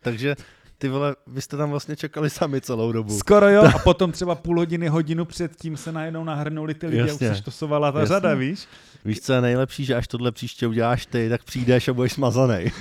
Takže 0.00 0.36
ty 0.78 0.88
vole, 0.88 1.16
vy 1.26 1.42
jste 1.42 1.56
tam 1.56 1.70
vlastně 1.70 1.96
čekali 1.96 2.30
sami 2.30 2.60
celou 2.60 2.92
dobu. 2.92 3.18
Skoro 3.18 3.48
jo, 3.48 3.62
a 3.76 3.78
potom 3.78 4.12
třeba 4.12 4.34
půl 4.34 4.58
hodiny, 4.58 4.88
hodinu 4.88 5.24
předtím 5.24 5.76
se 5.76 5.92
najednou 5.92 6.24
nahrnuli 6.24 6.74
ty 6.74 6.86
lidi 6.86 7.00
a 7.00 7.04
už 7.04 7.10
Jasně. 7.10 7.34
se 7.50 7.66
ta 7.68 7.76
Jasně. 8.00 8.06
řada, 8.06 8.34
víš? 8.34 8.66
Víš, 9.04 9.20
co 9.20 9.32
je 9.32 9.40
nejlepší, 9.40 9.84
že 9.84 9.94
až 9.94 10.08
tohle 10.08 10.32
příště 10.32 10.66
uděláš 10.66 11.06
ty, 11.06 11.28
tak 11.28 11.44
přijdeš 11.44 11.88
a 11.88 11.92
budeš 11.92 12.12
smazaný. 12.12 12.64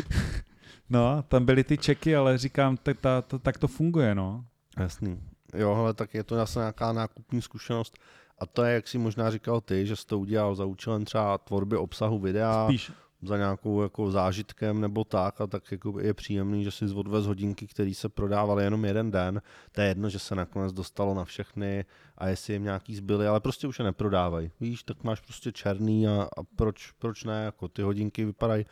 No, 0.89 1.23
tam 1.27 1.45
byly 1.45 1.63
ty 1.63 1.77
čeky, 1.77 2.15
ale 2.15 2.37
říkám, 2.37 2.77
tak, 2.77 2.99
ta, 2.99 3.21
ta, 3.21 3.37
tak 3.37 3.57
to 3.57 3.67
funguje, 3.67 4.15
no. 4.15 4.45
Jasný. 4.79 5.19
Jo, 5.53 5.75
ale 5.75 5.93
tak 5.93 6.13
je 6.13 6.23
to 6.23 6.35
zase 6.35 6.59
nějaká 6.59 6.93
nákupní 6.93 7.41
zkušenost. 7.41 7.97
A 8.39 8.45
to 8.45 8.63
je, 8.63 8.73
jak 8.73 8.87
si 8.87 8.97
možná 8.97 9.31
říkal 9.31 9.61
ty, 9.61 9.85
že 9.85 9.95
jsi 9.95 10.07
to 10.07 10.19
udělal 10.19 10.55
za 10.55 10.65
účelem 10.65 11.05
třeba 11.05 11.37
tvorby 11.37 11.77
obsahu 11.77 12.19
videa. 12.19 12.65
Spíš, 12.65 12.91
za 13.21 13.37
nějakou 13.37 13.81
jako 13.81 14.11
zážitkem 14.11 14.81
nebo 14.81 15.03
tak 15.03 15.41
a 15.41 15.47
tak 15.47 15.71
jako 15.71 15.99
je 15.99 16.13
příjemný, 16.13 16.63
že 16.63 16.71
si 16.71 16.85
odvez 16.85 17.25
hodinky, 17.25 17.67
které 17.67 17.93
se 17.93 18.09
prodávaly 18.09 18.63
jenom 18.63 18.85
jeden 18.85 19.11
den. 19.11 19.41
To 19.71 19.81
je 19.81 19.87
jedno, 19.87 20.09
že 20.09 20.19
se 20.19 20.35
nakonec 20.35 20.73
dostalo 20.73 21.13
na 21.13 21.25
všechny 21.25 21.85
a 22.17 22.27
jestli 22.27 22.53
jim 22.53 22.63
nějaký 22.63 22.95
zbyly, 22.95 23.27
ale 23.27 23.39
prostě 23.39 23.67
už 23.67 23.79
je 23.79 23.85
neprodávají. 23.85 24.51
Víš, 24.59 24.83
tak 24.83 25.03
máš 25.03 25.19
prostě 25.19 25.51
černý 25.51 26.07
a, 26.07 26.21
a 26.37 26.43
proč, 26.55 26.91
proč 26.91 27.23
ne, 27.23 27.43
jako 27.43 27.67
ty 27.67 27.81
hodinky 27.81 28.25
vypadají 28.25 28.65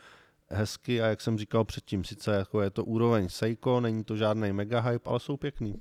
hezky 0.50 1.02
a 1.02 1.06
jak 1.06 1.20
jsem 1.20 1.38
říkal 1.38 1.64
předtím, 1.64 2.04
sice 2.04 2.34
jako 2.34 2.62
je 2.62 2.70
to 2.70 2.84
úroveň 2.84 3.28
Seiko, 3.28 3.80
není 3.80 4.04
to 4.04 4.16
žádný 4.16 4.52
mega 4.52 4.80
hype, 4.80 5.10
ale 5.10 5.20
jsou 5.20 5.36
pěkný. 5.36 5.74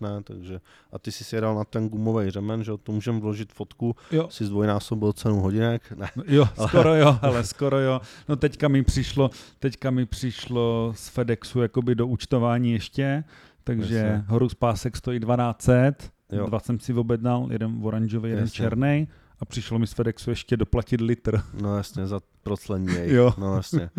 Ne, 0.00 0.22
takže 0.24 0.60
a 0.92 0.98
ty 0.98 1.12
jsi 1.12 1.24
si 1.24 1.34
jedal 1.36 1.54
na 1.54 1.64
ten 1.64 1.88
gumový 1.88 2.30
řemen, 2.30 2.64
že 2.64 2.72
to 2.82 2.92
můžeme 2.92 3.20
vložit 3.20 3.52
fotku, 3.52 3.96
jo. 4.12 4.28
si 4.30 4.44
zdvojnásobil 4.44 5.12
cenu 5.12 5.40
hodinek, 5.40 5.92
ne. 5.92 6.08
No, 6.16 6.22
jo, 6.26 6.48
skoro 6.68 6.94
jo, 6.94 7.18
ale 7.22 7.44
skoro 7.44 7.78
jo. 7.78 8.00
No 8.28 8.36
teďka 8.36 8.68
mi 8.68 8.82
přišlo, 8.82 9.30
teďka 9.58 9.90
mi 9.90 10.06
přišlo 10.06 10.92
z 10.96 11.08
FedExu 11.08 11.60
jakoby 11.62 11.94
do 11.94 12.06
účtování 12.06 12.72
ještě, 12.72 13.24
takže 13.64 13.96
Jasně. 13.96 14.24
Horus 14.28 14.54
pásek 14.54 14.96
stojí 14.96 15.20
1200, 15.20 15.94
Jo. 16.32 16.46
dva 16.46 16.60
jsem 16.60 16.80
si 16.80 16.94
objednal, 16.94 17.48
jeden 17.50 17.80
oranžový, 17.82 18.30
jeden 18.30 18.50
černý 18.50 19.08
a 19.40 19.44
přišlo 19.44 19.78
mi 19.78 19.86
z 19.86 19.92
FedExu 19.92 20.30
ještě 20.30 20.56
doplatit 20.56 21.00
litr. 21.00 21.42
No 21.62 21.76
jasně, 21.76 22.06
za 22.06 22.20
proclení 22.42 22.94
jej. 22.94 23.12
Jo. 23.14 23.34
No 23.38 23.56
jasně. 23.56 23.90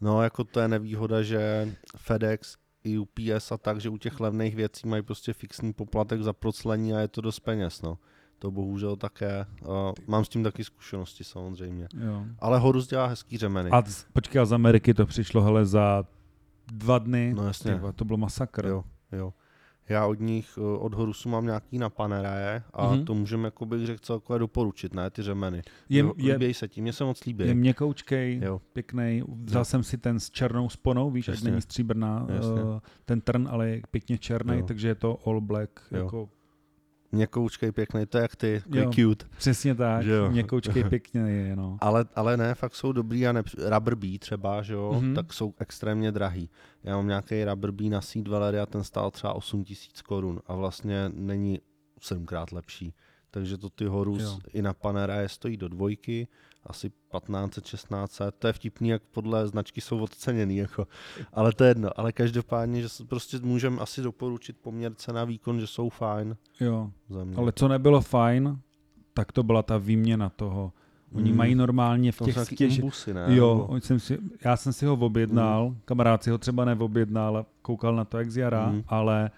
No 0.00 0.22
jako 0.22 0.44
to 0.44 0.60
je 0.60 0.68
nevýhoda, 0.68 1.22
že 1.22 1.68
FedEx 1.96 2.56
i 2.84 2.98
UPS 2.98 3.52
a 3.52 3.56
tak, 3.56 3.80
že 3.80 3.88
u 3.88 3.96
těch 3.96 4.20
levných 4.20 4.56
věcí 4.56 4.88
mají 4.88 5.02
prostě 5.02 5.32
fixní 5.32 5.72
poplatek 5.72 6.22
za 6.22 6.32
proclení 6.32 6.94
a 6.94 7.00
je 7.00 7.08
to 7.08 7.20
dost 7.20 7.40
peněz, 7.40 7.82
no. 7.82 7.98
To 8.38 8.50
bohužel 8.50 8.96
také, 8.96 9.46
uh, 9.62 9.92
mám 10.06 10.24
s 10.24 10.28
tím 10.28 10.44
taky 10.44 10.64
zkušenosti 10.64 11.24
samozřejmě. 11.24 11.88
Jo. 11.94 12.24
Ale 12.38 12.58
Horus 12.58 12.86
dělá 12.86 13.06
hezký 13.06 13.38
řemeny. 13.38 13.70
A 13.70 13.82
z, 13.82 14.06
počkej, 14.12 14.42
a 14.42 14.44
z 14.44 14.52
Ameriky 14.52 14.94
to 14.94 15.06
přišlo 15.06 15.42
hele 15.42 15.66
za 15.66 16.04
dva 16.72 16.98
dny, 16.98 17.34
No 17.36 17.46
jasně. 17.46 17.74
Ty 17.74 17.80
vole, 17.80 17.92
to 17.92 18.04
bylo 18.04 18.16
masakr. 18.18 18.66
Jo, 18.66 18.84
jo. 19.12 19.32
Já 19.90 20.06
od 20.06 20.20
nich, 20.20 20.58
eh, 20.58 20.78
od 20.78 20.94
Horusu 20.94 21.28
mám 21.28 21.44
nějaký 21.46 21.78
na 21.78 21.90
paneraje 21.90 22.62
a 22.72 22.86
Mhm. 22.86 22.94
mm-hmm. 23.00 23.04
to 23.04 23.14
můžeme, 23.14 23.46
jako 23.46 23.66
bych 23.66 23.86
řekl, 23.86 24.00
celkově 24.02 24.38
doporučit, 24.38 24.94
ne, 24.94 25.10
ty 25.10 25.22
řemeny. 25.22 25.62
Je, 25.88 26.04
je, 26.16 26.32
líběj 26.32 26.54
se 26.54 26.68
tím, 26.68 26.82
mě 26.82 26.92
se 26.92 27.04
moc 27.04 27.24
líbí. 27.24 27.46
je 27.46 27.54
měkoučkej, 27.54 28.40
Jo. 28.44 28.60
pěkný. 28.72 29.22
Vzal 29.44 29.60
Jo. 29.60 29.64
jsem 29.64 29.82
si 29.82 29.98
ten 29.98 30.20
s 30.20 30.30
černou 30.30 30.68
sponou, 30.68 31.10
víš, 31.10 31.28
ať 31.28 31.34
Jasně. 31.34 31.50
není 31.50 31.62
stříbrná, 31.62 32.26
Jasně. 32.34 32.62
uh, 32.62 32.78
ten 33.04 33.20
trn, 33.20 33.48
ale 33.50 33.68
je 33.68 33.82
pěkně 33.90 34.18
černý, 34.18 34.58
Jo. 34.58 34.64
takže 34.66 34.88
je 34.88 34.94
to 34.94 35.18
all 35.26 35.40
black. 35.40 35.70
Jo. 35.92 35.98
Jako, 36.04 36.28
Měkoučkej, 37.12 37.72
pěkný, 37.72 38.06
to 38.06 38.18
je 38.18 38.22
jak 38.22 38.36
ty, 38.36 38.62
Jo. 38.74 38.90
cute. 38.94 39.26
přesně 39.38 39.74
tak, 39.74 40.02
Že 40.02 40.10
jo. 40.12 40.30
měkoučkej 40.30 40.84
pěkně 40.88 41.20
je, 41.20 41.56
no. 41.56 41.76
Ale, 41.80 42.04
ale 42.14 42.36
ne, 42.36 42.54
fakt 42.54 42.74
jsou 42.74 42.92
dobrý 42.92 43.26
a 43.26 43.32
ne, 43.32 43.42
Rubber 43.74 43.94
Bee 43.94 44.18
třeba, 44.18 44.62
že 44.62 44.74
jo, 44.74 44.92
Mhm. 44.94 45.10
mm-hmm. 45.10 45.14
tak 45.14 45.32
jsou 45.32 45.54
extrémně 45.58 46.12
drahý. 46.12 46.50
Já 46.84 46.96
mám 46.96 47.06
nějaký 47.06 47.44
Rubber 47.44 47.70
Bee 47.70 47.90
na 47.90 48.00
Seed 48.00 48.28
Valery 48.28 48.58
a 48.58 48.66
ten 48.66 48.84
stál 48.84 49.10
třeba 49.10 49.32
8 49.32 49.64
tisíc 49.64 50.02
korun 50.02 50.40
a 50.46 50.54
vlastně 50.54 51.10
není 51.14 51.60
sedmkrát 52.00 52.52
lepší. 52.52 52.94
Takže 53.30 53.58
to 53.58 53.70
ty 53.70 53.84
Horus 53.84 54.22
Jo. 54.22 54.38
i 54.52 54.62
na 54.62 54.72
Panera 54.74 55.14
je 55.20 55.28
stojí 55.28 55.56
do 55.56 55.68
dvojky, 55.68 56.28
asi 56.66 56.90
1500, 56.90 57.64
1600. 57.64 58.34
To 58.38 58.46
je 58.46 58.52
vtipný, 58.52 58.88
jak 58.88 59.02
podle 59.02 59.48
značky 59.48 59.80
jsou 59.80 59.98
odceněný, 59.98 60.56
jako. 60.56 60.86
ale 61.32 61.52
to 61.52 61.64
je 61.64 61.70
jedno. 61.70 61.90
Ale 61.96 62.12
každopádně, 62.12 62.82
že 62.82 62.88
prostě 63.08 63.38
můžeme 63.42 63.78
asi 63.78 64.02
doporučit 64.02 64.56
poměr 64.62 64.94
cena 64.94 65.24
výkon, 65.24 65.60
že 65.60 65.66
jsou 65.66 65.88
fajn 65.88 66.36
Jo, 66.60 66.90
ale 67.36 67.52
co 67.52 67.68
nebylo 67.68 68.00
fajn, 68.00 68.58
tak 69.14 69.32
to 69.32 69.42
byla 69.42 69.62
ta 69.62 69.78
výměna 69.78 70.28
toho. 70.30 70.72
Oni 71.14 71.30
Mm. 71.30 71.36
mají 71.36 71.54
normálně 71.54 72.12
v 72.12 72.18
to 72.18 72.24
těch 72.24 72.38
stěž... 72.38 72.78
ne? 73.06 73.24
Jo, 73.28 73.54
Nebo- 73.54 73.66
on 73.66 73.80
jsem 73.80 74.00
si, 74.00 74.18
já 74.44 74.56
jsem 74.56 74.72
si 74.72 74.86
ho 74.86 74.92
objednal, 74.94 75.74
kamarád 75.84 76.22
si 76.22 76.30
ho 76.30 76.38
třeba 76.38 76.64
neobjednal, 76.64 77.36
a 77.36 77.46
koukal 77.62 77.96
na 77.96 78.04
to 78.04 78.18
jak 78.18 78.30
z 78.30 78.36
jara, 78.36 78.66
Mhm. 78.66 78.82
ale 78.88 79.30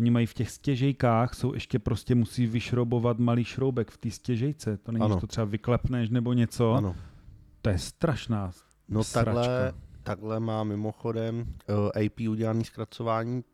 oni 0.00 0.10
mají 0.10 0.26
v 0.26 0.34
těch 0.34 0.50
stěžejkách, 0.50 1.34
jsou 1.34 1.54
ještě 1.54 1.78
prostě 1.78 2.14
musí 2.14 2.46
vyšroubovat 2.46 3.18
malý 3.18 3.44
šroubek 3.44 3.90
v 3.90 3.98
té 3.98 4.10
stěžejce. 4.10 4.76
To 4.76 4.92
není, 4.92 5.04
Ano. 5.04 5.14
že 5.14 5.20
to 5.20 5.26
třeba 5.26 5.44
vyklepneš 5.44 6.08
nebo 6.10 6.32
něco. 6.32 6.72
Ano. 6.72 6.96
To 7.62 7.70
je 7.70 7.78
strašná 7.78 8.50
No 8.88 9.04
sračka. 9.04 9.32
takhle, 9.34 9.72
takhle 10.02 10.40
má 10.40 10.64
mimochodem 10.64 11.40
uh, 11.40 11.74
AP 12.06 12.20
udělaný 12.30 12.64
zkracování 12.64 13.44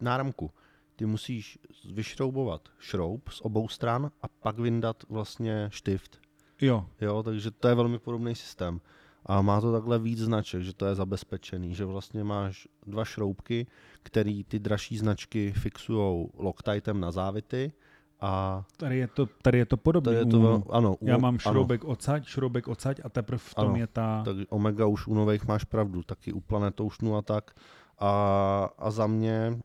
náramku. 0.00 0.50
Ty 0.96 1.06
musíš 1.06 1.58
vyšroubovat 1.92 2.68
šroub 2.78 3.28
z 3.28 3.40
obou 3.40 3.68
stran 3.68 4.10
a 4.22 4.28
pak 4.28 4.58
vyndat 4.58 5.02
vlastně 5.08 5.68
štift. 5.72 6.20
Jo, 6.60 6.86
Jo, 7.00 7.22
takže 7.22 7.50
to 7.50 7.68
je 7.68 7.74
velmi 7.74 7.98
podobný 7.98 8.34
systém. 8.34 8.80
A 9.26 9.42
má 9.42 9.60
to 9.60 9.72
takhle 9.72 9.98
víc 9.98 10.18
značek, 10.18 10.62
že 10.62 10.74
to 10.74 10.86
je 10.86 10.94
zabezpečený, 10.94 11.74
že 11.74 11.84
vlastně 11.84 12.24
máš 12.24 12.68
dva 12.86 13.04
šroubky, 13.04 13.66
který 14.02 14.44
ty 14.44 14.58
dražší 14.58 14.98
značky 14.98 15.52
fixují 15.52 16.28
Loctitem 16.38 17.00
na 17.00 17.10
závity 17.10 17.72
a 18.20 18.64
tady 18.76 18.98
je 18.98 19.08
to, 19.08 19.28
tady 19.42 19.58
je 19.58 19.66
to 19.66 19.76
podobné. 19.76 20.12
to 20.12 20.18
je 20.18 20.26
to, 20.26 20.64
ano, 20.70 20.96
u- 21.00 21.06
Já 21.06 21.18
mám 21.18 21.34
ano, 21.34 21.38
šroubek 21.38 21.84
odsaď, 21.84 22.26
šroubek 22.26 22.68
odsaď 22.68 23.00
a 23.04 23.08
teprve 23.08 23.38
v 23.38 23.54
tom 23.54 23.66
Ano, 23.68 23.76
je 23.76 23.86
ta... 23.86 24.22
Tak 24.24 24.36
Omega 24.48 24.86
už 24.86 25.06
u 25.06 25.14
nových 25.14 25.46
máš 25.46 25.64
pravdu, 25.64 26.02
taky 26.02 26.32
u 26.32 26.40
Planetoušnu 26.40 27.16
a 27.16 27.22
tak. 27.22 27.50
A, 27.98 28.70
a 28.78 28.90
za 28.90 29.06
mě 29.06 29.58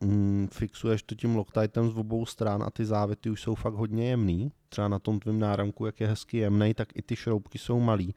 mm, 0.00 0.48
fixuješ 0.52 1.02
to 1.02 1.14
tím 1.14 1.36
Loctitem 1.36 1.90
z 1.90 1.98
obou 1.98 2.26
stran 2.26 2.62
a 2.62 2.70
ty 2.70 2.84
závity 2.84 3.30
už 3.30 3.40
jsou 3.42 3.54
fakt 3.54 3.74
hodně 3.74 4.08
jemný. 4.08 4.52
Třeba 4.68 4.88
na 4.88 4.98
tom 4.98 5.20
tvém 5.20 5.38
náramku, 5.38 5.86
jak 5.86 6.00
je 6.00 6.06
hezky 6.06 6.36
jemný, 6.38 6.74
tak 6.74 6.88
i 6.94 7.02
ty 7.02 7.16
šroubky 7.16 7.58
jsou 7.58 7.80
malý. 7.80 8.14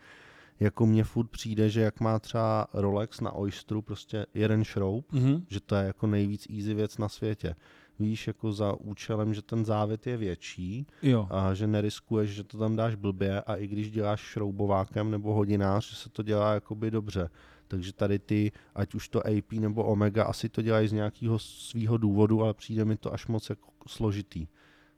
Jako 0.60 0.86
mně 0.86 1.04
furt 1.04 1.28
přijde, 1.28 1.70
že 1.70 1.82
jak 1.82 2.00
má 2.00 2.20
třeba 2.20 2.68
Rolex 2.74 3.22
na 3.22 3.32
Oysteru 3.32 3.82
prostě 3.82 4.26
jeden 4.34 4.64
šroub, 4.64 5.12
Mhm. 5.14 5.44
že 5.48 5.60
to 5.60 5.76
je 5.76 5.86
jako 5.88 6.08
nejvíc 6.08 6.48
easy 6.58 6.74
věc 6.74 6.98
na 6.98 7.10
světě. 7.10 7.56
Víš, 8.00 8.28
jako 8.28 8.52
za 8.52 8.74
účelem, 8.74 9.34
že 9.34 9.42
ten 9.42 9.66
závit 9.66 10.08
je 10.08 10.18
větší, 10.18 10.88
Jo, 11.02 11.28
a 11.32 11.54
že 11.54 11.68
neriskuješ, 11.68 12.30
že 12.30 12.44
to 12.44 12.58
tam 12.58 12.76
dáš 12.76 12.96
blbě 12.96 13.42
a 13.42 13.56
i 13.56 13.68
když 13.68 13.92
děláš 13.92 14.20
šroubovákem 14.22 15.12
nebo 15.12 15.34
hodinář, 15.34 15.90
že 15.90 15.96
se 15.96 16.10
to 16.10 16.24
dělá 16.24 16.54
jakoby 16.54 16.92
dobře. 16.92 17.30
Takže 17.68 17.94
tady 17.94 18.20
ty, 18.20 18.52
ať 18.76 18.96
už 18.96 19.10
to 19.10 19.28
AP 19.28 19.52
nebo 19.60 19.84
Omega, 19.84 20.24
asi 20.24 20.50
to 20.50 20.62
dělají 20.62 20.88
z 20.88 20.92
nějakého 20.92 21.40
svého 21.40 21.98
důvodu, 21.98 22.44
ale 22.44 22.54
přijde 22.54 22.86
mi 22.86 22.98
to 22.98 23.14
až 23.14 23.28
moc 23.28 23.50
jako 23.50 23.70
složitý. 23.88 24.48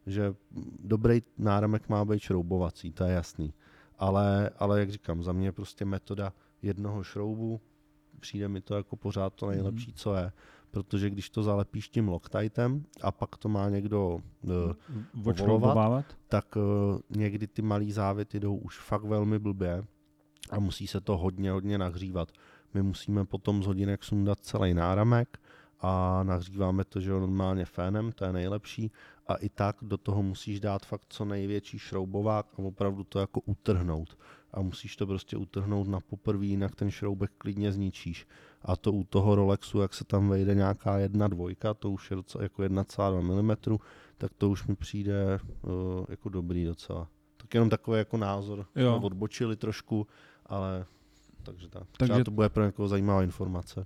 Že 0.07 0.33
dobrý 0.79 1.21
náramek 1.37 1.89
má 1.89 2.05
být 2.05 2.19
šroubovací, 2.19 2.91
to 2.91 3.03
je 3.03 3.11
jasný. 3.13 3.53
Ale, 4.01 4.49
ale 4.59 4.79
jak 4.79 4.91
říkám, 4.91 5.23
za 5.23 5.31
mě 5.31 5.51
prostě 5.51 5.85
metoda 5.85 6.33
jednoho 6.61 7.03
šroubu, 7.03 7.61
přijde 8.19 8.47
mi 8.47 8.61
to 8.61 8.75
jako 8.75 8.95
pořád 8.95 9.33
to 9.33 9.47
nejlepší, 9.47 9.93
co 9.93 10.15
je. 10.15 10.31
Protože 10.71 11.09
když 11.09 11.29
to 11.29 11.43
zalepíš 11.43 11.89
tím 11.89 12.07
Loctitem 12.07 12.83
a 13.01 13.11
pak 13.11 13.37
to 13.37 13.49
má 13.49 13.69
někdo 13.69 14.19
eh, 14.43 14.73
odšroubovávat. 15.25 16.05
tak 16.27 16.55
uh, 16.55 16.99
někdy 17.09 17.47
ty 17.47 17.61
malý 17.61 17.91
závity 17.91 18.39
jdou 18.39 18.55
už 18.55 18.79
fakt 18.79 19.03
velmi 19.03 19.39
blbě 19.39 19.83
a 20.51 20.59
musí 20.59 20.87
se 20.87 21.01
to 21.01 21.17
hodně, 21.17 21.51
hodně 21.51 21.77
nahřívat. 21.77 22.31
My 22.73 22.83
musíme 22.83 23.25
potom 23.25 23.63
z 23.63 23.65
hodinek 23.65 24.03
sundat 24.03 24.39
celý 24.39 24.73
náramek 24.73 25.39
a 25.79 26.23
nahříváme 26.23 26.83
to, 26.83 26.99
že 26.99 27.11
normálně 27.11 27.65
fénem, 27.65 28.11
to 28.11 28.25
je 28.25 28.33
nejlepší 28.33 28.91
a 29.31 29.35
i 29.35 29.49
tak 29.49 29.77
do 29.81 29.97
toho 29.97 30.23
musíš 30.23 30.59
dát 30.59 30.85
fakt 30.85 31.05
co 31.09 31.25
největší 31.25 31.79
šroubovák 31.79 32.45
a 32.53 32.59
opravdu 32.59 33.03
to 33.03 33.19
jako 33.19 33.41
utrhnout. 33.41 34.17
A 34.53 34.61
musíš 34.61 34.95
to 34.95 35.07
prostě 35.07 35.37
utrhnout 35.37 35.87
na 35.87 35.99
poprvé, 35.99 36.45
jinak 36.45 36.75
ten 36.75 36.91
šroubek 36.91 37.31
klidně 37.37 37.71
zničíš. 37.71 38.27
A 38.61 38.75
to 38.75 38.91
u 38.93 39.03
toho 39.03 39.35
Rolexu, 39.35 39.79
jak 39.79 39.93
se 39.93 40.03
tam 40.03 40.29
vejde 40.29 40.55
nějaká 40.55 40.97
jedna 40.97 41.27
dvojka, 41.27 41.73
to 41.73 41.91
už 41.91 42.11
je 42.11 42.15
docela 42.15 42.43
jako 42.43 42.61
1,2 42.61 43.41
mm, 43.41 43.77
tak 44.17 44.31
to 44.37 44.49
už 44.49 44.67
mi 44.67 44.75
přijde 44.75 45.39
uh, 45.61 45.71
jako 46.09 46.29
dobrý 46.29 46.65
docela. 46.65 47.07
Tak 47.37 47.53
jenom 47.53 47.69
takový 47.69 47.97
jako 47.97 48.17
názor. 48.17 48.65
Jo. 48.75 48.99
Odbočili 49.03 49.55
trošku, 49.55 50.07
ale 50.45 50.85
takže 51.43 51.69
tak. 51.69 51.83
Takže- 51.83 51.97
Takže... 51.97 52.13
Třeba 52.13 52.23
to 52.23 52.31
bude 52.31 52.49
pro 52.49 52.65
někoho 52.65 52.87
zajímavá 52.87 53.23
informace. 53.23 53.85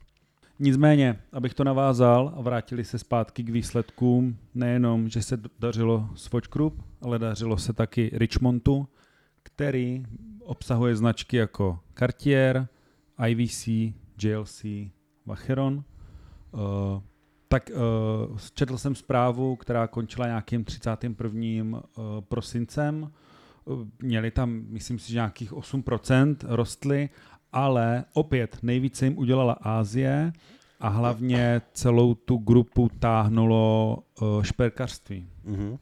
Nicméně, 0.60 1.20
abych 1.32 1.54
to 1.54 1.64
navázal 1.64 2.34
a 2.38 2.42
vrátili 2.42 2.84
se 2.84 3.00
zpátky 3.00 3.44
k 3.44 3.50
výsledkům, 3.50 4.38
nejenom, 4.54 5.10
že 5.10 5.22
se 5.22 5.38
dařilo 5.60 6.10
Swatch 6.16 6.50
Group, 6.50 6.84
ale 7.02 7.20
dařilo 7.20 7.58
se 7.58 7.74
taky 7.74 8.12
Richmondu, 8.14 8.88
který 9.44 10.04
obsahuje 10.40 10.96
značky 10.96 11.38
jako 11.38 11.80
Cartier, 12.00 12.68
IVC, 13.28 13.68
JLC, 14.24 14.66
Vacheron. 15.26 15.84
Uh, 16.52 16.62
tak 17.48 17.70
uh, 18.30 18.38
četl 18.54 18.78
jsem 18.78 18.96
zprávu, 18.96 19.56
která 19.56 19.88
končila 19.88 20.28
nějakým 20.28 20.64
31. 20.64 21.64
Uh, 21.64 21.82
prosincem. 22.22 23.12
Uh, 23.66 23.88
měli 24.02 24.32
tam, 24.32 24.64
myslím 24.68 25.00
si, 25.00 25.10
že 25.12 25.16
nějakých 25.16 25.54
8% 25.54 26.36
rostly 26.44 27.10
ale 27.56 28.06
opět 28.14 28.58
nejvíce 28.62 29.06
jim 29.06 29.18
udělala 29.18 29.54
Ázie 29.54 30.34
a 30.80 30.88
hlavně 30.88 31.62
celou 31.74 32.16
tu 32.16 32.38
grupu 32.38 32.90
táhnulo 33.00 33.98
uh, 34.22 34.44
šperkařství. 34.44 35.30
Mhm. 35.44 35.78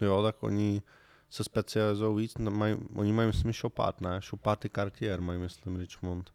Jo, 0.00 0.22
tak 0.22 0.42
oni 0.42 0.82
se 1.30 1.44
specializují 1.44 2.16
víc, 2.16 2.38
no, 2.38 2.50
mají, 2.50 2.76
oni 2.94 3.12
mají, 3.12 3.26
myslím, 3.26 3.52
Chopard, 3.52 4.00
ne? 4.00 4.20
I 4.64 4.68
Cartier 4.68 5.20
mají, 5.20 5.40
myslím, 5.40 5.76
Richmond. 5.76 6.30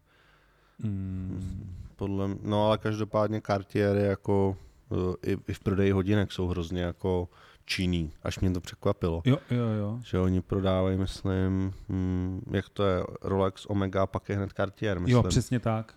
Mm. 0.78 1.76
Podle, 1.96 2.28
no 2.42 2.66
ale 2.66 2.78
každopádně 2.78 3.40
Cartier 3.46 3.96
je 3.96 4.06
jako 4.06 4.56
i, 5.26 5.36
i 5.48 5.52
v 5.52 5.60
prodeji 5.60 5.90
hodinek 5.90 6.32
jsou 6.32 6.46
hrozně 6.46 6.82
jako 6.82 7.28
činný, 7.64 8.12
až 8.22 8.38
mě 8.38 8.50
to 8.50 8.60
překvapilo. 8.60 9.22
Jo, 9.24 9.38
jo, 9.50 9.66
jo. 9.66 10.00
Že 10.04 10.18
oni 10.18 10.40
prodávají, 10.40 10.98
myslím, 10.98 11.74
hm, 11.88 12.40
jak 12.50 12.68
to 12.68 12.84
je, 12.84 13.02
Rolex 13.22 13.66
Omega, 13.66 14.06
pak 14.06 14.28
je 14.28 14.36
hned 14.36 14.52
Cartier, 14.52 15.00
myslím. 15.00 15.16
Jo, 15.16 15.22
přesně 15.22 15.60
tak. 15.60 15.94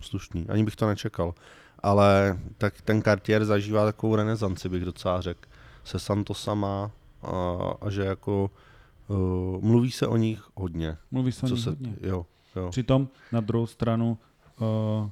Slušný, 0.00 0.46
ani 0.48 0.64
bych 0.64 0.76
to 0.76 0.86
nečekal. 0.86 1.34
Ale 1.78 2.38
tak 2.58 2.82
ten 2.82 3.02
Cartier 3.02 3.44
zažívá 3.44 3.84
takovou 3.84 4.16
renesanci, 4.16 4.68
bych 4.68 4.84
docela 4.84 5.20
řekl, 5.20 5.40
se 5.84 5.98
Santosama 5.98 6.90
a, 7.22 7.30
a 7.80 7.90
že 7.90 8.04
jako 8.04 8.50
uh, 9.08 9.64
mluví 9.64 9.90
se 9.90 10.06
o 10.06 10.16
nich 10.16 10.42
hodně. 10.54 10.96
Mluví 11.10 11.32
se 11.32 11.46
o 11.46 11.48
nich 11.48 11.60
se, 11.60 11.70
hodně. 11.70 11.96
jo, 12.00 12.26
jo. 12.56 12.70
Přitom 12.70 13.08
na 13.32 13.40
druhou 13.40 13.66
stranu 13.66 14.18
uh, 14.60 15.10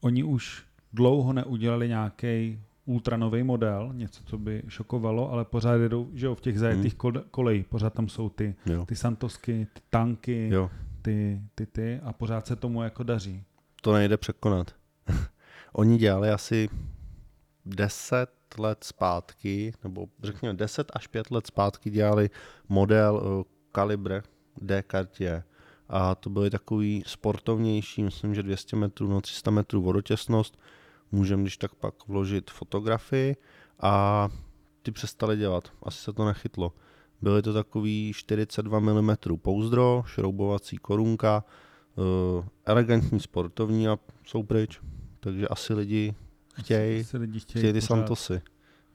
oni 0.00 0.24
už 0.24 0.64
dlouho 0.92 1.32
neudělali 1.32 1.88
nějaký 1.88 2.60
ultranový 2.84 3.42
model, 3.42 3.90
něco, 3.92 4.24
co 4.24 4.38
by 4.38 4.62
šokovalo, 4.68 5.30
ale 5.30 5.44
pořád 5.44 5.74
jedou, 5.74 6.10
že 6.14 6.26
jo, 6.26 6.34
v 6.34 6.40
těch 6.40 6.58
zajetých 6.58 6.96
hmm. 7.04 7.22
kolejích, 7.30 7.66
pořád 7.66 7.94
tam 7.94 8.08
jsou 8.08 8.28
ty, 8.28 8.54
jo. 8.66 8.86
ty 8.86 8.96
Santosky, 8.96 9.66
ty 9.72 9.80
tanky, 9.90 10.48
jo. 10.52 10.70
ty, 11.02 11.42
ty, 11.54 11.66
ty 11.66 12.00
a 12.04 12.12
pořád 12.12 12.46
se 12.46 12.56
tomu 12.56 12.82
jako 12.82 13.02
daří. 13.02 13.44
To 13.82 13.92
nejde 13.92 14.16
překonat. 14.16 14.74
Oni 15.72 15.98
dělali 15.98 16.30
asi 16.30 16.68
10 17.66 18.30
let 18.58 18.84
zpátky, 18.84 19.72
nebo 19.84 20.06
řekněme 20.22 20.54
10 20.54 20.92
až 20.94 21.06
5 21.06 21.30
let 21.30 21.46
zpátky 21.46 21.90
dělali 21.90 22.30
model 22.68 23.44
Calibre 23.76 24.22
D 24.60 24.84
Cartier. 24.90 25.44
A 25.88 26.14
to 26.14 26.30
byly 26.30 26.50
takový 26.50 27.02
sportovnější, 27.06 28.02
myslím, 28.02 28.34
že 28.34 28.42
200 28.42 28.76
metrů, 28.76 29.08
no 29.08 29.20
300 29.20 29.50
metrů 29.50 29.82
vodotěsnost. 29.82 30.58
Můžeme 31.12 31.42
když 31.42 31.56
tak 31.56 31.74
pak 31.74 31.94
vložit 32.08 32.50
fotografii 32.50 33.36
a 33.80 34.28
ty 34.82 34.90
přestali 34.92 35.36
dělat. 35.36 35.72
Asi 35.82 35.98
se 35.98 36.12
to 36.12 36.24
nechytlo. 36.24 36.72
Byly 37.22 37.42
to 37.42 37.52
takový 37.52 38.12
42 38.14 38.80
mm 38.80 39.16
pouzdro, 39.42 40.02
šroubovací 40.06 40.76
korunka, 40.76 41.44
uh, 41.96 42.44
elegantní 42.64 43.20
sportovní 43.20 43.88
a 43.88 43.98
jsou 44.26 44.42
pryč. 44.42 44.80
Takže 45.20 45.48
asi 45.48 45.74
lidi 45.74 46.14
chtějí, 46.54 47.00
Asi 47.00 47.18
lidi 47.18 47.40
chtějí, 47.40 47.60
chtějí 47.60 47.72
ty 47.72 47.80
pořád. 47.80 47.86
Santosy. 47.86 48.42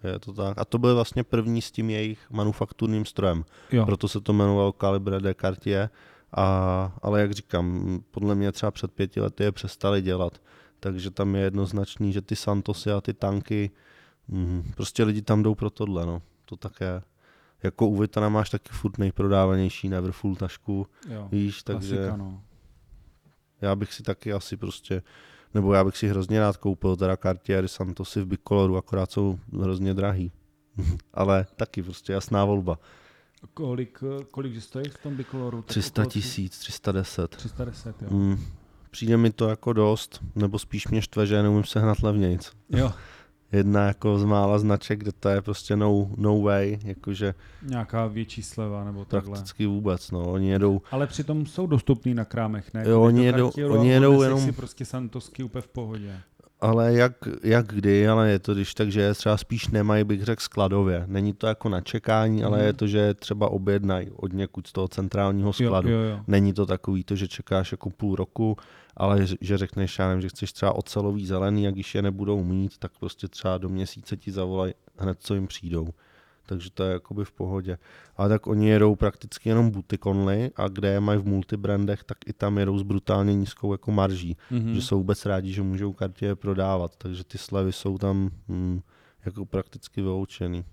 Je 0.04 0.20
to 0.20 0.34
tak. 0.34 0.58
A 0.58 0.66
to 0.66 0.78
byl 0.78 0.96
vlastně 0.96 1.24
první 1.24 1.62
s 1.62 1.72
tím 1.72 1.90
jejich 1.90 2.30
manufakturním 2.30 3.06
strojem. 3.06 3.46
Jo, 3.72 3.86
Proto 3.86 4.08
se 4.08 4.22
to 4.22 4.34
jmenovalo 4.34 4.74
Calibre 4.82 5.20
de 5.20 5.34
Cartier. 5.34 5.90
A, 6.32 6.98
ale 7.02 7.22
jak 7.22 7.32
říkám, 7.32 8.00
podle 8.12 8.36
mě 8.36 8.52
třeba 8.52 8.72
před 8.72 8.92
pěti 8.92 9.22
lety 9.22 9.44
je 9.44 9.52
přestali 9.52 10.02
dělat. 10.02 10.42
Takže 10.80 11.12
tam 11.12 11.36
je 11.36 11.42
jednoznačný, 11.42 12.14
že 12.14 12.22
ty 12.22 12.36
Santosy 12.36 12.92
a 12.92 13.02
ty 13.02 13.14
tanky, 13.14 13.72
mm, 14.28 14.72
prostě 14.76 15.04
lidi 15.04 15.22
tam 15.22 15.44
jdou 15.44 15.56
pro 15.56 15.70
tohle, 15.70 16.06
no. 16.06 16.22
To 16.46 16.56
tak 16.56 16.82
je. 16.82 17.02
Jako 17.64 17.88
u 17.88 17.98
Vitana 17.98 18.30
máš 18.30 18.50
taky 18.50 18.70
furt 18.72 18.98
nejprodávanější 18.98 19.90
Neverfull 19.90 20.36
tašku, 20.36 20.88
jo. 21.10 21.28
víš, 21.32 21.64
takže 21.64 21.96
Klasika, 21.96 22.18
no. 22.18 22.42
já 23.62 23.76
bych 23.76 23.94
si 23.94 24.04
taky 24.04 24.34
asi 24.34 24.58
prostě, 24.58 25.04
nebo 25.54 25.74
já 25.74 25.84
bych 25.84 25.98
si 25.98 26.08
hrozně 26.08 26.40
rád 26.40 26.58
koupil 26.58 26.96
teda 26.96 27.18
Cartier 27.18 27.68
Santosy 27.68 28.22
v 28.22 28.26
bicoloru, 28.26 28.78
akorát 28.78 29.12
jsou 29.12 29.40
hrozně 29.62 29.94
drahý. 29.94 30.32
Ale 31.14 31.46
taky 31.56 31.84
prostě 31.84 32.14
jasná 32.14 32.46
volba. 32.46 32.80
Kolik, 33.54 34.04
kolik 34.32 34.54
že 34.54 34.62
stojí 34.62 34.90
v 34.90 34.98
tom 34.98 35.16
bikoloru? 35.16 35.62
Tak 35.62 35.66
300 35.66 36.02
okolo 36.02 36.12
tisíc, 36.12 36.60
310. 36.60 37.36
310, 37.36 38.02
jo. 38.02 38.08
Mm, 38.12 38.38
přijde 38.92 39.18
mi 39.18 39.32
to 39.32 39.50
jako 39.50 39.74
dost, 39.74 40.22
nebo 40.36 40.60
spíš 40.60 40.88
mě 40.88 41.02
štve, 41.02 41.26
že 41.28 41.44
neumím 41.44 41.64
sehnat 41.64 42.04
levnějc. 42.04 42.52
Jo, 42.70 42.92
Jedna 43.52 43.86
jako 43.88 44.20
z 44.20 44.24
mála 44.26 44.60
značek, 44.60 45.00
kde 45.00 45.12
to 45.12 45.30
je 45.30 45.42
prostě 45.42 45.76
no, 45.76 46.10
no 46.18 46.42
way, 46.42 46.80
jakože 46.84 47.34
nějaká 47.62 48.08
větší 48.08 48.44
sleva 48.44 48.84
nebo 48.84 49.06
takhle. 49.06 49.32
prakticky 49.32 49.66
vůbec, 49.66 50.12
no, 50.12 50.32
oni 50.32 50.50
jedou, 50.50 50.82
Ale 50.92 51.08
přitom 51.08 51.46
jsou 51.46 51.68
dostupný 51.68 52.14
na 52.14 52.26
krámech, 52.26 52.74
ne? 52.74 52.84
Jo, 52.88 53.02
oni 53.02 53.32
do 53.32 53.52
jedou- 53.56 53.74
oni 53.80 53.90
jedou 53.90 54.22
jenom- 54.22 54.40
si 54.42 54.52
prostě 54.52 54.86
Santosky 54.86 55.44
úplně 55.44 55.62
v 55.62 55.68
pohodě. 55.68 56.20
Ale 56.62 56.94
jak, 56.94 57.14
jak 57.44 57.68
kdy, 57.68 58.08
ale 58.08 58.30
je 58.30 58.40
to 58.40 58.54
když 58.54 58.74
tak, 58.74 58.92
že 58.92 59.14
třeba 59.14 59.38
spíš 59.38 59.68
nemají, 59.68 60.04
bych 60.04 60.24
řekl, 60.24 60.42
skladově. 60.42 61.04
Není 61.08 61.34
to 61.34 61.48
jako 61.48 61.70
na 61.70 61.82
čekání, 61.82 62.44
ale 62.44 62.58
Mhm. 62.58 62.66
je 62.68 62.74
to, 62.74 62.88
že 62.88 63.14
třeba 63.14 63.50
objednají 63.50 64.12
od 64.12 64.34
někud 64.34 64.68
z 64.68 64.72
toho 64.72 64.88
centrálního 64.88 65.54
skladu. 65.54 65.90
Jo, 65.90 65.98
jo, 65.98 66.10
jo. 66.10 66.20
Není 66.28 66.54
to 66.54 66.66
takový 66.66 67.04
to, 67.04 67.16
že 67.16 67.28
čekáš 67.28 67.72
jako 67.72 67.90
půl 67.90 68.16
roku, 68.16 68.58
ale 68.98 69.26
že- 69.26 69.36
že 69.42 69.58
řekneš, 69.58 70.00
já 70.00 70.08
nevím, 70.08 70.22
že 70.22 70.30
chceš 70.30 70.54
třeba 70.54 70.74
ocelový 70.74 71.26
zelený 71.26 71.68
a 71.68 71.72
když 71.72 71.96
je 71.96 72.02
nebudou 72.02 72.44
mít, 72.44 72.78
tak 72.78 72.92
prostě 73.00 73.28
třeba 73.28 73.58
do 73.58 73.70
měsíce 73.70 74.18
ti 74.18 74.32
zavolají 74.32 74.74
hned, 74.98 75.18
co 75.22 75.34
jim 75.34 75.48
přijdou. 75.48 75.88
Takže 76.48 76.72
to 76.72 76.84
je 76.84 76.94
jakoby 76.94 77.26
v 77.26 77.32
pohodě. 77.32 77.78
Ale 78.18 78.30
tak 78.30 78.48
oni 78.48 78.70
jedou 78.70 78.96
prakticky 78.96 79.50
jenom 79.50 79.70
boutique 79.70 80.10
only 80.10 80.52
a 80.56 80.68
kde 80.68 80.90
je 80.90 81.00
mají 81.00 81.20
v 81.20 81.26
multibrandech, 81.26 82.04
tak 82.04 82.18
i 82.26 82.34
tam 82.34 82.58
jedou 82.58 82.78
s 82.78 82.84
brutálně 82.84 83.34
nízkou 83.34 83.72
jako 83.72 83.92
marží. 83.92 84.38
Mhm. 84.52 84.76
Že 84.76 84.82
jsou 84.82 84.98
vůbec 84.98 85.26
rádi, 85.26 85.54
že 85.54 85.62
můžou 85.62 85.94
Cartier 85.94 86.36
prodávat. 86.36 86.96
Takže 86.96 87.24
ty 87.24 87.38
slevy 87.38 87.74
jsou 87.74 87.98
tam 87.98 88.30
hm, 88.50 88.80
jako 89.26 89.46
prakticky 89.46 90.02
vyloučený. 90.02 90.66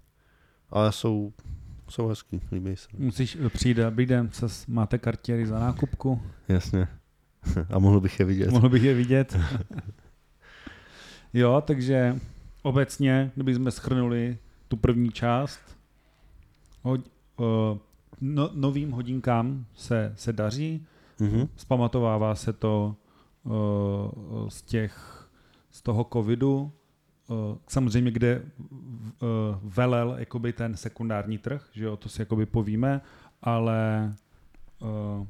Ale 0.70 0.92
jsou, 0.92 1.32
jsou 1.88 2.06
hezký, 2.06 2.40
líbí 2.52 2.76
se. 2.76 2.88
Musíš 2.98 3.38
přijít 3.48 3.78
a 3.78 3.90
den, 3.90 4.30
co 4.30 4.48
máte 4.68 4.98
kartěry 4.98 5.46
za 5.46 5.58
nákupku, 5.58 6.22
Jasně. 6.48 6.88
A 7.70 7.78
mohl 7.78 8.00
bych 8.00 8.20
je 8.20 8.26
vidět. 8.26 8.50
mohl 8.50 8.68
bych 8.68 8.82
je 8.82 8.94
vidět. 8.94 9.38
jo, 11.34 11.62
takže 11.66 12.16
obecně, 12.62 13.30
kdybychom 13.34 13.70
schrnuli 13.70 14.38
tu 14.68 14.76
první 14.76 15.10
část, 15.10 15.60
hod, 16.82 17.00
uh, 17.36 17.78
no, 18.20 18.50
novým 18.54 18.90
hodinkám 18.90 19.66
se, 19.74 20.12
se 20.16 20.32
daří, 20.32 20.86
Mhm. 21.20 21.48
Zpamatovává 21.56 22.34
se 22.34 22.52
to 22.52 22.96
uh, 23.42 24.48
z 24.48 24.62
těch, 24.62 25.28
z 25.70 25.82
toho 25.82 26.06
covidu, 26.12 26.72
uh, 27.28 27.36
samozřejmě 27.68 28.10
kde 28.10 28.42
uh, 28.42 29.28
velel 29.62 30.14
jakoby 30.18 30.52
ten 30.52 30.76
sekundární 30.76 31.38
trh, 31.38 31.68
že 31.72 31.84
jo, 31.84 31.96
to 31.96 32.08
si 32.08 32.22
jakoby 32.22 32.46
povíme, 32.46 33.00
ale 33.42 34.12
uh, 34.78 35.26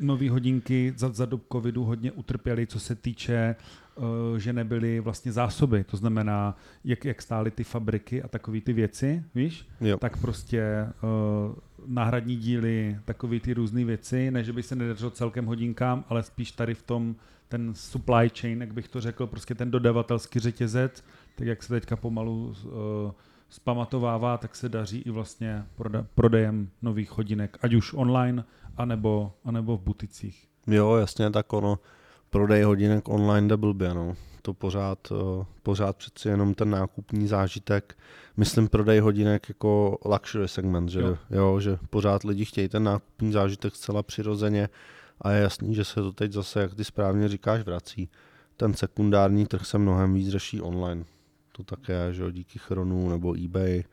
nový 0.00 0.28
hodinky 0.28 0.92
za, 0.96 1.08
za 1.08 1.26
dob 1.26 1.42
covidu 1.52 1.84
hodně 1.84 2.12
utrpěly, 2.12 2.66
co 2.66 2.80
se 2.80 2.94
týče, 2.94 3.56
uh, 3.96 4.04
že 4.38 4.52
nebyly 4.52 5.00
vlastně 5.00 5.32
zásoby, 5.32 5.84
to 5.84 5.96
znamená, 5.96 6.56
jak, 6.84 7.04
jak 7.04 7.22
stály 7.22 7.50
ty 7.50 7.64
fabriky 7.64 8.22
a 8.22 8.28
takové 8.28 8.60
ty 8.60 8.72
věci, 8.72 9.24
víš? 9.34 9.66
Jo. 9.80 9.98
tak 9.98 10.16
prostě 10.20 10.86
uh, 11.02 11.54
náhradní 11.86 12.36
díly, 12.36 12.98
takové 13.04 13.40
ty 13.40 13.54
různé 13.54 13.84
věci, 13.84 14.30
ne, 14.30 14.44
že 14.44 14.52
by 14.52 14.62
se 14.62 14.76
nedařilo 14.76 15.10
celkem 15.10 15.46
hodinkám, 15.46 16.04
ale 16.08 16.22
spíš 16.22 16.52
tady 16.52 16.74
v 16.74 16.82
tom 16.82 17.16
ten 17.48 17.74
supply 17.74 18.30
chain, 18.40 18.60
jak 18.60 18.74
bych 18.74 18.88
to 18.88 19.00
řekl, 19.00 19.26
prostě 19.26 19.54
ten 19.54 19.70
dodavatelský 19.70 20.38
řetězec, 20.38 21.04
tak 21.34 21.46
jak 21.46 21.62
se 21.62 21.68
teďka 21.74 21.96
pomalu 21.96 22.54
uh, 22.64 22.72
spamatovává, 23.48 24.38
tak 24.38 24.56
se 24.56 24.68
daří 24.68 24.98
i 24.98 25.10
vlastně 25.10 25.64
prodejem 26.14 26.68
nových 26.82 27.10
hodinek, 27.10 27.58
ať 27.62 27.74
už 27.74 27.94
online, 27.94 28.44
anebo, 28.76 29.32
anebo 29.44 29.76
v 29.76 29.80
buticích. 29.80 30.48
Jo, 30.66 30.94
jasně, 30.96 31.30
tak 31.30 31.52
ono, 31.52 31.78
prodej 32.30 32.62
hodinek 32.62 33.08
online 33.08 33.48
jde 33.48 33.56
blbě, 33.56 33.94
no. 33.94 34.14
To 34.42 34.54
pořád, 34.54 35.10
uh, 35.10 35.44
pořád 35.62 35.96
přeci 35.96 36.28
jenom 36.28 36.54
ten 36.54 36.70
nákupní 36.70 37.28
zážitek. 37.28 37.98
Myslím 38.36 38.68
prodej 38.68 39.00
hodinek 39.00 39.48
jako 39.48 39.98
luxury 40.04 40.48
segment, 40.48 40.88
že, 40.88 41.00
Jo. 41.00 41.06
jo. 41.06 41.16
Jo, 41.30 41.60
že 41.60 41.78
pořád 41.90 42.24
lidi 42.24 42.44
chtějí 42.44 42.68
ten 42.68 42.84
nákupní 42.84 43.32
zážitek 43.32 43.76
zcela 43.76 44.02
přirozeně 44.02 44.68
a 45.20 45.30
je 45.30 45.42
jasný, 45.42 45.74
že 45.74 45.84
se 45.84 45.94
to 45.94 46.12
teď 46.12 46.32
zase, 46.32 46.60
jak 46.60 46.74
ty 46.74 46.84
správně 46.84 47.28
říkáš, 47.28 47.62
vrací. 47.62 48.08
Ten 48.56 48.74
sekundární 48.74 49.46
trh 49.46 49.66
se 49.66 49.78
mnohem 49.78 50.14
víc 50.14 50.28
řeší 50.28 50.60
online. 50.60 51.04
To 51.52 51.64
také, 51.64 52.12
že 52.12 52.22
jo, 52.22 52.30
díky 52.30 52.58
Chronu 52.58 53.08
nebo 53.08 53.34
eBay, 53.44 53.84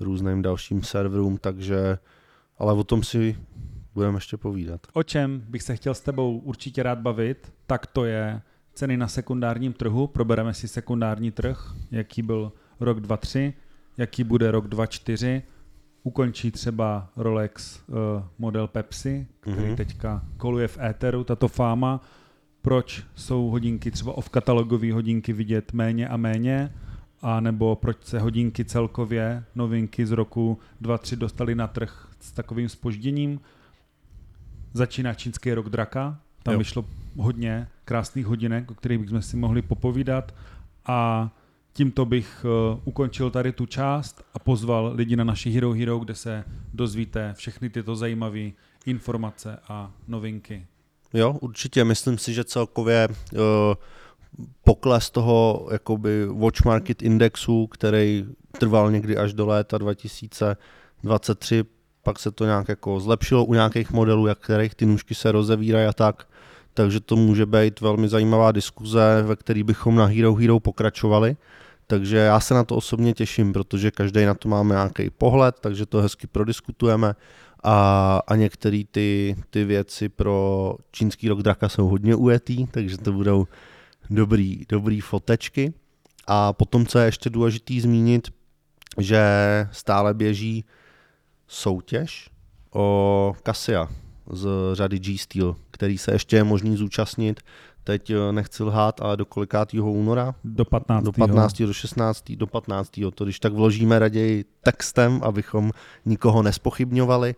různým 0.00 0.42
dalším 0.42 0.82
serverům, 0.82 1.38
takže, 1.38 1.98
ale 2.58 2.72
o 2.72 2.84
tom 2.84 3.02
si 3.02 3.38
budeme 3.94 4.16
ještě 4.16 4.36
povídat. 4.36 4.86
O 4.92 5.02
čem 5.02 5.44
bych 5.48 5.62
se 5.62 5.76
chtěl 5.76 5.94
s 5.94 6.00
tebou 6.00 6.38
určitě 6.38 6.82
rád 6.82 6.98
bavit, 6.98 7.52
tak 7.66 7.86
to 7.86 8.04
je 8.04 8.42
ceny 8.74 8.96
na 8.96 9.08
sekundárním 9.08 9.72
trhu. 9.72 10.06
Probereme 10.06 10.54
si 10.54 10.68
sekundární 10.68 11.30
trh, 11.30 11.74
jaký 11.90 12.22
byl 12.22 12.52
rok 12.80 13.00
2023, 13.00 13.54
jaký 13.96 14.24
bude 14.24 14.50
rok 14.50 14.68
2024 14.68 15.42
ukončí 16.02 16.50
třeba 16.50 17.08
Rolex 17.16 17.82
uh, 17.88 17.96
model 18.38 18.66
Pepsi, 18.66 19.26
který 19.40 19.56
mm-hmm. 19.56 19.76
teďka 19.76 20.24
koluje 20.36 20.68
v 20.68 20.78
éteru, 20.78 21.24
tato 21.24 21.48
fáma, 21.48 22.00
proč 22.62 23.04
jsou 23.14 23.48
hodinky 23.48 23.90
třeba 23.90 24.12
off-katalogové 24.12 24.92
hodinky 24.92 25.32
vidět 25.32 25.72
méně 25.72 26.08
a 26.08 26.16
méně, 26.16 26.74
a 27.22 27.40
nebo 27.40 27.76
proč 27.76 27.96
se 28.04 28.18
hodinky 28.18 28.64
celkově, 28.64 29.44
novinky 29.54 30.06
z 30.06 30.10
roku 30.10 30.58
2-3 30.82 31.16
dostaly 31.16 31.54
na 31.54 31.66
trh 31.66 32.08
s 32.20 32.32
takovým 32.32 32.68
spožděním. 32.68 33.40
Začíná 34.72 35.14
čínský 35.14 35.54
rok 35.54 35.68
draka, 35.68 36.18
tam 36.42 36.52
jo. 36.52 36.58
vyšlo 36.58 36.84
hodně 37.16 37.68
krásných 37.84 38.26
hodinek, 38.26 38.70
o 38.70 38.74
kterých 38.74 38.98
bychom 38.98 39.22
si 39.22 39.36
mohli 39.36 39.62
popovídat 39.62 40.34
a 40.86 41.30
tímto 41.72 42.06
bych 42.06 42.44
uh, 42.44 42.80
ukončil 42.84 43.30
tady 43.30 43.52
tu 43.52 43.66
část 43.66 44.24
a 44.34 44.38
pozval 44.38 44.92
lidi 44.94 45.16
na 45.16 45.24
naši 45.24 45.50
Hero 45.50 45.72
Hero, 45.72 45.98
kde 45.98 46.14
se 46.14 46.44
dozvíte 46.74 47.34
všechny 47.36 47.70
tyto 47.70 47.96
zajímavé 47.96 48.50
informace 48.86 49.58
a 49.68 49.92
novinky. 50.08 50.66
Jo, 51.14 51.36
určitě. 51.40 51.84
Myslím 51.84 52.18
si, 52.18 52.34
že 52.34 52.44
celkově 52.44 53.08
uh, 53.08 53.38
pokles 54.64 55.10
toho 55.10 55.68
jakoby 55.72 56.26
watch 56.26 56.64
market 56.64 57.02
indexu, 57.02 57.66
který 57.66 58.26
trval 58.58 58.90
někdy 58.90 59.16
až 59.16 59.32
do 59.32 59.46
léta 59.46 59.78
2023, 59.78 61.64
pak 62.02 62.18
se 62.18 62.30
to 62.30 62.44
nějak 62.44 62.68
jako 62.68 63.00
zlepšilo 63.00 63.44
u 63.44 63.54
nějakých 63.54 63.90
modelů, 63.90 64.26
jak 64.26 64.38
kterých 64.38 64.74
ty 64.74 64.86
nůžky 64.86 65.14
se 65.14 65.32
rozevírají 65.32 65.86
a 65.86 65.92
tak. 65.92 66.26
Takže 66.74 67.00
to 67.00 67.16
může 67.16 67.46
být 67.46 67.80
velmi 67.80 68.08
zajímavá 68.08 68.52
diskuze, 68.52 69.22
ve 69.26 69.36
které 69.36 69.64
bychom 69.64 69.96
na 69.96 70.06
Hero 70.06 70.34
Hero 70.34 70.60
pokračovali. 70.60 71.36
Takže 71.86 72.16
já 72.16 72.40
se 72.40 72.54
na 72.54 72.64
to 72.64 72.76
osobně 72.76 73.14
těším, 73.14 73.52
protože 73.52 73.90
každý 73.90 74.24
na 74.24 74.34
to 74.34 74.48
máme 74.48 74.74
nějaký 74.74 75.10
pohled, 75.10 75.56
takže 75.60 75.86
to 75.86 75.98
hezky 75.98 76.26
prodiskutujeme 76.26 77.14
a, 77.64 78.20
a 78.26 78.36
některé 78.36 78.82
ty, 78.90 79.36
ty 79.50 79.64
věci 79.64 80.08
pro 80.08 80.74
čínský 80.92 81.28
rok 81.28 81.42
draka 81.42 81.68
jsou 81.68 81.88
hodně 81.88 82.14
ujetý, 82.14 82.66
takže 82.66 82.98
to 82.98 83.12
budou 83.12 83.46
dobrý, 84.10 84.64
dobrý 84.68 85.00
fotečky. 85.00 85.72
A 86.26 86.52
potom, 86.52 86.86
co 86.86 86.98
je 86.98 87.06
ještě 87.06 87.30
důležitý 87.30 87.80
zmínit, 87.80 88.28
že 88.98 89.22
stále 89.72 90.14
běží 90.14 90.64
soutěž 91.50 92.30
o 92.74 93.34
Cassia 93.46 93.88
z 94.32 94.48
řady 94.72 94.98
G-Steel, 94.98 95.56
který 95.70 95.98
se 95.98 96.12
ještě 96.12 96.36
je 96.36 96.44
možný 96.44 96.76
zúčastnit. 96.76 97.40
Teď 97.84 98.10
eh, 98.10 98.32
nechci 98.32 98.62
lhát, 98.62 99.00
ale 99.00 99.16
do 99.16 99.24
kolikátého 99.24 99.92
února? 99.92 100.34
Do 100.44 100.64
15. 100.64 101.04
Do 101.04 101.12
15. 101.12 101.62
do 101.62 101.72
16. 101.72 102.32
do 102.32 102.46
15. 102.46 102.90
To 103.14 103.24
když 103.24 103.40
tak 103.40 103.52
vložíme 103.52 103.98
raději 103.98 104.44
textem, 104.62 105.20
abychom 105.22 105.70
nikoho 106.06 106.42
nespochybňovali, 106.42 107.34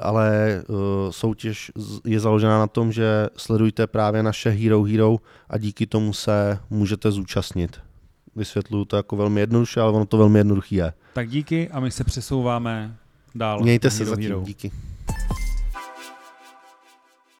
ale 0.00 0.62
uh, 0.68 0.76
soutěž 1.10 1.72
je 2.04 2.20
založena 2.20 2.58
na 2.58 2.66
tom, 2.66 2.92
že 2.92 3.26
sledujte 3.36 3.86
právě 3.86 4.22
naše 4.22 4.50
Hero 4.50 4.82
Hero 4.82 5.16
a 5.50 5.58
díky 5.58 5.86
tomu 5.86 6.12
se 6.12 6.58
můžete 6.70 7.10
zúčastnit. 7.10 7.80
Vysvětluju 8.36 8.84
to 8.84 8.96
jako 8.96 9.16
velmi 9.16 9.40
jednoduše, 9.40 9.80
ale 9.80 9.92
ono 9.92 10.06
to 10.06 10.18
velmi 10.18 10.38
jednoduché 10.38 10.74
je. 10.74 10.92
Tak 11.12 11.28
díky 11.28 11.68
a 11.68 11.80
my 11.80 11.90
se 11.90 12.04
přesouváme 12.04 12.96
dál. 13.38 13.60
Mějte 13.60 13.90
se 13.90 14.04
zatím, 14.04 14.44
díky. 14.44 14.70